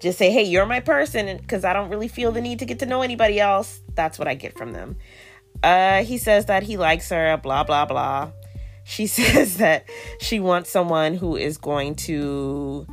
just 0.02 0.18
say, 0.18 0.32
"Hey, 0.32 0.44
you're 0.44 0.66
my 0.66 0.82
person," 0.82 1.38
because 1.38 1.64
I 1.64 1.72
don't 1.72 1.90
really 1.90 2.10
feel 2.10 2.32
the 2.32 2.42
need 2.42 2.60
to 2.60 2.66
get 2.66 2.80
to 2.80 2.86
know 2.86 3.02
anybody 3.02 3.40
else. 3.40 3.80
That's 3.96 4.20
what 4.20 4.28
I 4.28 4.36
get 4.36 4.58
from 4.58 4.74
them. 4.74 4.98
Uh, 5.64 6.04
he 6.04 6.18
says 6.18 6.48
that 6.48 6.64
he 6.64 6.76
likes 6.76 7.10
her. 7.10 7.38
Blah 7.38 7.64
blah 7.64 7.86
blah. 7.86 8.32
She 8.86 9.08
says 9.18 9.58
that 9.58 9.90
she 10.22 10.40
wants 10.40 10.70
someone 10.70 11.16
who 11.16 11.36
is 11.36 11.58
going 11.58 11.96
to 11.96 12.88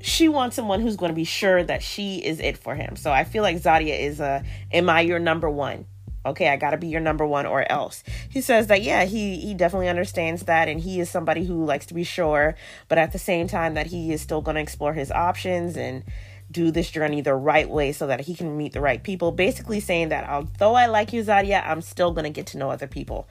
she 0.00 0.28
wants 0.28 0.56
someone 0.56 0.80
who's 0.80 0.96
going 0.96 1.10
to 1.10 1.14
be 1.14 1.24
sure 1.24 1.62
that 1.62 1.82
she 1.82 2.18
is 2.18 2.40
it 2.40 2.58
for 2.58 2.74
him. 2.74 2.96
So 2.96 3.10
I 3.10 3.24
feel 3.24 3.42
like 3.42 3.56
Zadia 3.56 3.98
is 3.98 4.18
a 4.18 4.42
am 4.72 4.90
I 4.90 5.02
your 5.02 5.18
number 5.18 5.48
one? 5.48 5.86
Okay, 6.26 6.48
I 6.48 6.56
got 6.56 6.70
to 6.70 6.78
be 6.78 6.88
your 6.88 7.02
number 7.02 7.26
one 7.26 7.44
or 7.44 7.70
else. 7.70 8.02
He 8.30 8.40
says 8.40 8.66
that 8.68 8.82
yeah, 8.82 9.04
he 9.04 9.36
he 9.36 9.54
definitely 9.54 9.88
understands 9.88 10.42
that 10.44 10.68
and 10.68 10.80
he 10.80 11.00
is 11.00 11.10
somebody 11.10 11.44
who 11.44 11.64
likes 11.64 11.86
to 11.86 11.94
be 11.94 12.04
sure, 12.04 12.56
but 12.88 12.98
at 12.98 13.12
the 13.12 13.18
same 13.18 13.46
time 13.46 13.74
that 13.74 13.86
he 13.86 14.12
is 14.12 14.22
still 14.22 14.40
going 14.40 14.56
to 14.56 14.60
explore 14.60 14.94
his 14.94 15.10
options 15.10 15.76
and 15.76 16.02
do 16.50 16.70
this 16.70 16.90
journey 16.90 17.20
the 17.20 17.34
right 17.34 17.68
way 17.68 17.92
so 17.92 18.06
that 18.06 18.20
he 18.20 18.34
can 18.34 18.56
meet 18.56 18.72
the 18.72 18.80
right 18.80 19.02
people. 19.02 19.32
Basically 19.32 19.80
saying 19.80 20.08
that 20.10 20.28
although 20.28 20.74
I 20.74 20.86
like 20.86 21.12
you 21.12 21.22
Zadia, 21.22 21.66
I'm 21.66 21.82
still 21.82 22.12
going 22.12 22.24
to 22.24 22.30
get 22.30 22.46
to 22.48 22.58
know 22.58 22.70
other 22.70 22.86
people. 22.86 23.26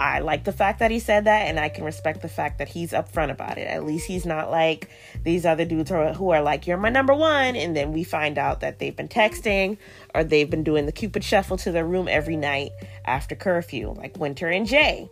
I 0.00 0.20
like 0.20 0.44
the 0.44 0.52
fact 0.52 0.78
that 0.78 0.92
he 0.92 1.00
said 1.00 1.24
that, 1.24 1.48
and 1.48 1.58
I 1.58 1.68
can 1.68 1.84
respect 1.84 2.22
the 2.22 2.28
fact 2.28 2.58
that 2.58 2.68
he's 2.68 2.92
upfront 2.92 3.32
about 3.32 3.58
it. 3.58 3.66
At 3.66 3.84
least 3.84 4.06
he's 4.06 4.24
not 4.24 4.48
like 4.48 4.90
these 5.24 5.44
other 5.44 5.64
dudes 5.64 5.90
who 5.90 5.96
are, 5.96 6.12
who 6.12 6.30
are 6.30 6.40
like, 6.40 6.68
You're 6.68 6.76
my 6.76 6.88
number 6.88 7.14
one. 7.14 7.56
And 7.56 7.76
then 7.76 7.92
we 7.92 8.04
find 8.04 8.38
out 8.38 8.60
that 8.60 8.78
they've 8.78 8.94
been 8.94 9.08
texting 9.08 9.76
or 10.14 10.22
they've 10.22 10.48
been 10.48 10.62
doing 10.62 10.86
the 10.86 10.92
Cupid 10.92 11.24
shuffle 11.24 11.56
to 11.58 11.72
their 11.72 11.84
room 11.84 12.06
every 12.08 12.36
night 12.36 12.70
after 13.06 13.34
curfew, 13.34 13.92
like 13.92 14.16
Winter 14.16 14.48
and 14.48 14.66
Jay. 14.66 15.10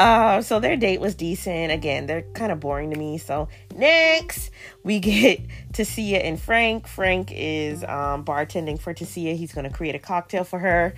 Uh, 0.00 0.40
so 0.40 0.58
their 0.60 0.76
date 0.76 0.98
was 0.98 1.14
decent. 1.14 1.70
Again, 1.70 2.06
they're 2.06 2.22
kind 2.32 2.50
of 2.50 2.58
boring 2.58 2.90
to 2.90 2.98
me. 2.98 3.18
So 3.18 3.48
next, 3.76 4.50
we 4.82 4.98
get 5.00 5.42
Tasia 5.74 6.24
and 6.24 6.40
Frank. 6.40 6.86
Frank 6.86 7.30
is 7.34 7.84
um, 7.84 8.24
bartending 8.24 8.80
for 8.80 8.94
Tasia. 8.94 9.36
He's 9.36 9.52
going 9.52 9.68
to 9.68 9.76
create 9.76 9.94
a 9.94 9.98
cocktail 9.98 10.44
for 10.44 10.58
her. 10.58 10.94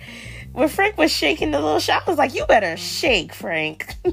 When 0.53 0.69
Frank 0.69 0.97
was 0.97 1.11
shaking 1.11 1.51
the 1.51 1.59
little 1.59 1.81
shot, 1.81 2.03
I 2.07 2.09
was 2.09 2.17
like, 2.17 2.33
"You 2.33 2.45
better 2.45 2.77
shake, 2.77 3.33
Frank." 3.33 3.93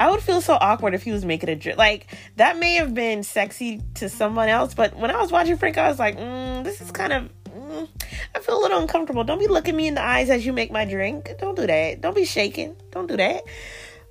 I 0.00 0.10
would 0.10 0.20
feel 0.20 0.40
so 0.40 0.58
awkward 0.60 0.94
if 0.94 1.04
he 1.04 1.12
was 1.12 1.24
making 1.24 1.48
a 1.48 1.54
drink. 1.54 1.78
Like 1.78 2.08
that 2.38 2.58
may 2.58 2.74
have 2.74 2.92
been 2.92 3.22
sexy 3.22 3.82
to 3.94 4.08
someone 4.08 4.48
else, 4.48 4.74
but 4.74 4.96
when 4.96 5.12
I 5.12 5.20
was 5.20 5.30
watching 5.30 5.56
Frank, 5.58 5.78
I 5.78 5.88
was 5.88 6.00
like, 6.00 6.18
mm, 6.18 6.64
"This 6.64 6.80
is 6.80 6.90
kind 6.90 7.12
of." 7.12 7.30
Mm, 7.54 7.88
I 8.34 8.38
feel 8.40 8.58
a 8.58 8.62
little 8.62 8.80
uncomfortable. 8.80 9.24
Don't 9.24 9.38
be 9.38 9.46
looking 9.46 9.76
me 9.76 9.86
in 9.86 9.94
the 9.94 10.02
eyes 10.02 10.30
as 10.30 10.44
you 10.44 10.52
make 10.52 10.70
my 10.70 10.84
drink. 10.84 11.30
Don't 11.38 11.54
do 11.54 11.66
that. 11.66 12.00
Don't 12.00 12.16
be 12.16 12.24
shaking. 12.24 12.76
Don't 12.90 13.06
do 13.06 13.16
that. 13.16 13.42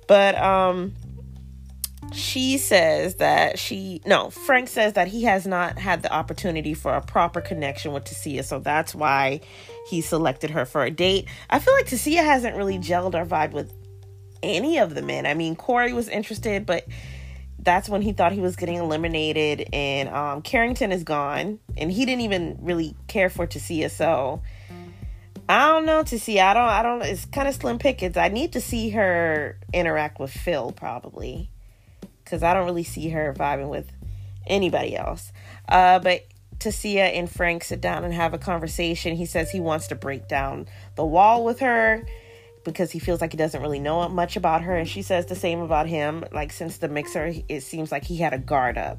But 0.06 0.36
um 0.40 0.94
she 2.12 2.58
says 2.58 3.16
that 3.16 3.58
she 3.58 4.02
no 4.04 4.28
frank 4.30 4.68
says 4.68 4.94
that 4.94 5.08
he 5.08 5.24
has 5.24 5.46
not 5.46 5.78
had 5.78 6.02
the 6.02 6.12
opportunity 6.12 6.74
for 6.74 6.94
a 6.94 7.00
proper 7.00 7.40
connection 7.40 7.92
with 7.92 8.04
tasia 8.04 8.44
so 8.44 8.58
that's 8.58 8.94
why 8.94 9.40
he 9.88 10.00
selected 10.00 10.50
her 10.50 10.64
for 10.64 10.82
a 10.82 10.90
date 10.90 11.26
i 11.48 11.58
feel 11.58 11.72
like 11.74 11.86
tasia 11.86 12.22
hasn't 12.22 12.56
really 12.56 12.78
gelled 12.78 13.14
or 13.14 13.24
vibed 13.24 13.52
with 13.52 13.72
any 14.42 14.78
of 14.78 14.94
the 14.94 15.02
men 15.02 15.24
i 15.26 15.34
mean 15.34 15.56
corey 15.56 15.92
was 15.92 16.08
interested 16.08 16.66
but 16.66 16.84
that's 17.62 17.88
when 17.88 18.02
he 18.02 18.12
thought 18.12 18.32
he 18.32 18.40
was 18.40 18.56
getting 18.56 18.76
eliminated 18.76 19.68
and 19.72 20.08
um, 20.08 20.42
carrington 20.42 20.92
is 20.92 21.04
gone 21.04 21.58
and 21.76 21.90
he 21.90 22.04
didn't 22.04 22.22
even 22.22 22.58
really 22.60 22.94
care 23.06 23.30
for 23.30 23.46
tasia 23.46 23.90
so 23.90 24.42
i 25.48 25.68
don't 25.68 25.86
know 25.86 26.02
tasia 26.02 26.42
i 26.42 26.54
don't 26.54 26.68
i 26.68 26.82
don't 26.82 27.02
it's 27.02 27.24
kind 27.26 27.48
of 27.48 27.54
slim 27.54 27.78
pickings 27.78 28.16
i 28.16 28.28
need 28.28 28.52
to 28.52 28.60
see 28.60 28.90
her 28.90 29.58
interact 29.72 30.18
with 30.18 30.30
phil 30.30 30.72
probably 30.72 31.50
because 32.24 32.42
i 32.42 32.52
don't 32.52 32.66
really 32.66 32.84
see 32.84 33.08
her 33.10 33.34
vibing 33.36 33.68
with 33.68 33.90
anybody 34.46 34.96
else. 34.96 35.32
Uh, 35.68 35.98
but 35.98 36.26
Tasia 36.58 37.16
and 37.16 37.30
Frank 37.30 37.64
sit 37.64 37.80
down 37.80 38.04
and 38.04 38.14
have 38.14 38.34
a 38.34 38.38
conversation. 38.38 39.16
He 39.16 39.26
says 39.26 39.50
he 39.50 39.60
wants 39.60 39.88
to 39.88 39.94
break 39.94 40.28
down 40.28 40.68
the 40.94 41.04
wall 41.04 41.44
with 41.44 41.60
her 41.60 42.04
because 42.64 42.90
he 42.90 42.98
feels 42.98 43.20
like 43.20 43.32
he 43.32 43.36
doesn't 43.36 43.60
really 43.60 43.80
know 43.80 44.08
much 44.08 44.36
about 44.36 44.62
her. 44.62 44.76
And 44.76 44.88
she 44.88 45.02
says 45.02 45.26
the 45.26 45.34
same 45.34 45.60
about 45.60 45.86
him. 45.86 46.24
Like, 46.32 46.52
since 46.52 46.78
the 46.78 46.88
mixer, 46.88 47.32
it 47.48 47.62
seems 47.62 47.92
like 47.92 48.04
he 48.04 48.16
had 48.16 48.32
a 48.32 48.38
guard 48.38 48.78
up. 48.78 48.98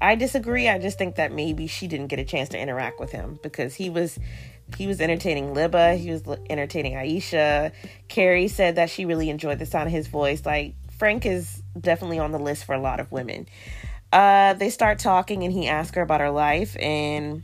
I 0.00 0.14
disagree. 0.14 0.68
I 0.68 0.78
just 0.78 0.96
think 0.96 1.16
that 1.16 1.32
maybe 1.32 1.66
she 1.66 1.86
didn't 1.86 2.06
get 2.06 2.18
a 2.18 2.24
chance 2.24 2.48
to 2.50 2.58
interact 2.58 2.98
with 3.00 3.12
him 3.12 3.38
because 3.42 3.74
he 3.74 3.90
was 3.90 4.18
he 4.76 4.86
was 4.86 5.00
entertaining 5.00 5.52
Libba, 5.54 5.98
he 5.98 6.10
was 6.10 6.22
entertaining 6.48 6.94
Aisha. 6.94 7.72
Carrie 8.08 8.48
said 8.48 8.76
that 8.76 8.88
she 8.88 9.04
really 9.04 9.28
enjoyed 9.28 9.58
the 9.58 9.66
sound 9.66 9.88
of 9.88 9.92
his 9.92 10.06
voice. 10.06 10.46
Like 10.46 10.74
Frank 10.98 11.26
is 11.26 11.62
definitely 11.78 12.18
on 12.18 12.30
the 12.30 12.38
list 12.38 12.64
for 12.64 12.74
a 12.74 12.80
lot 12.80 13.00
of 13.00 13.10
women. 13.10 13.46
Uh, 14.12 14.54
they 14.54 14.70
start 14.70 14.98
talking 14.98 15.44
and 15.44 15.52
he 15.52 15.68
asks 15.68 15.96
her 15.96 16.02
about 16.02 16.20
her 16.20 16.30
life 16.30 16.76
and 16.80 17.42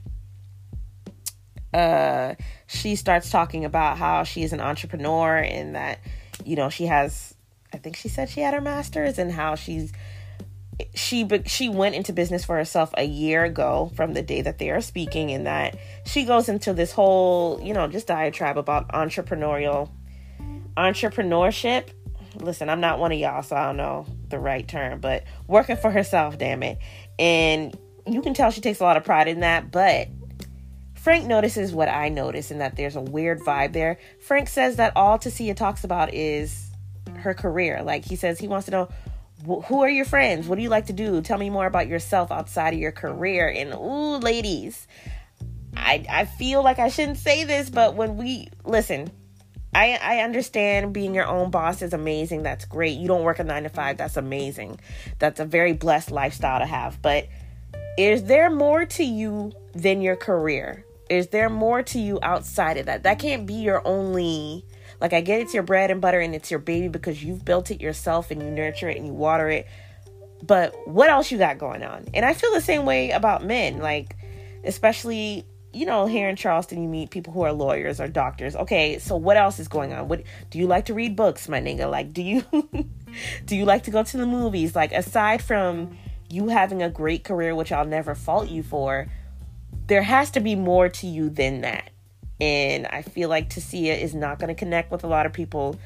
she 2.67 2.97
starts 2.97 3.31
talking 3.31 3.65
about 3.65 3.99
how 3.99 4.25
she 4.25 4.43
is 4.43 4.53
an 4.53 4.61
entrepreneur 4.61 5.37
and 5.39 5.75
that 5.75 6.01
you 6.45 6.57
know 6.57 6.71
she 6.71 6.87
has 6.87 7.35
I 7.73 7.79
think 7.79 7.97
she 7.97 8.09
said 8.09 8.31
she 8.31 8.41
had 8.41 8.55
her 8.55 8.61
masters 8.61 9.19
and 9.19 9.31
how 9.31 9.55
she's 9.55 9.93
she 10.95 11.29
she 11.47 11.69
went 11.69 11.95
into 11.95 12.13
business 12.13 12.45
for 12.45 12.57
herself 12.57 12.91
a 12.97 13.05
year 13.05 13.45
ago 13.45 13.91
from 13.95 14.15
the 14.15 14.23
day 14.23 14.43
that 14.43 14.59
they 14.59 14.71
are 14.71 14.81
speaking 14.81 15.31
and 15.31 15.47
that 15.47 15.77
she 16.05 16.25
goes 16.25 16.49
into 16.49 16.73
this 16.73 16.93
whole 16.93 17.61
you 17.63 17.75
know 17.75 17.89
just 17.89 18.07
diatribe 18.07 18.59
about 18.59 18.89
entrepreneurial 18.89 19.91
entrepreneurship. 20.77 21.89
Listen 22.37 22.69
i'm 22.69 22.81
not 22.81 22.99
one 22.99 23.13
of 23.13 23.19
y'all 23.19 23.43
so 23.43 23.57
i 23.57 23.65
don't 23.65 23.79
know 23.79 24.07
the 24.29 24.39
right 24.39 24.67
term 24.69 25.01
but 25.01 25.25
working 25.47 25.77
for 25.77 25.91
herself 25.91 26.39
damn 26.39 26.63
it. 26.63 26.79
And 27.19 27.77
you 28.07 28.23
can 28.23 28.35
tell 28.35 28.51
she 28.51 28.61
takes 28.61 28.81
a 28.81 28.85
lot 28.85 28.97
of 28.97 29.05
pride 29.05 29.29
in 29.29 29.41
that 29.41 29.71
but 29.71 30.09
frank 31.07 31.25
notices 31.25 31.73
what 31.73 31.89
i 31.89 32.09
notice 32.09 32.51
and 32.51 32.61
that 32.61 32.75
there's 32.75 32.97
a 32.97 33.01
weird 33.01 33.39
vibe 33.39 33.73
there 33.73 33.97
frank 34.19 34.49
says 34.49 34.75
that 34.75 34.93
all 34.97 35.21
Tasia 35.21 35.55
talks 35.55 35.85
about 35.85 36.13
is 36.13 36.69
her 37.19 37.33
career 37.33 37.81
like 37.85 38.05
he 38.05 38.17
says 38.17 38.41
he 38.41 38.49
wants 38.49 38.65
to 38.65 38.73
know 38.73 38.89
who 39.45 39.83
are 39.83 39.89
your 39.89 40.05
friends? 40.05 40.49
What 40.49 40.57
do 40.57 40.63
you 40.63 40.69
like 40.69 40.87
to 40.87 40.93
do? 40.93 41.21
Tell 41.21 41.39
me 41.39 41.51
more 41.51 41.67
about 41.67 41.87
yourself 41.87 42.33
outside 42.33 42.75
of 42.75 42.81
your 42.81 42.91
career. 42.91 43.49
And 43.49 43.75
ooh, 43.75 44.17
ladies, 44.17 44.89
I 45.77 46.05
I 46.09 46.25
feel 46.25 46.65
like 46.65 46.81
I 46.81 46.89
shouldn't 46.89 47.19
say 47.19 47.45
this, 47.45 47.71
but 47.71 47.95
when 47.95 48.17
we 48.17 48.49
listen, 48.65 49.11
I 49.75 49.99
I 50.03 50.19
understand 50.23 50.93
being 50.93 51.15
your 51.15 51.27
own 51.27 51.51
boss 51.51 51.83
is 51.83 51.93
amazing. 51.93 52.43
That's 52.43 52.65
great. 52.65 52.99
You 52.99 53.07
don't 53.07 53.23
work 53.23 53.39
a 53.39 53.45
9 53.45 53.63
to 53.65 53.69
5. 53.69 53.97
That's 53.97 54.17
amazing. 54.17 54.81
That's 55.19 55.39
a 55.39 55.45
very 55.45 55.75
blessed 55.75 56.11
lifestyle 56.11 56.59
to 56.59 56.67
have. 56.67 57.01
But 57.03 57.29
is 57.99 58.25
there 58.25 58.51
more 58.51 58.85
to 58.87 59.05
you 59.05 59.53
than 59.75 60.01
your 60.01 60.17
career? 60.17 60.85
Is 61.09 61.29
there 61.29 61.49
more 61.49 61.83
to 61.85 61.99
you 61.99 62.19
outside 62.23 62.77
of 62.79 62.87
that? 62.87 63.05
That 63.05 63.19
can't 63.19 63.47
be 63.47 63.55
your 63.55 63.87
only 63.87 64.65
like, 65.01 65.13
I 65.13 65.21
get 65.21 65.41
it's 65.41 65.55
your 65.55 65.63
bread 65.63 65.91
and 65.91 66.01
butter 66.01 66.21
and 66.21 66.35
it's 66.35 66.51
your 66.51 66.61
baby 66.61 66.89
because 66.89 67.23
you've 67.23 67.45
built 67.45 67.71
it 67.71 67.81
yourself 67.81 68.31
and 68.31 68.43
you 68.43 68.51
nurture 68.51 68.89
it 68.89 68.97
and 68.97 69.07
you 69.07 69.13
water 69.13 69.49
it. 69.49 69.67
But 70.43 70.75
what 70.89 71.09
else 71.09 71.31
you 71.31 71.39
got 71.39 71.59
going 71.59 71.83
on? 71.83 72.07
And 72.15 72.25
I 72.25 72.33
feel 72.35 72.53
the 72.53 72.61
same 72.61 72.85
way 72.85 73.11
about 73.11 73.45
men. 73.45 73.79
Like, 73.79 74.17
especially, 74.65 75.45
you 75.73 75.87
know, 75.87 76.07
here 76.07 76.29
in 76.29 76.37
Charleston, 76.37 76.83
you 76.83 76.89
meet 76.89 77.11
people 77.11 77.33
who 77.33 77.43
are 77.43 77.53
lawyers 77.53 78.01
or 78.01 78.09
doctors. 78.09 78.57
Okay, 78.57 78.99
so 78.99 79.17
what 79.17 79.37
else 79.37 79.59
is 79.59 79.69
going 79.69 79.93
on? 79.93 80.09
What 80.09 80.23
do 80.51 80.59
you 80.59 80.67
like 80.67 80.87
to 80.87 80.95
read 80.95 81.17
books, 81.17 81.49
my 81.49 81.61
nigga? 81.61 81.91
Like, 81.91 82.13
do 82.13 82.23
you 82.23 82.45
do 83.45 83.57
you 83.57 83.65
like 83.65 83.85
to 83.85 83.91
go 83.91 84.03
to 84.03 84.17
the 84.17 84.27
movies? 84.27 84.75
Like, 84.75 84.93
aside 84.93 85.43
from 85.43 85.97
you 86.29 86.49
having 86.49 86.83
a 86.83 86.91
great 86.91 87.25
career, 87.25 87.55
which 87.55 87.73
I'll 87.73 87.87
never 87.87 88.15
fault 88.15 88.49
you 88.49 88.63
for, 88.63 89.09
there 89.87 90.03
has 90.03 90.31
to 90.33 90.41
be 90.41 90.57
more 90.57 90.89
to 90.89 91.07
you 91.07 91.31
than 91.31 91.61
that. 91.63 91.91
And 92.41 92.87
I 92.87 93.03
feel 93.03 93.29
like 93.29 93.51
Tasia 93.51 93.99
is 94.01 94.15
not 94.15 94.39
going 94.39 94.49
to 94.49 94.55
connect 94.55 94.91
with 94.91 95.05
a 95.05 95.07
lot 95.07 95.27
of 95.27 95.33
people 95.33 95.79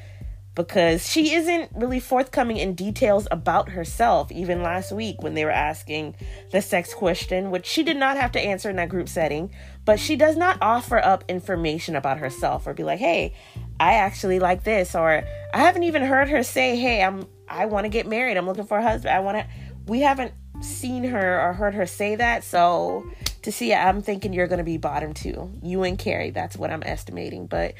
because 0.53 1.09
she 1.09 1.33
isn't 1.33 1.71
really 1.73 2.01
forthcoming 2.01 2.57
in 2.57 2.75
details 2.75 3.25
about 3.31 3.69
herself. 3.69 4.31
Even 4.31 4.61
last 4.61 4.91
week, 4.91 5.21
when 5.23 5.33
they 5.33 5.45
were 5.45 5.51
asking 5.51 6.15
the 6.51 6.61
sex 6.61 6.93
question, 6.93 7.51
which 7.51 7.65
she 7.65 7.83
did 7.83 7.95
not 7.95 8.17
have 8.17 8.33
to 8.33 8.39
answer 8.39 8.69
in 8.69 8.75
that 8.75 8.89
group 8.89 9.07
setting, 9.07 9.49
but 9.85 9.97
she 9.97 10.17
does 10.17 10.35
not 10.35 10.57
offer 10.61 10.97
up 10.97 11.23
information 11.29 11.95
about 11.95 12.17
herself 12.17 12.67
or 12.67 12.73
be 12.73 12.83
like, 12.83 12.99
hey, 12.99 13.33
I 13.79 13.93
actually 13.93 14.39
like 14.39 14.65
this. 14.65 14.93
Or 14.93 15.23
I 15.53 15.57
haven't 15.57 15.83
even 15.83 16.01
heard 16.01 16.27
her 16.27 16.43
say, 16.43 16.75
hey, 16.75 17.01
I'm 17.01 17.27
I 17.47 17.65
want 17.65 17.85
to 17.85 17.89
get 17.89 18.07
married. 18.07 18.37
I'm 18.37 18.45
looking 18.45 18.65
for 18.65 18.77
a 18.77 18.83
husband. 18.83 19.13
I 19.13 19.19
want 19.19 19.37
to. 19.37 19.47
We 19.87 20.01
haven't 20.01 20.33
seen 20.61 21.03
her 21.05 21.41
or 21.41 21.53
heard 21.53 21.75
her 21.75 21.85
say 21.85 22.15
that. 22.15 22.43
So 22.43 23.09
Tasia, 23.41 23.85
I'm 23.85 24.01
thinking 24.01 24.33
you're 24.33 24.47
going 24.47 24.59
to 24.59 24.63
be 24.63 24.77
bottom 24.77 25.13
two. 25.13 25.51
You 25.63 25.83
and 25.83 25.97
Carrie, 25.97 26.29
that's 26.29 26.57
what 26.57 26.71
I'm 26.71 26.83
estimating. 26.83 27.47
But 27.47 27.73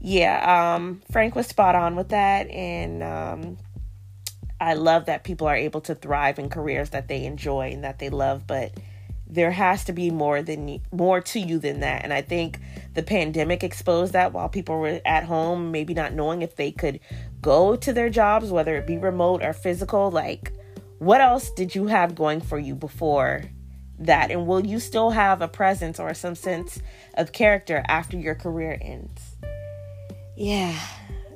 yeah, 0.00 0.74
um, 0.76 1.02
Frank 1.10 1.34
was 1.34 1.46
spot 1.46 1.74
on 1.74 1.96
with 1.96 2.10
that. 2.10 2.48
And 2.48 3.02
um, 3.02 3.58
I 4.60 4.74
love 4.74 5.06
that 5.06 5.24
people 5.24 5.46
are 5.46 5.56
able 5.56 5.80
to 5.82 5.94
thrive 5.94 6.38
in 6.38 6.48
careers 6.48 6.90
that 6.90 7.08
they 7.08 7.24
enjoy 7.24 7.72
and 7.72 7.84
that 7.84 7.98
they 7.98 8.08
love. 8.08 8.46
But 8.46 8.72
there 9.28 9.50
has 9.50 9.84
to 9.84 9.92
be 9.92 10.10
more 10.10 10.40
than 10.40 10.80
more 10.92 11.20
to 11.20 11.40
you 11.40 11.58
than 11.58 11.80
that. 11.80 12.04
And 12.04 12.12
I 12.12 12.22
think 12.22 12.60
the 12.94 13.02
pandemic 13.02 13.64
exposed 13.64 14.12
that 14.12 14.32
while 14.32 14.48
people 14.48 14.78
were 14.78 15.00
at 15.04 15.24
home, 15.24 15.72
maybe 15.72 15.94
not 15.94 16.12
knowing 16.12 16.42
if 16.42 16.56
they 16.56 16.70
could 16.70 17.00
go 17.42 17.76
to 17.76 17.92
their 17.92 18.08
jobs, 18.08 18.50
whether 18.50 18.76
it 18.76 18.86
be 18.86 18.98
remote 18.98 19.42
or 19.42 19.52
physical. 19.52 20.10
Like, 20.10 20.52
what 20.98 21.20
else 21.20 21.50
did 21.50 21.74
you 21.74 21.86
have 21.88 22.14
going 22.14 22.40
for 22.40 22.58
you 22.58 22.74
before 22.74 23.42
that? 23.98 24.30
And 24.30 24.46
will 24.46 24.64
you 24.64 24.80
still 24.80 25.10
have 25.10 25.42
a 25.42 25.48
presence 25.48 25.98
or 25.98 26.12
some 26.14 26.34
sense 26.34 26.80
of 27.14 27.32
character 27.32 27.82
after 27.88 28.16
your 28.16 28.34
career 28.34 28.78
ends? 28.80 29.36
Yeah, 30.36 30.78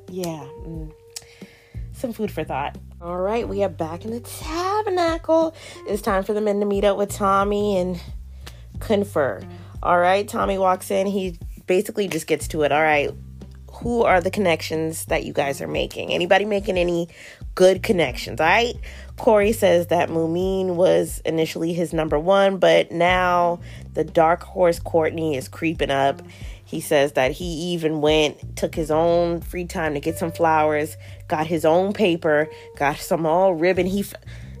yeah. 0.09 0.47
Mm. 0.65 0.93
Some 1.93 2.13
food 2.13 2.31
for 2.31 2.43
thought. 2.43 2.77
All 3.01 3.17
right, 3.17 3.47
we 3.47 3.63
are 3.63 3.69
back 3.69 4.05
in 4.05 4.11
the 4.11 4.19
tabernacle. 4.19 5.55
It's 5.87 6.01
time 6.01 6.23
for 6.23 6.33
the 6.33 6.41
men 6.41 6.59
to 6.59 6.65
meet 6.65 6.83
up 6.83 6.97
with 6.97 7.09
Tommy 7.09 7.77
and 7.77 7.99
confer. 8.79 9.41
All 9.81 9.99
right, 9.99 10.27
Tommy 10.27 10.57
walks 10.57 10.91
in. 10.91 11.07
He 11.07 11.39
basically 11.65 12.07
just 12.07 12.27
gets 12.27 12.47
to 12.49 12.61
it. 12.61 12.71
All 12.71 12.81
right, 12.81 13.09
who 13.81 14.03
are 14.03 14.21
the 14.21 14.29
connections 14.29 15.05
that 15.05 15.23
you 15.25 15.33
guys 15.33 15.59
are 15.59 15.67
making? 15.67 16.13
Anybody 16.13 16.45
making 16.45 16.77
any 16.77 17.09
good 17.55 17.81
connections? 17.81 18.39
All 18.39 18.45
right. 18.45 18.75
Corey 19.17 19.53
says 19.53 19.87
that 19.87 20.09
Mumin 20.09 20.75
was 20.75 21.19
initially 21.25 21.73
his 21.73 21.91
number 21.91 22.19
one, 22.19 22.57
but 22.57 22.91
now 22.91 23.59
the 23.93 24.03
dark 24.03 24.43
horse 24.43 24.79
Courtney 24.79 25.35
is 25.35 25.47
creeping 25.47 25.89
up. 25.89 26.21
He 26.63 26.79
says 26.79 27.13
that 27.13 27.31
he 27.31 27.73
even 27.73 28.01
went, 28.01 28.55
took 28.55 28.75
his 28.75 28.91
own 28.91 29.41
free 29.41 29.65
time 29.65 29.95
to 29.95 29.99
get 29.99 30.17
some 30.17 30.31
flowers, 30.31 30.95
got 31.27 31.47
his 31.47 31.65
own 31.65 31.91
paper, 31.91 32.47
got 32.77 32.97
some 32.97 33.25
all 33.25 33.53
ribbon. 33.55 33.87
He, 33.87 34.05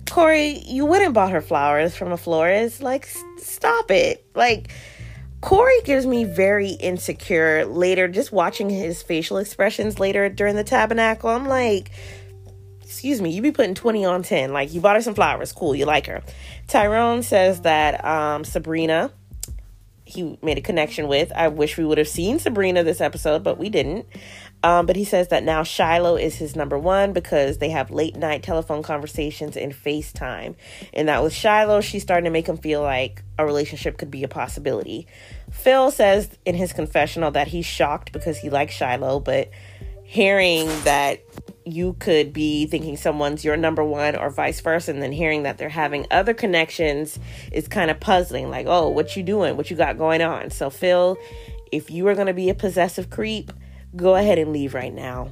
Corey, 0.09 0.63
you 0.65 0.85
wouldn't 0.85 1.13
bought 1.13 1.31
her 1.31 1.41
flowers 1.41 1.95
from 1.95 2.11
a 2.11 2.17
florist. 2.17 2.81
Like, 2.81 3.07
stop 3.37 3.91
it. 3.91 4.25
Like, 4.35 4.71
Corey 5.41 5.81
gives 5.83 6.05
me 6.05 6.23
very 6.23 6.69
insecure 6.69 7.65
later, 7.65 8.07
just 8.07 8.31
watching 8.31 8.69
his 8.69 9.01
facial 9.01 9.37
expressions 9.37 9.99
later 9.99 10.29
during 10.29 10.55
the 10.55 10.63
tabernacle. 10.63 11.29
I'm 11.29 11.47
like, 11.47 11.91
excuse 12.83 13.21
me, 13.21 13.31
you 13.31 13.41
be 13.41 13.51
putting 13.51 13.73
20 13.73 14.05
on 14.05 14.21
10. 14.21 14.53
Like, 14.53 14.71
you 14.71 14.81
bought 14.81 14.95
her 14.95 15.01
some 15.01 15.15
flowers. 15.15 15.51
Cool, 15.51 15.73
you 15.75 15.85
like 15.85 16.05
her. 16.05 16.21
Tyrone 16.67 17.23
says 17.23 17.61
that 17.61 18.05
um, 18.05 18.43
Sabrina, 18.43 19.11
he 20.05 20.37
made 20.43 20.59
a 20.59 20.61
connection 20.61 21.07
with. 21.07 21.31
I 21.35 21.47
wish 21.47 21.75
we 21.77 21.85
would 21.85 21.97
have 21.97 22.07
seen 22.07 22.37
Sabrina 22.37 22.83
this 22.83 23.01
episode, 23.01 23.43
but 23.43 23.57
we 23.57 23.69
didn't. 23.69 24.05
Um, 24.63 24.85
but 24.85 24.95
he 24.95 25.05
says 25.05 25.29
that 25.29 25.43
now 25.43 25.63
Shiloh 25.63 26.17
is 26.17 26.35
his 26.35 26.55
number 26.55 26.77
one 26.77 27.13
because 27.13 27.57
they 27.57 27.69
have 27.69 27.89
late 27.89 28.15
night 28.15 28.43
telephone 28.43 28.83
conversations 28.83 29.57
and 29.57 29.73
FaceTime. 29.73 30.55
And 30.93 31.07
that 31.07 31.23
with 31.23 31.33
Shiloh, 31.33 31.81
she's 31.81 32.03
starting 32.03 32.25
to 32.25 32.31
make 32.31 32.47
him 32.47 32.57
feel 32.57 32.81
like 32.81 33.23
a 33.39 33.45
relationship 33.45 33.97
could 33.97 34.11
be 34.11 34.23
a 34.23 34.27
possibility. 34.27 35.07
Phil 35.51 35.89
says 35.89 36.29
in 36.45 36.55
his 36.55 36.73
confessional 36.73 37.31
that 37.31 37.47
he's 37.47 37.65
shocked 37.65 38.11
because 38.11 38.37
he 38.37 38.49
likes 38.49 38.75
Shiloh, 38.75 39.19
but 39.19 39.49
hearing 40.03 40.67
that 40.83 41.23
you 41.65 41.93
could 41.99 42.33
be 42.33 42.65
thinking 42.65 42.97
someone's 42.97 43.45
your 43.45 43.55
number 43.55 43.83
one 43.83 44.15
or 44.15 44.29
vice 44.29 44.59
versa 44.59 44.91
and 44.91 45.01
then 45.01 45.11
hearing 45.11 45.43
that 45.43 45.57
they're 45.57 45.69
having 45.69 46.05
other 46.11 46.33
connections 46.33 47.17
is 47.53 47.67
kind 47.67 47.89
of 47.89 47.97
puzzling 47.99 48.49
like 48.49 48.65
oh 48.67 48.89
what 48.89 49.15
you 49.15 49.23
doing 49.23 49.55
what 49.55 49.69
you 49.71 49.77
got 49.77 49.97
going 49.97 50.21
on 50.21 50.49
so 50.49 50.69
phil 50.69 51.17
if 51.71 51.89
you 51.89 52.05
are 52.07 52.15
going 52.15 52.27
to 52.27 52.33
be 52.33 52.49
a 52.49 52.53
possessive 52.53 53.09
creep 53.09 53.53
go 53.95 54.15
ahead 54.15 54.37
and 54.37 54.53
leave 54.53 54.73
right 54.73 54.93
now. 54.93 55.31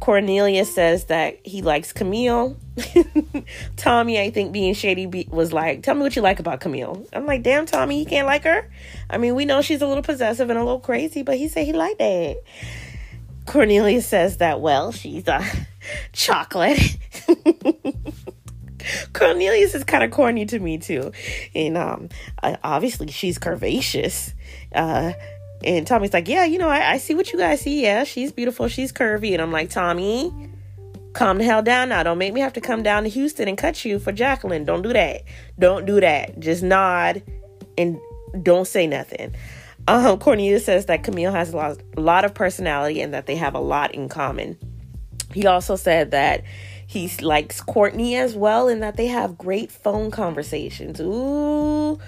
Cornelius 0.00 0.74
says 0.74 1.04
that 1.04 1.38
he 1.46 1.62
likes 1.62 1.92
Camille. 1.92 2.56
Tommy, 3.76 4.20
I 4.20 4.30
think, 4.30 4.52
being 4.52 4.74
shady, 4.74 5.06
was 5.30 5.52
like, 5.52 5.82
Tell 5.82 5.94
me 5.94 6.02
what 6.02 6.16
you 6.16 6.22
like 6.22 6.40
about 6.40 6.60
Camille. 6.60 7.06
I'm 7.12 7.26
like, 7.26 7.42
Damn, 7.42 7.66
Tommy, 7.66 7.98
he 7.98 8.04
can't 8.04 8.26
like 8.26 8.44
her. 8.44 8.70
I 9.08 9.18
mean, 9.18 9.34
we 9.34 9.44
know 9.44 9.62
she's 9.62 9.82
a 9.82 9.86
little 9.86 10.02
possessive 10.02 10.50
and 10.50 10.58
a 10.58 10.64
little 10.64 10.80
crazy, 10.80 11.22
but 11.22 11.36
he 11.36 11.48
said 11.48 11.64
he 11.64 11.72
liked 11.72 11.98
that. 11.98 12.42
Cornelius 13.46 14.06
says 14.06 14.38
that, 14.38 14.60
well, 14.60 14.90
she's 14.92 15.28
a 15.28 15.44
chocolate. 16.12 16.96
Cornelius 19.12 19.74
is 19.74 19.84
kind 19.84 20.04
of 20.04 20.10
corny 20.10 20.44
to 20.46 20.58
me 20.58 20.78
too, 20.78 21.12
and 21.54 21.76
um, 21.78 22.08
obviously 22.62 23.10
she's 23.10 23.38
curvaceous. 23.38 24.34
Uh, 24.74 25.12
and 25.64 25.86
Tommy's 25.86 26.12
like, 26.12 26.28
yeah, 26.28 26.44
you 26.44 26.58
know, 26.58 26.68
I, 26.68 26.92
I 26.92 26.98
see 26.98 27.14
what 27.14 27.32
you 27.32 27.38
guys 27.38 27.62
see. 27.62 27.82
Yeah, 27.82 28.04
she's 28.04 28.32
beautiful. 28.32 28.68
She's 28.68 28.92
curvy. 28.92 29.32
And 29.32 29.42
I'm 29.42 29.52
like, 29.52 29.70
Tommy, 29.70 30.32
calm 31.14 31.38
the 31.38 31.44
hell 31.44 31.62
down 31.62 31.88
now. 31.88 32.02
Don't 32.02 32.18
make 32.18 32.34
me 32.34 32.40
have 32.40 32.52
to 32.54 32.60
come 32.60 32.82
down 32.82 33.04
to 33.04 33.08
Houston 33.08 33.48
and 33.48 33.56
cut 33.56 33.84
you 33.84 33.98
for 33.98 34.12
Jacqueline. 34.12 34.64
Don't 34.64 34.82
do 34.82 34.92
that. 34.92 35.22
Don't 35.58 35.86
do 35.86 36.00
that. 36.00 36.38
Just 36.38 36.62
nod 36.62 37.22
and 37.78 37.98
don't 38.42 38.66
say 38.66 38.86
nothing. 38.86 39.34
Um, 39.86 40.18
Cornelius 40.18 40.64
says 40.64 40.86
that 40.86 41.04
Camille 41.04 41.32
has 41.32 41.52
a 41.52 41.56
lot, 41.56 41.78
a 41.96 42.00
lot 42.00 42.24
of 42.24 42.34
personality 42.34 43.00
and 43.00 43.12
that 43.12 43.26
they 43.26 43.36
have 43.36 43.54
a 43.54 43.60
lot 43.60 43.94
in 43.94 44.08
common. 44.08 44.58
He 45.32 45.46
also 45.46 45.76
said 45.76 46.12
that 46.12 46.44
he 46.86 47.10
likes 47.20 47.60
Courtney 47.60 48.16
as 48.16 48.34
well 48.34 48.68
and 48.68 48.82
that 48.82 48.96
they 48.96 49.06
have 49.08 49.36
great 49.36 49.70
phone 49.70 50.10
conversations. 50.10 51.00
Ooh, 51.00 51.98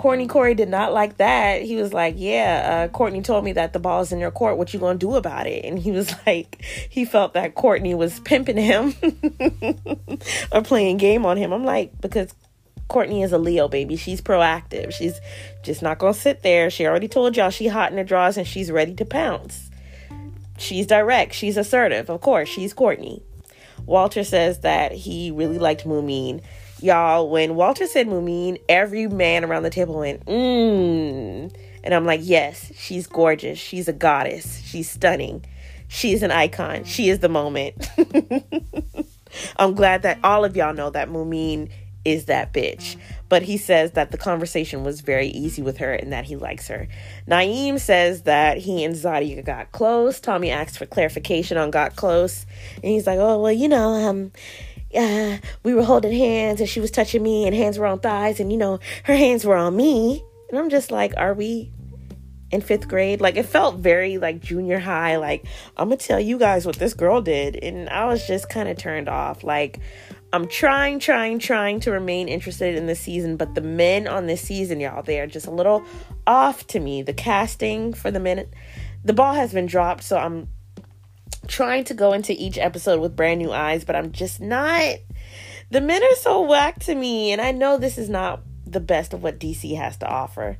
Courtney 0.00 0.28
Corey 0.28 0.54
did 0.54 0.70
not 0.70 0.94
like 0.94 1.18
that. 1.18 1.60
He 1.60 1.76
was 1.76 1.92
like, 1.92 2.14
"Yeah, 2.16 2.86
uh, 2.88 2.88
Courtney 2.88 3.20
told 3.20 3.44
me 3.44 3.52
that 3.52 3.74
the 3.74 3.78
ball's 3.78 4.12
in 4.12 4.18
your 4.18 4.30
court. 4.30 4.56
What 4.56 4.72
you 4.72 4.80
gonna 4.80 4.98
do 4.98 5.14
about 5.14 5.46
it?" 5.46 5.62
And 5.62 5.78
he 5.78 5.90
was 5.90 6.14
like, 6.26 6.64
he 6.88 7.04
felt 7.04 7.34
that 7.34 7.54
Courtney 7.54 7.94
was 7.94 8.18
pimping 8.20 8.56
him 8.56 8.94
or 10.52 10.62
playing 10.62 10.96
game 10.96 11.26
on 11.26 11.36
him. 11.36 11.52
I'm 11.52 11.66
like, 11.66 12.00
because 12.00 12.32
Courtney 12.88 13.22
is 13.22 13.32
a 13.32 13.36
Leo 13.36 13.68
baby. 13.68 13.96
She's 13.96 14.22
proactive. 14.22 14.90
She's 14.90 15.20
just 15.62 15.82
not 15.82 15.98
gonna 15.98 16.14
sit 16.14 16.42
there. 16.42 16.70
She 16.70 16.86
already 16.86 17.06
told 17.06 17.36
y'all 17.36 17.50
she 17.50 17.66
hot 17.68 17.90
in 17.90 17.96
the 17.96 18.04
draws 18.04 18.38
and 18.38 18.48
she's 18.48 18.72
ready 18.72 18.94
to 18.94 19.04
pounce. 19.04 19.68
She's 20.56 20.86
direct. 20.86 21.34
She's 21.34 21.58
assertive. 21.58 22.08
Of 22.08 22.22
course, 22.22 22.48
she's 22.48 22.72
Courtney. 22.72 23.22
Walter 23.84 24.24
says 24.24 24.60
that 24.60 24.92
he 24.92 25.30
really 25.30 25.58
liked 25.58 25.84
Mumin 25.84 26.40
Y'all, 26.82 27.28
when 27.28 27.54
Walter 27.54 27.86
said 27.86 28.06
Mumin, 28.06 28.60
every 28.68 29.06
man 29.06 29.44
around 29.44 29.62
the 29.62 29.70
table 29.70 29.98
went, 29.98 30.24
mmm. 30.26 31.54
And 31.82 31.94
I'm 31.94 32.04
like, 32.04 32.20
yes, 32.22 32.72
she's 32.76 33.06
gorgeous. 33.06 33.58
She's 33.58 33.88
a 33.88 33.92
goddess. 33.92 34.62
She's 34.64 34.90
stunning. 34.90 35.44
She 35.88 36.12
is 36.12 36.22
an 36.22 36.30
icon. 36.30 36.84
She 36.84 37.08
is 37.08 37.18
the 37.18 37.28
moment. 37.28 37.88
I'm 39.56 39.74
glad 39.74 40.02
that 40.02 40.18
all 40.22 40.44
of 40.44 40.56
y'all 40.56 40.74
know 40.74 40.90
that 40.90 41.08
Mumin 41.08 41.70
is 42.04 42.26
that 42.26 42.52
bitch. 42.52 42.96
But 43.28 43.42
he 43.42 43.56
says 43.56 43.92
that 43.92 44.10
the 44.10 44.18
conversation 44.18 44.84
was 44.84 45.00
very 45.02 45.28
easy 45.28 45.62
with 45.62 45.78
her 45.78 45.92
and 45.92 46.12
that 46.12 46.24
he 46.24 46.36
likes 46.36 46.68
her. 46.68 46.88
Naeem 47.28 47.78
says 47.78 48.22
that 48.22 48.58
he 48.58 48.84
and 48.84 48.94
Zadia 48.94 49.44
got 49.44 49.72
close. 49.72 50.20
Tommy 50.20 50.50
asks 50.50 50.76
for 50.76 50.86
clarification 50.86 51.56
on 51.56 51.70
got 51.70 51.96
close. 51.96 52.46
And 52.76 52.92
he's 52.92 53.06
like, 53.06 53.18
oh, 53.18 53.40
well, 53.40 53.52
you 53.52 53.68
know, 53.68 53.92
um, 54.08 54.32
uh, 54.94 55.38
we 55.62 55.74
were 55.74 55.84
holding 55.84 56.12
hands 56.12 56.60
and 56.60 56.68
she 56.68 56.80
was 56.80 56.90
touching 56.90 57.22
me 57.22 57.46
and 57.46 57.54
hands 57.54 57.78
were 57.78 57.86
on 57.86 58.00
thighs 58.00 58.40
and 58.40 58.50
you 58.50 58.58
know 58.58 58.80
her 59.04 59.16
hands 59.16 59.44
were 59.44 59.56
on 59.56 59.76
me. 59.76 60.24
And 60.50 60.58
i'm 60.58 60.70
just 60.70 60.90
like 60.90 61.14
are 61.16 61.34
we 61.34 61.72
in 62.50 62.60
fifth 62.60 62.88
grade? 62.88 63.20
Like 63.20 63.36
it 63.36 63.46
felt 63.46 63.76
very 63.76 64.18
like 64.18 64.40
junior 64.40 64.78
high. 64.78 65.16
Like 65.16 65.44
i'm 65.76 65.88
gonna 65.88 65.96
tell 65.96 66.18
you 66.18 66.38
guys 66.38 66.66
what 66.66 66.76
this 66.76 66.94
girl 66.94 67.20
did. 67.22 67.56
And 67.56 67.88
i 67.90 68.06
was 68.06 68.26
just 68.26 68.48
kind 68.48 68.68
of 68.68 68.76
turned 68.76 69.08
off. 69.08 69.44
Like 69.44 69.78
i'm 70.32 70.48
trying 70.48 70.98
trying 70.98 71.38
trying 71.38 71.80
to 71.80 71.90
remain 71.90 72.28
interested 72.28 72.76
in 72.76 72.86
this 72.86 73.00
season 73.00 73.36
but 73.36 73.54
the 73.56 73.60
men 73.60 74.06
on 74.06 74.26
this 74.26 74.40
season 74.40 74.78
y'all 74.78 75.02
they 75.02 75.18
are 75.18 75.26
just 75.26 75.46
a 75.46 75.52
little 75.52 75.84
off 76.26 76.66
to 76.68 76.80
me. 76.80 77.02
The 77.02 77.14
casting 77.14 77.92
for 77.94 78.10
the 78.10 78.20
minute 78.20 78.52
the 79.04 79.12
ball 79.12 79.34
has 79.34 79.52
been 79.52 79.66
dropped 79.66 80.02
so 80.02 80.18
i'm 80.18 80.48
trying 81.46 81.84
to 81.84 81.94
go 81.94 82.12
into 82.12 82.32
each 82.32 82.58
episode 82.58 83.00
with 83.00 83.16
brand 83.16 83.38
new 83.40 83.52
eyes, 83.52 83.84
but 83.84 83.96
I'm 83.96 84.12
just 84.12 84.40
not. 84.40 84.96
The 85.70 85.80
men 85.80 86.02
are 86.02 86.16
so 86.16 86.42
whack 86.42 86.80
to 86.80 86.94
me, 86.94 87.32
and 87.32 87.40
I 87.40 87.52
know 87.52 87.76
this 87.76 87.98
is 87.98 88.08
not 88.08 88.40
the 88.66 88.80
best 88.80 89.12
of 89.12 89.22
what 89.22 89.38
DC 89.38 89.76
has 89.76 89.96
to 89.98 90.08
offer. 90.08 90.58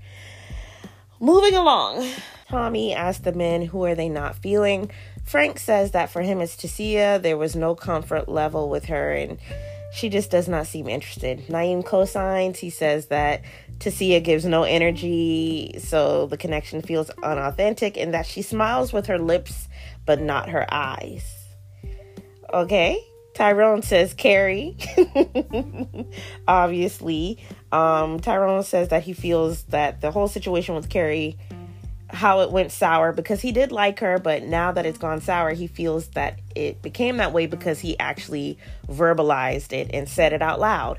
Moving 1.21 1.55
along, 1.55 2.09
Tommy 2.49 2.95
asked 2.95 3.25
the 3.25 3.33
men 3.33 3.62
who 3.62 3.85
are 3.85 3.95
they 3.95 4.09
not 4.09 4.37
feeling. 4.37 4.91
Frank 5.25 5.59
says 5.59 5.91
that 5.91 6.11
for 6.11 6.23
him 6.23 6.41
it's 6.41 6.57
Tasia. 6.57 7.21
There 7.21 7.37
was 7.37 7.55
no 7.55 7.75
comfort 7.75 8.29
level 8.29 8.68
with 8.68 8.87
her, 8.87 9.12
and 9.12 9.39
she 9.93 10.09
just 10.09 10.31
does 10.31 10.49
not 10.49 10.66
seem 10.66 10.89
interested. 10.89 11.47
Naeem 11.49 11.85
co-signs. 11.85 12.59
He 12.59 12.71
says 12.71 13.07
that 13.07 13.43
Tasia 13.79 14.23
gives 14.23 14.45
no 14.45 14.62
energy, 14.62 15.75
so 15.79 16.27
the 16.27 16.37
connection 16.37 16.83
feels 16.83 17.11
unauthentic, 17.23 17.97
and 17.97 18.14
that 18.14 18.27
she 18.27 18.43
smiles 18.43 18.93
with 18.93 19.07
her 19.07 19.18
lips 19.18 19.68
but 20.11 20.20
not 20.20 20.48
her 20.48 20.66
eyes. 20.74 21.22
Okay. 22.52 23.00
Tyrone 23.32 23.80
says 23.82 24.12
Carrie. 24.12 24.76
Obviously. 26.48 27.38
Um, 27.70 28.18
Tyrone 28.18 28.64
says 28.64 28.88
that 28.88 29.04
he 29.04 29.12
feels 29.12 29.62
that 29.66 30.00
the 30.00 30.11
whole 30.11 30.26
situation 30.26 30.74
with 30.74 30.88
Carrie, 30.88 31.38
how 32.08 32.40
it 32.40 32.50
went 32.50 32.72
sour 32.72 33.12
because 33.12 33.40
he 33.40 33.52
did 33.52 33.70
like 33.70 34.00
her, 34.00 34.18
but 34.18 34.42
now 34.42 34.72
that 34.72 34.84
it's 34.84 34.98
gone 34.98 35.20
sour, 35.20 35.52
he 35.52 35.68
feels 35.68 36.08
that 36.08 36.40
it 36.56 36.82
became 36.82 37.18
that 37.18 37.32
way 37.32 37.46
because 37.46 37.78
he 37.78 37.96
actually 38.00 38.58
verbalized 38.88 39.72
it 39.72 39.92
and 39.94 40.08
said 40.08 40.32
it 40.32 40.42
out 40.42 40.58
loud. 40.58 40.98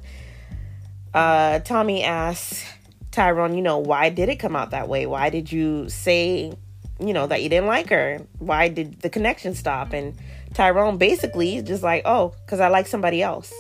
Uh, 1.13 1.59
Tommy 1.59 2.01
asks 2.01 2.63
Tyrone, 3.11 3.55
you 3.55 3.61
know, 3.61 3.79
why 3.79 4.07
did 4.07 4.29
it 4.29 4.37
come 4.37 4.55
out 4.55 4.71
that 4.71 4.87
way? 4.87 5.05
Why 5.05 5.29
did 5.29 5.51
you 5.51 5.89
say 5.89 6.53
you 7.01 7.13
know, 7.13 7.27
that 7.27 7.41
you 7.41 7.49
didn't 7.49 7.67
like 7.67 7.89
her. 7.89 8.21
Why 8.39 8.67
did 8.67 9.01
the 9.01 9.09
connection 9.09 9.55
stop? 9.55 9.93
And 9.93 10.15
Tyrone 10.53 10.97
basically 10.97 11.61
just 11.61 11.83
like, 11.83 12.03
oh, 12.05 12.33
because 12.45 12.59
I 12.59 12.67
like 12.67 12.87
somebody 12.87 13.21
else. 13.21 13.53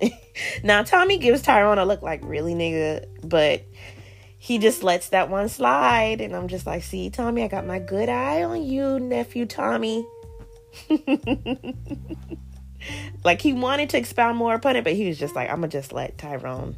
now, 0.64 0.82
Tommy 0.82 1.18
gives 1.18 1.42
Tyrone 1.42 1.78
a 1.78 1.84
look 1.84 2.02
like, 2.02 2.20
really, 2.24 2.54
nigga? 2.54 3.06
But 3.22 3.62
he 4.38 4.58
just 4.58 4.82
lets 4.82 5.10
that 5.10 5.28
one 5.30 5.48
slide. 5.48 6.20
And 6.20 6.34
I'm 6.34 6.48
just 6.48 6.66
like, 6.66 6.82
see, 6.82 7.10
Tommy, 7.10 7.42
I 7.44 7.48
got 7.48 7.66
my 7.66 7.78
good 7.78 8.08
eye 8.08 8.42
on 8.42 8.62
you, 8.62 8.98
nephew 8.98 9.46
Tommy. 9.46 10.06
like, 13.24 13.40
he 13.40 13.52
wanted 13.52 13.90
to 13.90 13.98
expound 13.98 14.38
more 14.38 14.54
upon 14.54 14.76
it, 14.76 14.84
but 14.84 14.94
he 14.94 15.06
was 15.08 15.18
just 15.18 15.34
like, 15.34 15.50
I'm 15.50 15.58
going 15.58 15.70
to 15.70 15.78
just 15.78 15.92
let 15.92 16.18
Tyrone. 16.18 16.76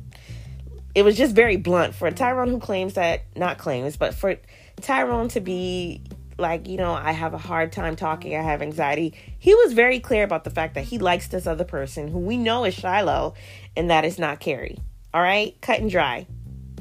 It 0.94 1.02
was 1.02 1.16
just 1.16 1.34
very 1.34 1.56
blunt 1.56 1.94
for 1.94 2.06
a 2.06 2.12
Tyrone 2.12 2.48
who 2.48 2.60
claims 2.60 2.94
that, 2.94 3.24
not 3.36 3.58
claims, 3.58 3.96
but 3.96 4.14
for 4.14 4.36
Tyrone 4.80 5.28
to 5.28 5.40
be 5.40 6.02
like, 6.38 6.68
you 6.68 6.76
know, 6.76 6.92
I 6.92 7.12
have 7.12 7.34
a 7.34 7.38
hard 7.38 7.72
time 7.72 7.96
talking, 7.96 8.36
I 8.36 8.42
have 8.42 8.62
anxiety. 8.62 9.14
He 9.38 9.54
was 9.54 9.72
very 9.72 10.00
clear 10.00 10.24
about 10.24 10.44
the 10.44 10.50
fact 10.50 10.74
that 10.74 10.84
he 10.84 10.98
likes 10.98 11.28
this 11.28 11.46
other 11.46 11.64
person 11.64 12.08
who 12.08 12.18
we 12.18 12.36
know 12.36 12.64
is 12.64 12.74
Shiloh 12.74 13.34
and 13.76 13.90
that 13.90 14.04
is 14.04 14.18
not 14.18 14.40
Carrie. 14.40 14.78
All 15.12 15.22
right? 15.22 15.56
Cut 15.60 15.80
and 15.80 15.90
dry. 15.90 16.26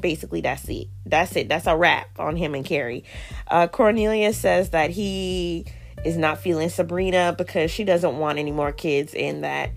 Basically, 0.00 0.40
that's 0.40 0.68
it. 0.68 0.88
That's 1.06 1.34
it. 1.36 1.48
That's 1.48 1.66
a 1.66 1.76
wrap 1.76 2.18
on 2.18 2.36
him 2.36 2.54
and 2.54 2.64
Carrie. 2.64 3.04
Uh, 3.48 3.68
Cornelius 3.68 4.36
says 4.36 4.70
that 4.70 4.90
he 4.90 5.66
is 6.04 6.16
not 6.16 6.38
feeling 6.38 6.68
Sabrina 6.68 7.34
because 7.36 7.70
she 7.70 7.84
doesn't 7.84 8.18
want 8.18 8.38
any 8.38 8.52
more 8.52 8.72
kids, 8.72 9.14
and 9.14 9.44
that, 9.44 9.70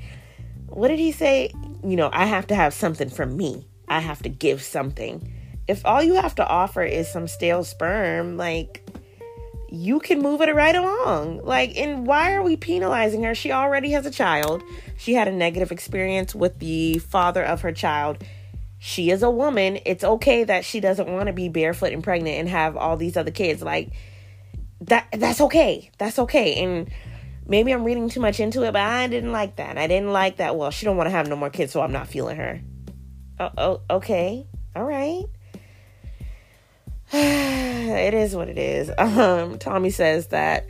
what 0.68 0.90
did 0.90 1.00
he 1.00 1.14
say? 1.14 1.52
You 1.84 1.96
know, 1.96 2.10
I 2.12 2.26
have 2.26 2.48
to 2.48 2.56
have 2.56 2.74
something 2.74 3.10
from 3.10 3.38
me, 3.38 3.68
I 3.88 4.02
have 4.02 4.22
to 4.24 4.30
give 4.30 4.62
something 4.62 5.32
if 5.68 5.86
all 5.86 6.02
you 6.02 6.16
have 6.16 6.36
to 6.36 6.48
offer 6.48 6.84
is 6.84 7.12
some 7.12 7.28
stale 7.28 7.64
sperm, 7.64 8.38
like 8.38 8.88
you 9.70 10.00
can 10.00 10.22
move 10.22 10.42
it 10.42 10.54
right 10.56 10.76
along. 10.76 11.44
Like, 11.44 11.78
and 11.78 12.08
why 12.08 12.34
are 12.34 12.42
we 12.42 12.56
penalizing 12.56 13.24
her? 13.24 13.36
She 13.36 13.52
already 13.52 13.92
has 13.92 14.06
a 14.06 14.12
child. 14.12 14.64
She 14.98 15.14
had 15.14 15.28
a 15.28 15.32
negative 15.32 15.72
experience 15.72 16.34
with 16.34 16.60
the 16.60 17.00
father 17.00 17.44
of 17.44 17.62
her 17.62 17.72
child. 17.72 18.24
She 18.80 19.10
is 19.10 19.24
a 19.24 19.30
woman. 19.30 19.80
It's 19.86 20.04
okay 20.04 20.44
that 20.44 20.64
she 20.64 20.80
doesn't 20.80 21.12
want 21.12 21.28
to 21.28 21.34
be 21.34 21.50
barefoot 21.50 21.94
and 21.94 22.04
pregnant 22.04 22.38
and 22.38 22.50
have 22.50 22.78
all 22.78 22.96
these 22.96 23.18
other 23.18 23.32
kids. 23.32 23.62
Like 23.62 23.92
that 24.82 25.08
that's 25.12 25.42
okay. 25.42 25.92
That's 25.98 26.20
okay. 26.20 26.64
And 26.64 26.90
maybe 27.46 27.72
I'm 27.72 27.84
reading 27.84 28.10
too 28.10 28.20
much 28.20 28.40
into 28.40 28.64
it, 28.64 28.74
but 28.74 28.82
I 28.82 29.08
didn't 29.08 29.32
like 29.32 29.58
that. 29.58 29.78
I 29.78 29.88
didn't 29.88 30.14
like 30.14 30.38
that. 30.38 30.56
Well, 30.56 30.72
she 30.72 30.86
don't 30.86 30.98
want 30.98 31.08
to 31.08 31.12
have 31.12 31.28
no 31.28 31.36
more 31.36 31.50
kids, 31.50 31.74
so 31.74 31.82
I'm 31.82 31.92
not 31.92 32.08
feeling 32.08 32.38
her. 32.38 32.62
Oh, 33.40 33.52
oh 33.58 33.82
okay. 33.90 34.48
All 34.76 34.86
right. 34.86 35.26
it 37.14 38.14
is 38.14 38.36
what 38.36 38.50
it 38.50 38.58
is. 38.58 38.92
Um, 39.00 39.58
Tommy 39.58 39.90
says 39.90 40.28
that 40.28 40.68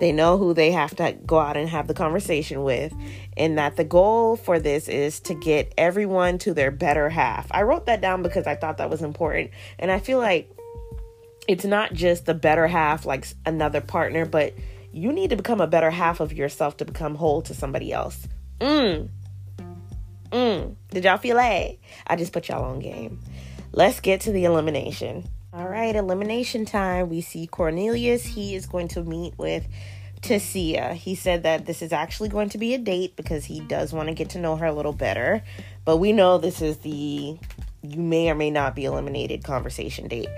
they 0.00 0.12
know 0.12 0.38
who 0.38 0.54
they 0.54 0.70
have 0.72 0.94
to 0.96 1.12
go 1.26 1.38
out 1.38 1.56
and 1.56 1.68
have 1.68 1.86
the 1.86 1.94
conversation 1.94 2.62
with, 2.62 2.92
and 3.36 3.58
that 3.58 3.76
the 3.76 3.84
goal 3.84 4.36
for 4.36 4.58
this 4.58 4.88
is 4.88 5.20
to 5.20 5.34
get 5.34 5.72
everyone 5.76 6.38
to 6.38 6.54
their 6.54 6.70
better 6.70 7.08
half. 7.08 7.48
I 7.50 7.62
wrote 7.62 7.86
that 7.86 8.00
down 8.00 8.22
because 8.22 8.46
I 8.46 8.54
thought 8.54 8.78
that 8.78 8.90
was 8.90 9.02
important, 9.02 9.50
and 9.78 9.90
I 9.90 9.98
feel 9.98 10.18
like 10.18 10.50
it's 11.48 11.64
not 11.64 11.94
just 11.94 12.26
the 12.26 12.34
better 12.34 12.66
half, 12.66 13.06
like 13.06 13.26
another 13.46 13.80
partner, 13.80 14.24
but 14.24 14.54
you 14.92 15.12
need 15.12 15.30
to 15.30 15.36
become 15.36 15.60
a 15.60 15.66
better 15.66 15.90
half 15.90 16.20
of 16.20 16.32
yourself 16.32 16.76
to 16.76 16.84
become 16.84 17.14
whole 17.14 17.42
to 17.42 17.54
somebody 17.54 17.92
else. 17.92 18.28
Mm. 18.60 19.08
Mm. 20.30 20.74
Did 20.90 21.04
y'all 21.04 21.16
feel 21.16 21.36
that? 21.36 21.76
I 22.06 22.16
just 22.16 22.32
put 22.32 22.48
y'all 22.48 22.64
on 22.64 22.80
game. 22.80 23.20
Let's 23.72 24.00
get 24.00 24.22
to 24.22 24.32
the 24.32 24.44
elimination. 24.44 25.24
All 25.50 25.66
right, 25.66 25.96
elimination 25.96 26.66
time. 26.66 27.08
We 27.08 27.22
see 27.22 27.46
Cornelius. 27.46 28.22
He 28.22 28.54
is 28.54 28.66
going 28.66 28.88
to 28.88 29.02
meet 29.02 29.32
with 29.38 29.66
Tasia. 30.20 30.92
He 30.92 31.14
said 31.14 31.44
that 31.44 31.64
this 31.64 31.80
is 31.80 31.90
actually 31.90 32.28
going 32.28 32.50
to 32.50 32.58
be 32.58 32.74
a 32.74 32.78
date 32.78 33.16
because 33.16 33.46
he 33.46 33.60
does 33.60 33.94
want 33.94 34.08
to 34.08 34.14
get 34.14 34.28
to 34.30 34.38
know 34.38 34.56
her 34.56 34.66
a 34.66 34.74
little 34.74 34.92
better. 34.92 35.42
But 35.86 35.96
we 35.96 36.12
know 36.12 36.36
this 36.36 36.60
is 36.60 36.76
the 36.78 37.38
you 37.80 38.00
may 38.00 38.28
or 38.28 38.34
may 38.34 38.50
not 38.50 38.74
be 38.74 38.84
eliminated 38.84 39.42
conversation 39.42 40.06
date. 40.06 40.28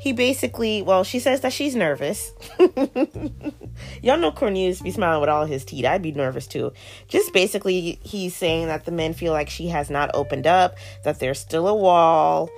He 0.00 0.12
basically, 0.12 0.82
well, 0.82 1.02
she 1.02 1.18
says 1.18 1.40
that 1.40 1.52
she's 1.52 1.74
nervous. 1.74 2.30
Y'all 4.02 4.18
know 4.18 4.30
Cornelius 4.30 4.82
be 4.82 4.92
smiling 4.92 5.20
with 5.20 5.30
all 5.30 5.46
his 5.46 5.64
teeth. 5.64 5.84
I'd 5.84 6.02
be 6.02 6.12
nervous 6.12 6.46
too. 6.46 6.72
Just 7.08 7.32
basically, 7.32 7.98
he's 8.04 8.36
saying 8.36 8.68
that 8.68 8.84
the 8.84 8.92
men 8.92 9.14
feel 9.14 9.32
like 9.32 9.48
she 9.50 9.68
has 9.68 9.90
not 9.90 10.12
opened 10.14 10.46
up, 10.46 10.76
that 11.02 11.18
there's 11.18 11.40
still 11.40 11.66
a 11.66 11.74
wall, 11.74 12.50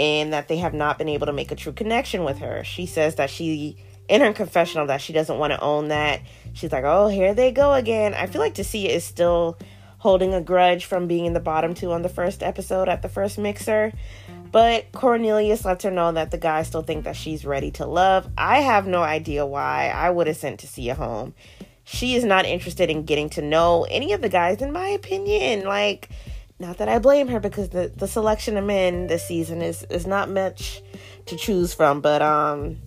and 0.00 0.32
that 0.32 0.48
they 0.48 0.56
have 0.56 0.72
not 0.72 0.96
been 0.96 1.10
able 1.10 1.26
to 1.26 1.32
make 1.32 1.52
a 1.52 1.54
true 1.54 1.74
connection 1.74 2.24
with 2.24 2.38
her. 2.38 2.64
She 2.64 2.86
says 2.86 3.16
that 3.16 3.28
she, 3.28 3.76
in 4.08 4.22
her 4.22 4.32
confessional, 4.32 4.86
that 4.86 5.02
she 5.02 5.12
doesn't 5.12 5.38
want 5.38 5.52
to 5.52 5.60
own 5.60 5.88
that. 5.88 6.22
She's 6.54 6.72
like, 6.72 6.84
oh, 6.84 7.08
here 7.08 7.34
they 7.34 7.52
go 7.52 7.74
again. 7.74 8.14
I 8.14 8.26
feel 8.26 8.40
like 8.40 8.54
Tasia 8.54 8.88
is 8.88 9.04
still 9.04 9.58
holding 9.98 10.32
a 10.32 10.40
grudge 10.40 10.86
from 10.86 11.06
being 11.06 11.26
in 11.26 11.34
the 11.34 11.40
bottom 11.40 11.74
two 11.74 11.92
on 11.92 12.00
the 12.00 12.08
first 12.08 12.42
episode 12.42 12.88
at 12.88 13.02
the 13.02 13.10
first 13.10 13.36
mixer. 13.36 13.92
But 14.50 14.90
Cornelius 14.92 15.66
lets 15.66 15.84
her 15.84 15.90
know 15.90 16.12
that 16.12 16.30
the 16.30 16.38
guys 16.38 16.68
still 16.68 16.82
think 16.82 17.04
that 17.04 17.14
she's 17.14 17.44
ready 17.44 17.70
to 17.72 17.84
love. 17.84 18.26
I 18.38 18.62
have 18.62 18.86
no 18.86 19.02
idea 19.02 19.44
why. 19.44 19.92
I 19.94 20.08
would 20.08 20.28
have 20.28 20.38
sent 20.38 20.62
Tasia 20.62 20.96
home. 20.96 21.34
She 21.84 22.14
is 22.14 22.24
not 22.24 22.46
interested 22.46 22.88
in 22.88 23.04
getting 23.04 23.28
to 23.30 23.42
know 23.42 23.84
any 23.90 24.14
of 24.14 24.22
the 24.22 24.30
guys, 24.30 24.62
in 24.62 24.72
my 24.72 24.88
opinion. 24.88 25.66
Like, 25.66 26.08
not 26.60 26.78
that 26.78 26.88
I 26.88 26.98
blame 26.98 27.28
her 27.28 27.40
because 27.40 27.70
the, 27.70 27.92
the 27.94 28.06
selection 28.06 28.56
of 28.56 28.64
men 28.64 29.06
this 29.06 29.26
season 29.26 29.62
is, 29.62 29.84
is 29.84 30.06
not 30.06 30.28
much 30.30 30.82
to 31.26 31.36
choose 31.36 31.72
from. 31.74 32.00
But 32.00 32.22
um 32.22 32.78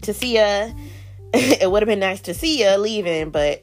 Tasia, 0.00 0.76
it 1.34 1.70
would 1.70 1.82
have 1.82 1.88
been 1.88 2.00
nice 2.00 2.20
Tasia 2.20 2.74
you 2.74 2.78
leaving, 2.78 3.30
but 3.30 3.62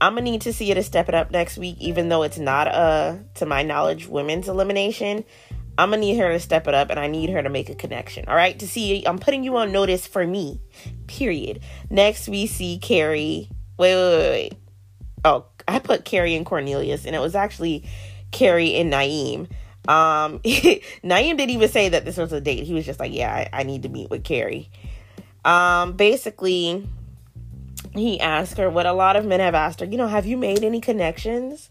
I'm 0.00 0.14
gonna 0.14 0.22
need 0.22 0.42
to 0.42 0.52
see 0.52 0.66
you 0.66 0.74
to 0.74 0.82
step 0.82 1.08
it 1.08 1.14
up 1.14 1.30
next 1.30 1.56
week, 1.56 1.76
even 1.80 2.08
though 2.08 2.24
it's 2.24 2.38
not 2.38 2.66
a, 2.68 3.24
to 3.36 3.46
my 3.46 3.62
knowledge, 3.62 4.06
women's 4.06 4.48
elimination. 4.48 5.24
I'm 5.78 5.90
gonna 5.90 6.00
need 6.00 6.18
her 6.18 6.30
to 6.30 6.40
step 6.40 6.68
it 6.68 6.74
up, 6.74 6.90
and 6.90 7.00
I 7.00 7.06
need 7.06 7.30
her 7.30 7.42
to 7.42 7.48
make 7.48 7.68
a 7.68 7.74
connection. 7.74 8.26
All 8.28 8.36
right, 8.36 8.58
to 8.58 8.68
see, 8.68 9.04
I'm 9.06 9.18
putting 9.18 9.44
you 9.44 9.56
on 9.56 9.72
notice 9.72 10.06
for 10.06 10.26
me. 10.26 10.60
Period. 11.06 11.60
Next, 11.90 12.28
we 12.28 12.46
see 12.46 12.78
Carrie. 12.78 13.48
Wait, 13.78 13.94
wait, 13.94 14.18
wait, 14.18 14.30
wait. 14.30 14.54
Oh, 15.24 15.46
I 15.66 15.78
put 15.78 16.04
Carrie 16.04 16.36
and 16.36 16.46
Cornelius, 16.46 17.06
and 17.06 17.16
it 17.16 17.20
was 17.20 17.34
actually 17.34 17.88
Carrie 18.34 18.74
and 18.74 18.92
Naeem. 18.92 19.48
Um, 19.86 20.38
Naeem 20.40 21.36
didn't 21.36 21.50
even 21.50 21.68
say 21.68 21.88
that 21.90 22.04
this 22.04 22.16
was 22.16 22.32
a 22.32 22.40
date. 22.40 22.64
He 22.64 22.74
was 22.74 22.84
just 22.84 23.00
like, 23.00 23.12
"Yeah, 23.12 23.32
I, 23.32 23.48
I 23.60 23.62
need 23.62 23.82
to 23.84 23.88
meet 23.88 24.10
with 24.10 24.24
Carrie." 24.24 24.70
Um, 25.44 25.92
basically, 25.92 26.88
he 27.94 28.20
asked 28.20 28.58
her 28.58 28.68
what 28.70 28.86
a 28.86 28.92
lot 28.92 29.16
of 29.16 29.24
men 29.24 29.40
have 29.40 29.54
asked 29.54 29.80
her, 29.80 29.86
you 29.86 29.96
know, 29.96 30.08
have 30.08 30.26
you 30.26 30.36
made 30.36 30.64
any 30.64 30.80
connections? 30.80 31.70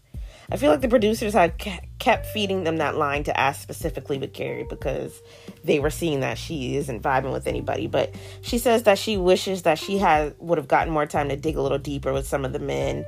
I 0.50 0.56
feel 0.56 0.70
like 0.70 0.82
the 0.82 0.88
producers 0.88 1.32
had 1.32 1.54
kept 1.98 2.26
feeding 2.26 2.64
them 2.64 2.76
that 2.76 2.96
line 2.96 3.24
to 3.24 3.38
ask 3.38 3.62
specifically 3.62 4.18
with 4.18 4.34
Carrie 4.34 4.66
because 4.68 5.22
they 5.64 5.80
were 5.80 5.90
seeing 5.90 6.20
that 6.20 6.36
she 6.36 6.76
isn't 6.76 7.02
vibing 7.02 7.32
with 7.32 7.46
anybody. 7.46 7.86
But 7.86 8.14
she 8.42 8.58
says 8.58 8.82
that 8.82 8.98
she 8.98 9.16
wishes 9.16 9.62
that 9.62 9.78
she 9.78 9.96
had 9.96 10.34
would 10.38 10.58
have 10.58 10.68
gotten 10.68 10.92
more 10.92 11.06
time 11.06 11.30
to 11.30 11.36
dig 11.36 11.56
a 11.56 11.62
little 11.62 11.78
deeper 11.78 12.12
with 12.12 12.26
some 12.26 12.44
of 12.44 12.52
the 12.52 12.58
men. 12.58 13.06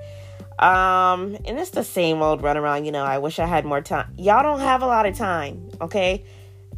Um, 0.58 1.36
and 1.44 1.58
it's 1.58 1.70
the 1.70 1.84
same 1.84 2.22
old 2.22 2.42
runaround, 2.42 2.86
you 2.86 2.92
know. 2.92 3.04
I 3.04 3.18
wish 3.18 3.38
I 3.38 3.46
had 3.46 3.64
more 3.64 3.80
time. 3.80 4.14
Y'all 4.16 4.42
don't 4.42 4.60
have 4.60 4.82
a 4.82 4.86
lot 4.86 5.06
of 5.06 5.16
time, 5.16 5.70
okay? 5.80 6.24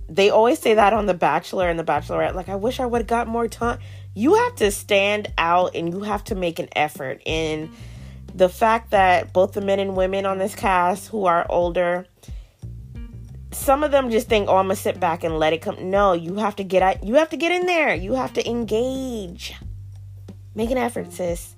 They 0.08 0.30
always 0.30 0.58
say 0.58 0.74
that 0.74 0.92
on 0.92 1.06
The 1.06 1.14
Bachelor 1.14 1.68
and 1.68 1.78
The 1.78 1.84
Bachelorette. 1.84 2.34
Like, 2.34 2.48
I 2.48 2.56
wish 2.56 2.80
I 2.80 2.86
would 2.86 3.02
have 3.02 3.06
got 3.06 3.28
more 3.28 3.46
time 3.46 3.78
you 4.18 4.34
have 4.34 4.56
to 4.56 4.72
stand 4.72 5.32
out 5.38 5.76
and 5.76 5.90
you 5.90 6.00
have 6.00 6.24
to 6.24 6.34
make 6.34 6.58
an 6.58 6.68
effort. 6.74 7.22
And 7.24 7.70
the 8.34 8.48
fact 8.48 8.90
that 8.90 9.32
both 9.32 9.52
the 9.52 9.60
men 9.60 9.78
and 9.78 9.94
women 9.94 10.26
on 10.26 10.38
this 10.38 10.56
cast 10.56 11.06
who 11.08 11.26
are 11.26 11.46
older, 11.48 12.04
some 13.52 13.84
of 13.84 13.92
them 13.92 14.10
just 14.10 14.28
think, 14.28 14.48
"Oh, 14.48 14.56
I'm 14.56 14.64
gonna 14.64 14.74
sit 14.74 14.98
back 14.98 15.22
and 15.22 15.38
let 15.38 15.52
it 15.52 15.62
come." 15.62 15.90
No, 15.90 16.14
you 16.14 16.34
have 16.34 16.56
to 16.56 16.64
get 16.64 16.82
out. 16.82 17.04
You 17.04 17.14
have 17.14 17.30
to 17.30 17.36
get 17.36 17.52
in 17.52 17.66
there. 17.66 17.94
You 17.94 18.14
have 18.14 18.32
to 18.32 18.48
engage. 18.48 19.54
Make 20.52 20.72
an 20.72 20.78
effort, 20.78 21.12
sis. 21.12 21.54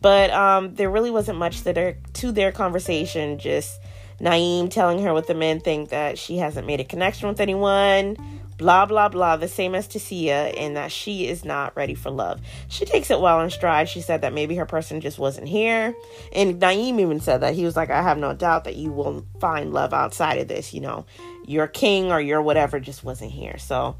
But 0.00 0.30
um, 0.30 0.74
there 0.74 0.90
really 0.90 1.10
wasn't 1.10 1.38
much 1.38 1.62
to 1.62 1.72
their 1.72 1.98
to 2.14 2.32
their 2.32 2.52
conversation. 2.52 3.38
Just 3.38 3.80
Naeem 4.20 4.70
telling 4.70 5.02
her 5.02 5.12
what 5.12 5.26
the 5.26 5.34
men 5.34 5.60
think 5.60 5.90
that 5.90 6.18
she 6.18 6.38
hasn't 6.38 6.66
made 6.66 6.80
a 6.80 6.84
connection 6.84 7.28
with 7.28 7.40
anyone 7.40 8.16
blah 8.58 8.84
blah 8.84 9.08
blah 9.08 9.36
the 9.36 9.48
same 9.48 9.74
as 9.74 9.88
Tasia 9.88 10.52
and 10.58 10.76
that 10.76 10.92
she 10.92 11.28
is 11.28 11.44
not 11.44 11.74
ready 11.76 11.94
for 11.94 12.10
love. 12.10 12.40
She 12.68 12.84
takes 12.84 13.10
it 13.10 13.20
well 13.20 13.40
in 13.40 13.50
stride. 13.50 13.88
She 13.88 14.00
said 14.00 14.20
that 14.20 14.34
maybe 14.34 14.56
her 14.56 14.66
person 14.66 15.00
just 15.00 15.18
wasn't 15.18 15.48
here. 15.48 15.94
And 16.32 16.60
Naeem 16.60 17.00
even 17.00 17.20
said 17.20 17.38
that 17.38 17.54
he 17.54 17.64
was 17.64 17.76
like, 17.76 17.90
I 17.90 18.02
have 18.02 18.18
no 18.18 18.34
doubt 18.34 18.64
that 18.64 18.76
you 18.76 18.90
will 18.92 19.24
find 19.40 19.72
love 19.72 19.94
outside 19.94 20.38
of 20.38 20.48
this, 20.48 20.74
you 20.74 20.80
know. 20.80 21.06
Your 21.46 21.66
king 21.66 22.12
or 22.12 22.20
your 22.20 22.42
whatever 22.42 22.78
just 22.80 23.04
wasn't 23.04 23.30
here. 23.30 23.56
So 23.58 23.96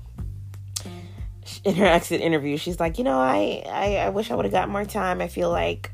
in 1.65 1.75
her 1.75 1.87
exit 1.87 2.21
interview, 2.21 2.57
she's 2.57 2.81
like, 2.81 2.99
you 2.99 3.05
know, 3.05 3.19
I 3.19 3.63
I, 3.67 3.97
I 3.97 4.09
wish 4.11 4.31
I 4.31 4.35
would 4.35 4.45
have 4.45 4.53
got 4.53 4.69
more 4.69 4.85
time. 4.85 5.21
I 5.21 5.29
feel 5.29 5.51
like 5.51 5.91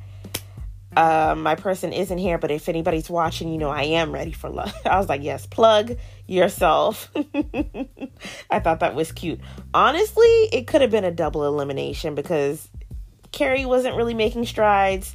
uh, 0.96 1.34
my 1.36 1.54
person 1.54 1.92
isn't 1.92 2.18
here, 2.18 2.38
but 2.38 2.50
if 2.50 2.68
anybody's 2.68 3.10
watching, 3.10 3.48
you 3.48 3.58
know, 3.58 3.70
I 3.70 3.82
am 3.82 4.12
ready 4.12 4.32
for 4.32 4.48
love. 4.48 4.74
I 4.84 4.98
was 4.98 5.08
like, 5.08 5.22
yes, 5.22 5.46
plug 5.46 5.96
yourself. 6.26 7.10
I 8.50 8.60
thought 8.60 8.80
that 8.80 8.94
was 8.94 9.12
cute. 9.12 9.40
Honestly, 9.72 10.48
it 10.52 10.66
could 10.66 10.80
have 10.80 10.90
been 10.90 11.04
a 11.04 11.10
double 11.10 11.44
elimination 11.44 12.14
because 12.14 12.68
Carrie 13.32 13.66
wasn't 13.66 13.96
really 13.96 14.14
making 14.14 14.46
strides. 14.46 15.14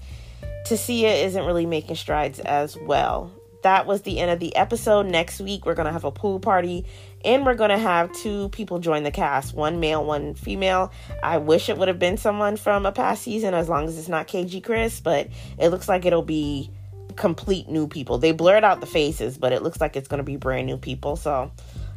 Tasia 0.65 1.23
isn't 1.25 1.45
really 1.45 1.65
making 1.65 1.95
strides 1.95 2.39
as 2.39 2.75
well. 2.77 3.31
That 3.63 3.85
was 3.85 4.03
the 4.03 4.19
end 4.19 4.31
of 4.31 4.39
the 4.39 4.55
episode. 4.55 5.05
Next 5.05 5.41
week, 5.41 5.65
we're 5.65 5.75
going 5.75 5.85
to 5.85 5.91
have 5.91 6.05
a 6.05 6.11
pool 6.11 6.39
party 6.39 6.85
and 7.25 7.45
we're 7.45 7.55
going 7.55 7.71
to 7.71 7.77
have 7.77 8.11
two 8.13 8.49
people 8.49 8.79
join 8.79 9.03
the 9.03 9.11
cast 9.11 9.53
one 9.53 9.79
male, 9.79 10.05
one 10.05 10.33
female. 10.33 10.91
I 11.21 11.37
wish 11.37 11.69
it 11.69 11.77
would 11.77 11.87
have 11.87 11.99
been 11.99 12.17
someone 12.17 12.57
from 12.57 12.85
a 12.85 12.91
past 12.91 13.23
season 13.23 13.53
as 13.53 13.67
long 13.67 13.87
as 13.87 13.97
it's 13.97 14.07
not 14.07 14.27
KG 14.27 14.63
Chris, 14.63 14.99
but 15.01 15.27
it 15.57 15.69
looks 15.69 15.89
like 15.89 16.05
it'll 16.05 16.21
be 16.21 16.71
complete 17.15 17.67
new 17.67 17.87
people. 17.87 18.17
They 18.17 18.31
blurred 18.31 18.63
out 18.63 18.79
the 18.79 18.87
faces, 18.87 19.37
but 19.37 19.51
it 19.51 19.61
looks 19.61 19.81
like 19.81 19.95
it's 19.95 20.07
going 20.07 20.19
to 20.19 20.23
be 20.23 20.37
brand 20.37 20.67
new 20.67 20.77
people. 20.77 21.15
So, 21.15 21.51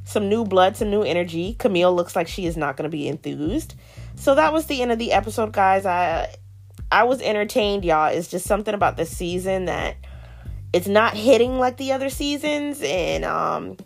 some 0.05 0.29
new 0.29 0.45
blood, 0.45 0.77
some 0.77 0.91
new 0.91 1.03
energy. 1.03 1.55
Camille 1.55 1.95
looks 1.95 2.17
like 2.17 2.29
she 2.29 2.47
is 2.47 2.57
not 2.57 2.77
going 2.77 2.91
to 2.91 2.97
be 2.97 3.07
enthused. 3.07 3.75
So 4.17 4.35
that 4.35 4.53
was 4.53 4.67
the 4.67 4.83
end 4.83 4.93
of 4.93 4.99
the 4.99 5.13
episode, 5.13 5.53
guys. 5.53 5.87
I 5.87 6.35
I 6.91 7.05
was 7.05 7.23
entertained, 7.23 7.85
y'all. 7.85 8.09
It's 8.09 8.29
just 8.29 8.47
something 8.47 8.75
about 8.75 8.97
this 8.97 9.17
season 9.17 9.67
that 9.67 9.97
it's 10.73 10.89
not 10.89 11.15
hitting 11.15 11.59
like 11.59 11.77
the 11.77 11.93
other 11.93 12.09
seasons 12.09 12.81
and 12.83 13.25
um 13.25 13.77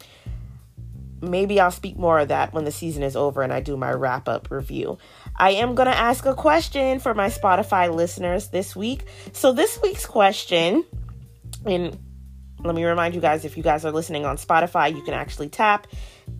maybe 1.20 1.60
I'll 1.60 1.70
speak 1.70 1.96
more 1.96 2.18
of 2.18 2.28
that 2.28 2.52
when 2.52 2.64
the 2.64 2.72
season 2.72 3.02
is 3.02 3.16
over 3.16 3.42
and 3.42 3.52
I 3.52 3.60
do 3.60 3.76
my 3.76 3.92
wrap 3.92 4.28
up 4.28 4.50
review. 4.50 4.98
I 5.34 5.52
am 5.52 5.74
going 5.74 5.88
to 5.88 5.96
ask 5.96 6.26
a 6.26 6.34
question 6.34 6.98
for 6.98 7.14
my 7.14 7.28
Spotify 7.28 7.92
listeners 7.94 8.48
this 8.48 8.76
week. 8.76 9.06
So, 9.32 9.52
this 9.52 9.78
week's 9.82 10.06
question, 10.06 10.84
and 11.64 11.98
let 12.64 12.74
me 12.74 12.84
remind 12.84 13.14
you 13.14 13.20
guys 13.20 13.44
if 13.44 13.56
you 13.56 13.62
guys 13.62 13.84
are 13.84 13.92
listening 13.92 14.24
on 14.24 14.36
Spotify, 14.36 14.94
you 14.94 15.02
can 15.02 15.14
actually 15.14 15.48
tap 15.48 15.86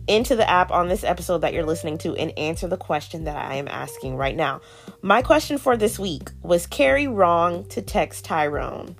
into 0.07 0.35
the 0.35 0.49
app 0.49 0.71
on 0.71 0.89
this 0.89 1.03
episode 1.03 1.39
that 1.39 1.53
you're 1.53 1.65
listening 1.65 1.97
to 1.99 2.15
and 2.15 2.37
answer 2.37 2.67
the 2.67 2.77
question 2.77 3.25
that 3.25 3.37
I 3.37 3.55
am 3.55 3.67
asking 3.67 4.15
right 4.15 4.35
now. 4.35 4.61
My 5.01 5.21
question 5.21 5.57
for 5.57 5.77
this 5.77 5.99
week 5.99 6.29
was 6.41 6.67
Carrie 6.67 7.07
wrong 7.07 7.65
to 7.69 7.81
text 7.81 8.25
Tyrone? 8.25 8.95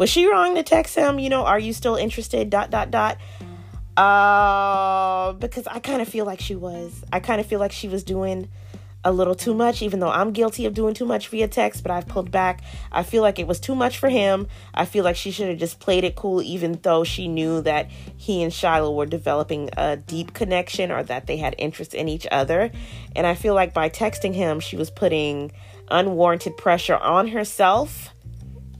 Was 0.00 0.08
she 0.08 0.26
wrong 0.26 0.54
to 0.54 0.62
text 0.62 0.94
him, 0.94 1.18
you 1.18 1.28
know, 1.28 1.44
are 1.44 1.58
you 1.58 1.74
still 1.74 1.94
interested? 1.94 2.48
Dot, 2.48 2.70
dot, 2.70 2.90
dot. 2.90 3.18
Uh, 3.98 5.34
because 5.34 5.66
I 5.66 5.78
kind 5.80 6.00
of 6.00 6.08
feel 6.08 6.24
like 6.24 6.40
she 6.40 6.56
was. 6.56 7.04
I 7.12 7.20
kind 7.20 7.38
of 7.38 7.46
feel 7.46 7.60
like 7.60 7.70
she 7.70 7.86
was 7.86 8.02
doing 8.02 8.48
a 9.04 9.12
little 9.12 9.34
too 9.34 9.52
much, 9.52 9.82
even 9.82 10.00
though 10.00 10.08
I'm 10.08 10.32
guilty 10.32 10.64
of 10.64 10.72
doing 10.72 10.94
too 10.94 11.04
much 11.04 11.28
via 11.28 11.48
text, 11.48 11.82
but 11.82 11.92
I've 11.92 12.08
pulled 12.08 12.30
back. 12.30 12.62
I 12.90 13.02
feel 13.02 13.20
like 13.20 13.38
it 13.38 13.46
was 13.46 13.60
too 13.60 13.74
much 13.74 13.98
for 13.98 14.08
him. 14.08 14.46
I 14.72 14.86
feel 14.86 15.04
like 15.04 15.16
she 15.16 15.30
should 15.30 15.50
have 15.50 15.58
just 15.58 15.80
played 15.80 16.04
it 16.04 16.16
cool, 16.16 16.40
even 16.40 16.78
though 16.80 17.04
she 17.04 17.28
knew 17.28 17.60
that 17.60 17.90
he 17.90 18.42
and 18.42 18.54
Shiloh 18.54 18.94
were 18.94 19.04
developing 19.04 19.68
a 19.76 19.98
deep 19.98 20.32
connection 20.32 20.90
or 20.90 21.02
that 21.02 21.26
they 21.26 21.36
had 21.36 21.54
interest 21.58 21.92
in 21.92 22.08
each 22.08 22.26
other. 22.30 22.70
And 23.14 23.26
I 23.26 23.34
feel 23.34 23.52
like 23.52 23.74
by 23.74 23.90
texting 23.90 24.32
him, 24.32 24.60
she 24.60 24.78
was 24.78 24.88
putting 24.88 25.52
unwarranted 25.90 26.56
pressure 26.56 26.96
on 26.96 27.28
herself 27.28 28.14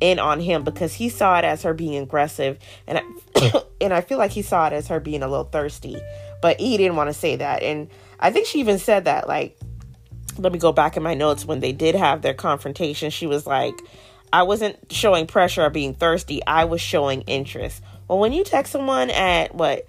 in 0.01 0.19
on 0.19 0.41
him 0.41 0.65
because 0.65 0.95
he 0.95 1.09
saw 1.09 1.39
it 1.39 1.45
as 1.45 1.63
her 1.63 1.75
being 1.75 1.97
aggressive. 2.03 2.59
And 2.87 2.99
I, 2.99 3.63
and 3.81 3.93
I 3.93 4.01
feel 4.01 4.19
like 4.19 4.31
he 4.31 4.43
saw 4.43 4.67
it 4.67 4.73
as 4.73 4.89
her 4.89 5.01
being 5.01 5.23
a 5.23 5.29
little 5.29 5.45
thirsty. 5.45 6.01
But 6.43 6.59
he 6.59 6.77
didn't 6.77 6.97
want 6.97 7.09
to 7.09 7.15
say 7.15 7.37
that. 7.37 7.63
And 7.63 7.89
I 8.19 8.31
think 8.31 8.47
she 8.47 8.61
even 8.61 8.79
said 8.79 9.05
that 9.05 9.29
like 9.29 9.59
let 10.39 10.53
me 10.53 10.59
go 10.59 10.73
back 10.73 10.97
in 10.97 11.03
my 11.03 11.15
notes. 11.15 11.45
When 11.45 11.61
they 11.61 11.73
did 11.73 11.95
have 11.95 12.23
their 12.23 12.35
confrontation 12.35 13.11
she 13.11 13.27
was 13.27 13.47
like 13.47 13.75
I 14.33 14.45
wasn't 14.45 14.77
showing 14.91 15.27
pressure 15.27 15.63
or 15.63 15.71
being 15.71 15.95
thirsty. 15.95 16.45
I 16.47 16.65
was 16.65 16.81
showing 16.81 17.23
interest. 17.23 17.83
Well 18.09 18.19
when 18.19 18.33
you 18.33 18.45
text 18.45 18.73
someone 18.73 19.11
at 19.11 19.55
what 19.55 19.87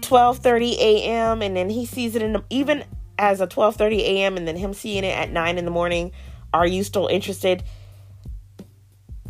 12:30 0.00 0.72
a.m. 0.78 1.42
and 1.42 1.56
then 1.56 1.70
he 1.70 1.86
sees 1.86 2.16
it 2.16 2.22
in 2.22 2.34
the, 2.34 2.44
even 2.50 2.84
as 3.18 3.40
a 3.40 3.46
12:30 3.46 3.98
a.m. 4.00 4.36
and 4.36 4.46
then 4.46 4.56
him 4.56 4.74
seeing 4.74 5.04
it 5.04 5.16
at 5.16 5.30
9 5.30 5.58
in 5.58 5.64
the 5.64 5.70
morning 5.70 6.12
are 6.52 6.66
you 6.66 6.84
still 6.84 7.06
interested 7.06 7.62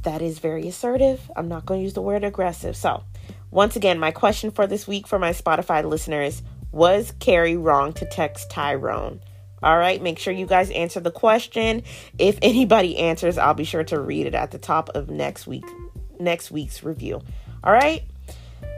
that 0.03 0.23
is 0.23 0.39
very 0.39 0.69
assertive. 0.69 1.31
I'm 1.37 1.49
not 1.49 1.67
going 1.67 1.81
to 1.81 1.85
use 1.85 1.95
the 1.95 2.03
word 2.03 2.25
aggressive. 2.25 2.77
So, 2.77 3.05
once 3.51 3.77
again, 3.77 3.99
my 3.99 4.11
question 4.11 4.51
for 4.51 4.67
this 4.67 4.87
week 4.87 5.07
for 5.07 5.19
my 5.19 5.31
Spotify 5.31 5.85
listeners 5.85 6.43
was 6.71 7.13
Carrie 7.21 7.57
wrong 7.57 7.93
to 7.95 8.07
text 8.07 8.51
Tyrone? 8.51 9.21
All 9.63 9.79
right, 9.79 10.03
make 10.03 10.19
sure 10.19 10.33
you 10.33 10.47
guys 10.47 10.71
answer 10.71 10.99
the 10.99 11.13
question. 11.13 11.85
If 12.19 12.39
anybody 12.43 12.99
answers, 12.99 13.39
I'll 13.39 13.55
be 13.55 13.65
sure 13.65 13.85
to 13.85 14.01
read 14.01 14.27
it 14.27 14.35
at 14.35 14.51
the 14.51 14.59
top 14.59 14.89
of 14.91 15.09
next 15.09 15.47
week 15.47 15.65
next 16.19 16.51
week's 16.51 16.83
review. 16.83 17.21
All 17.63 17.73
right? 17.73 18.03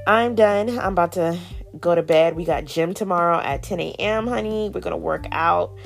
I'm 0.06 0.34
done. 0.34 0.70
I'm 0.70 0.92
about 0.92 1.12
to 1.12 1.38
go 1.78 1.94
to 1.94 2.02
bed. 2.02 2.36
We 2.36 2.44
got 2.44 2.64
gym 2.64 2.94
tomorrow 2.94 3.38
at 3.38 3.62
10 3.62 3.80
a.m., 3.80 4.26
honey. 4.26 4.70
We're 4.72 4.80
going 4.80 4.92
to 4.92 4.96
work 4.96 5.26
out 5.32 5.76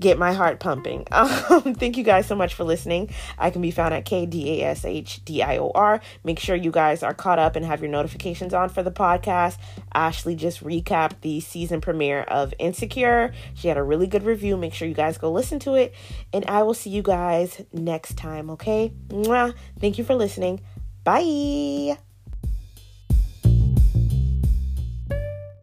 get 0.00 0.18
my 0.18 0.32
heart 0.32 0.58
pumping. 0.60 1.06
Um, 1.50 1.74
thank 1.74 1.96
you 1.96 2.04
guys 2.04 2.26
so 2.26 2.36
much 2.36 2.54
for 2.54 2.64
listening. 2.64 3.10
I 3.38 3.50
can 3.50 3.60
be 3.60 3.70
found 3.70 3.92
at 3.92 4.04
KDASHDIOR. 4.04 6.00
Make 6.24 6.38
sure 6.38 6.54
you 6.56 6.70
guys 6.70 7.02
are 7.02 7.14
caught 7.14 7.38
up 7.38 7.56
and 7.56 7.64
have 7.64 7.80
your 7.80 7.90
notifications 7.90 8.54
on 8.54 8.68
for 8.68 8.82
the 8.82 8.90
podcast. 8.90 9.58
Ashley 9.92 10.36
just 10.36 10.62
recapped 10.62 11.20
the 11.22 11.40
season 11.40 11.80
premiere 11.80 12.20
of 12.22 12.54
Insecure. 12.58 13.32
She 13.54 13.68
had 13.68 13.76
a 13.76 13.82
really 13.82 14.06
good 14.06 14.22
review. 14.22 14.56
Make 14.56 14.74
sure 14.74 14.86
you 14.88 14.94
guys 14.94 15.18
go 15.18 15.30
listen 15.30 15.58
to 15.60 15.74
it. 15.74 15.94
And 16.32 16.44
I 16.46 16.62
will 16.62 16.74
see 16.74 16.90
you 16.90 17.02
guys 17.02 17.62
next 17.72 18.16
time, 18.16 18.50
okay? 18.50 18.92
Mwah. 19.08 19.54
Thank 19.80 19.98
you 19.98 20.04
for 20.04 20.14
listening. 20.14 20.60
Bye. 21.04 21.98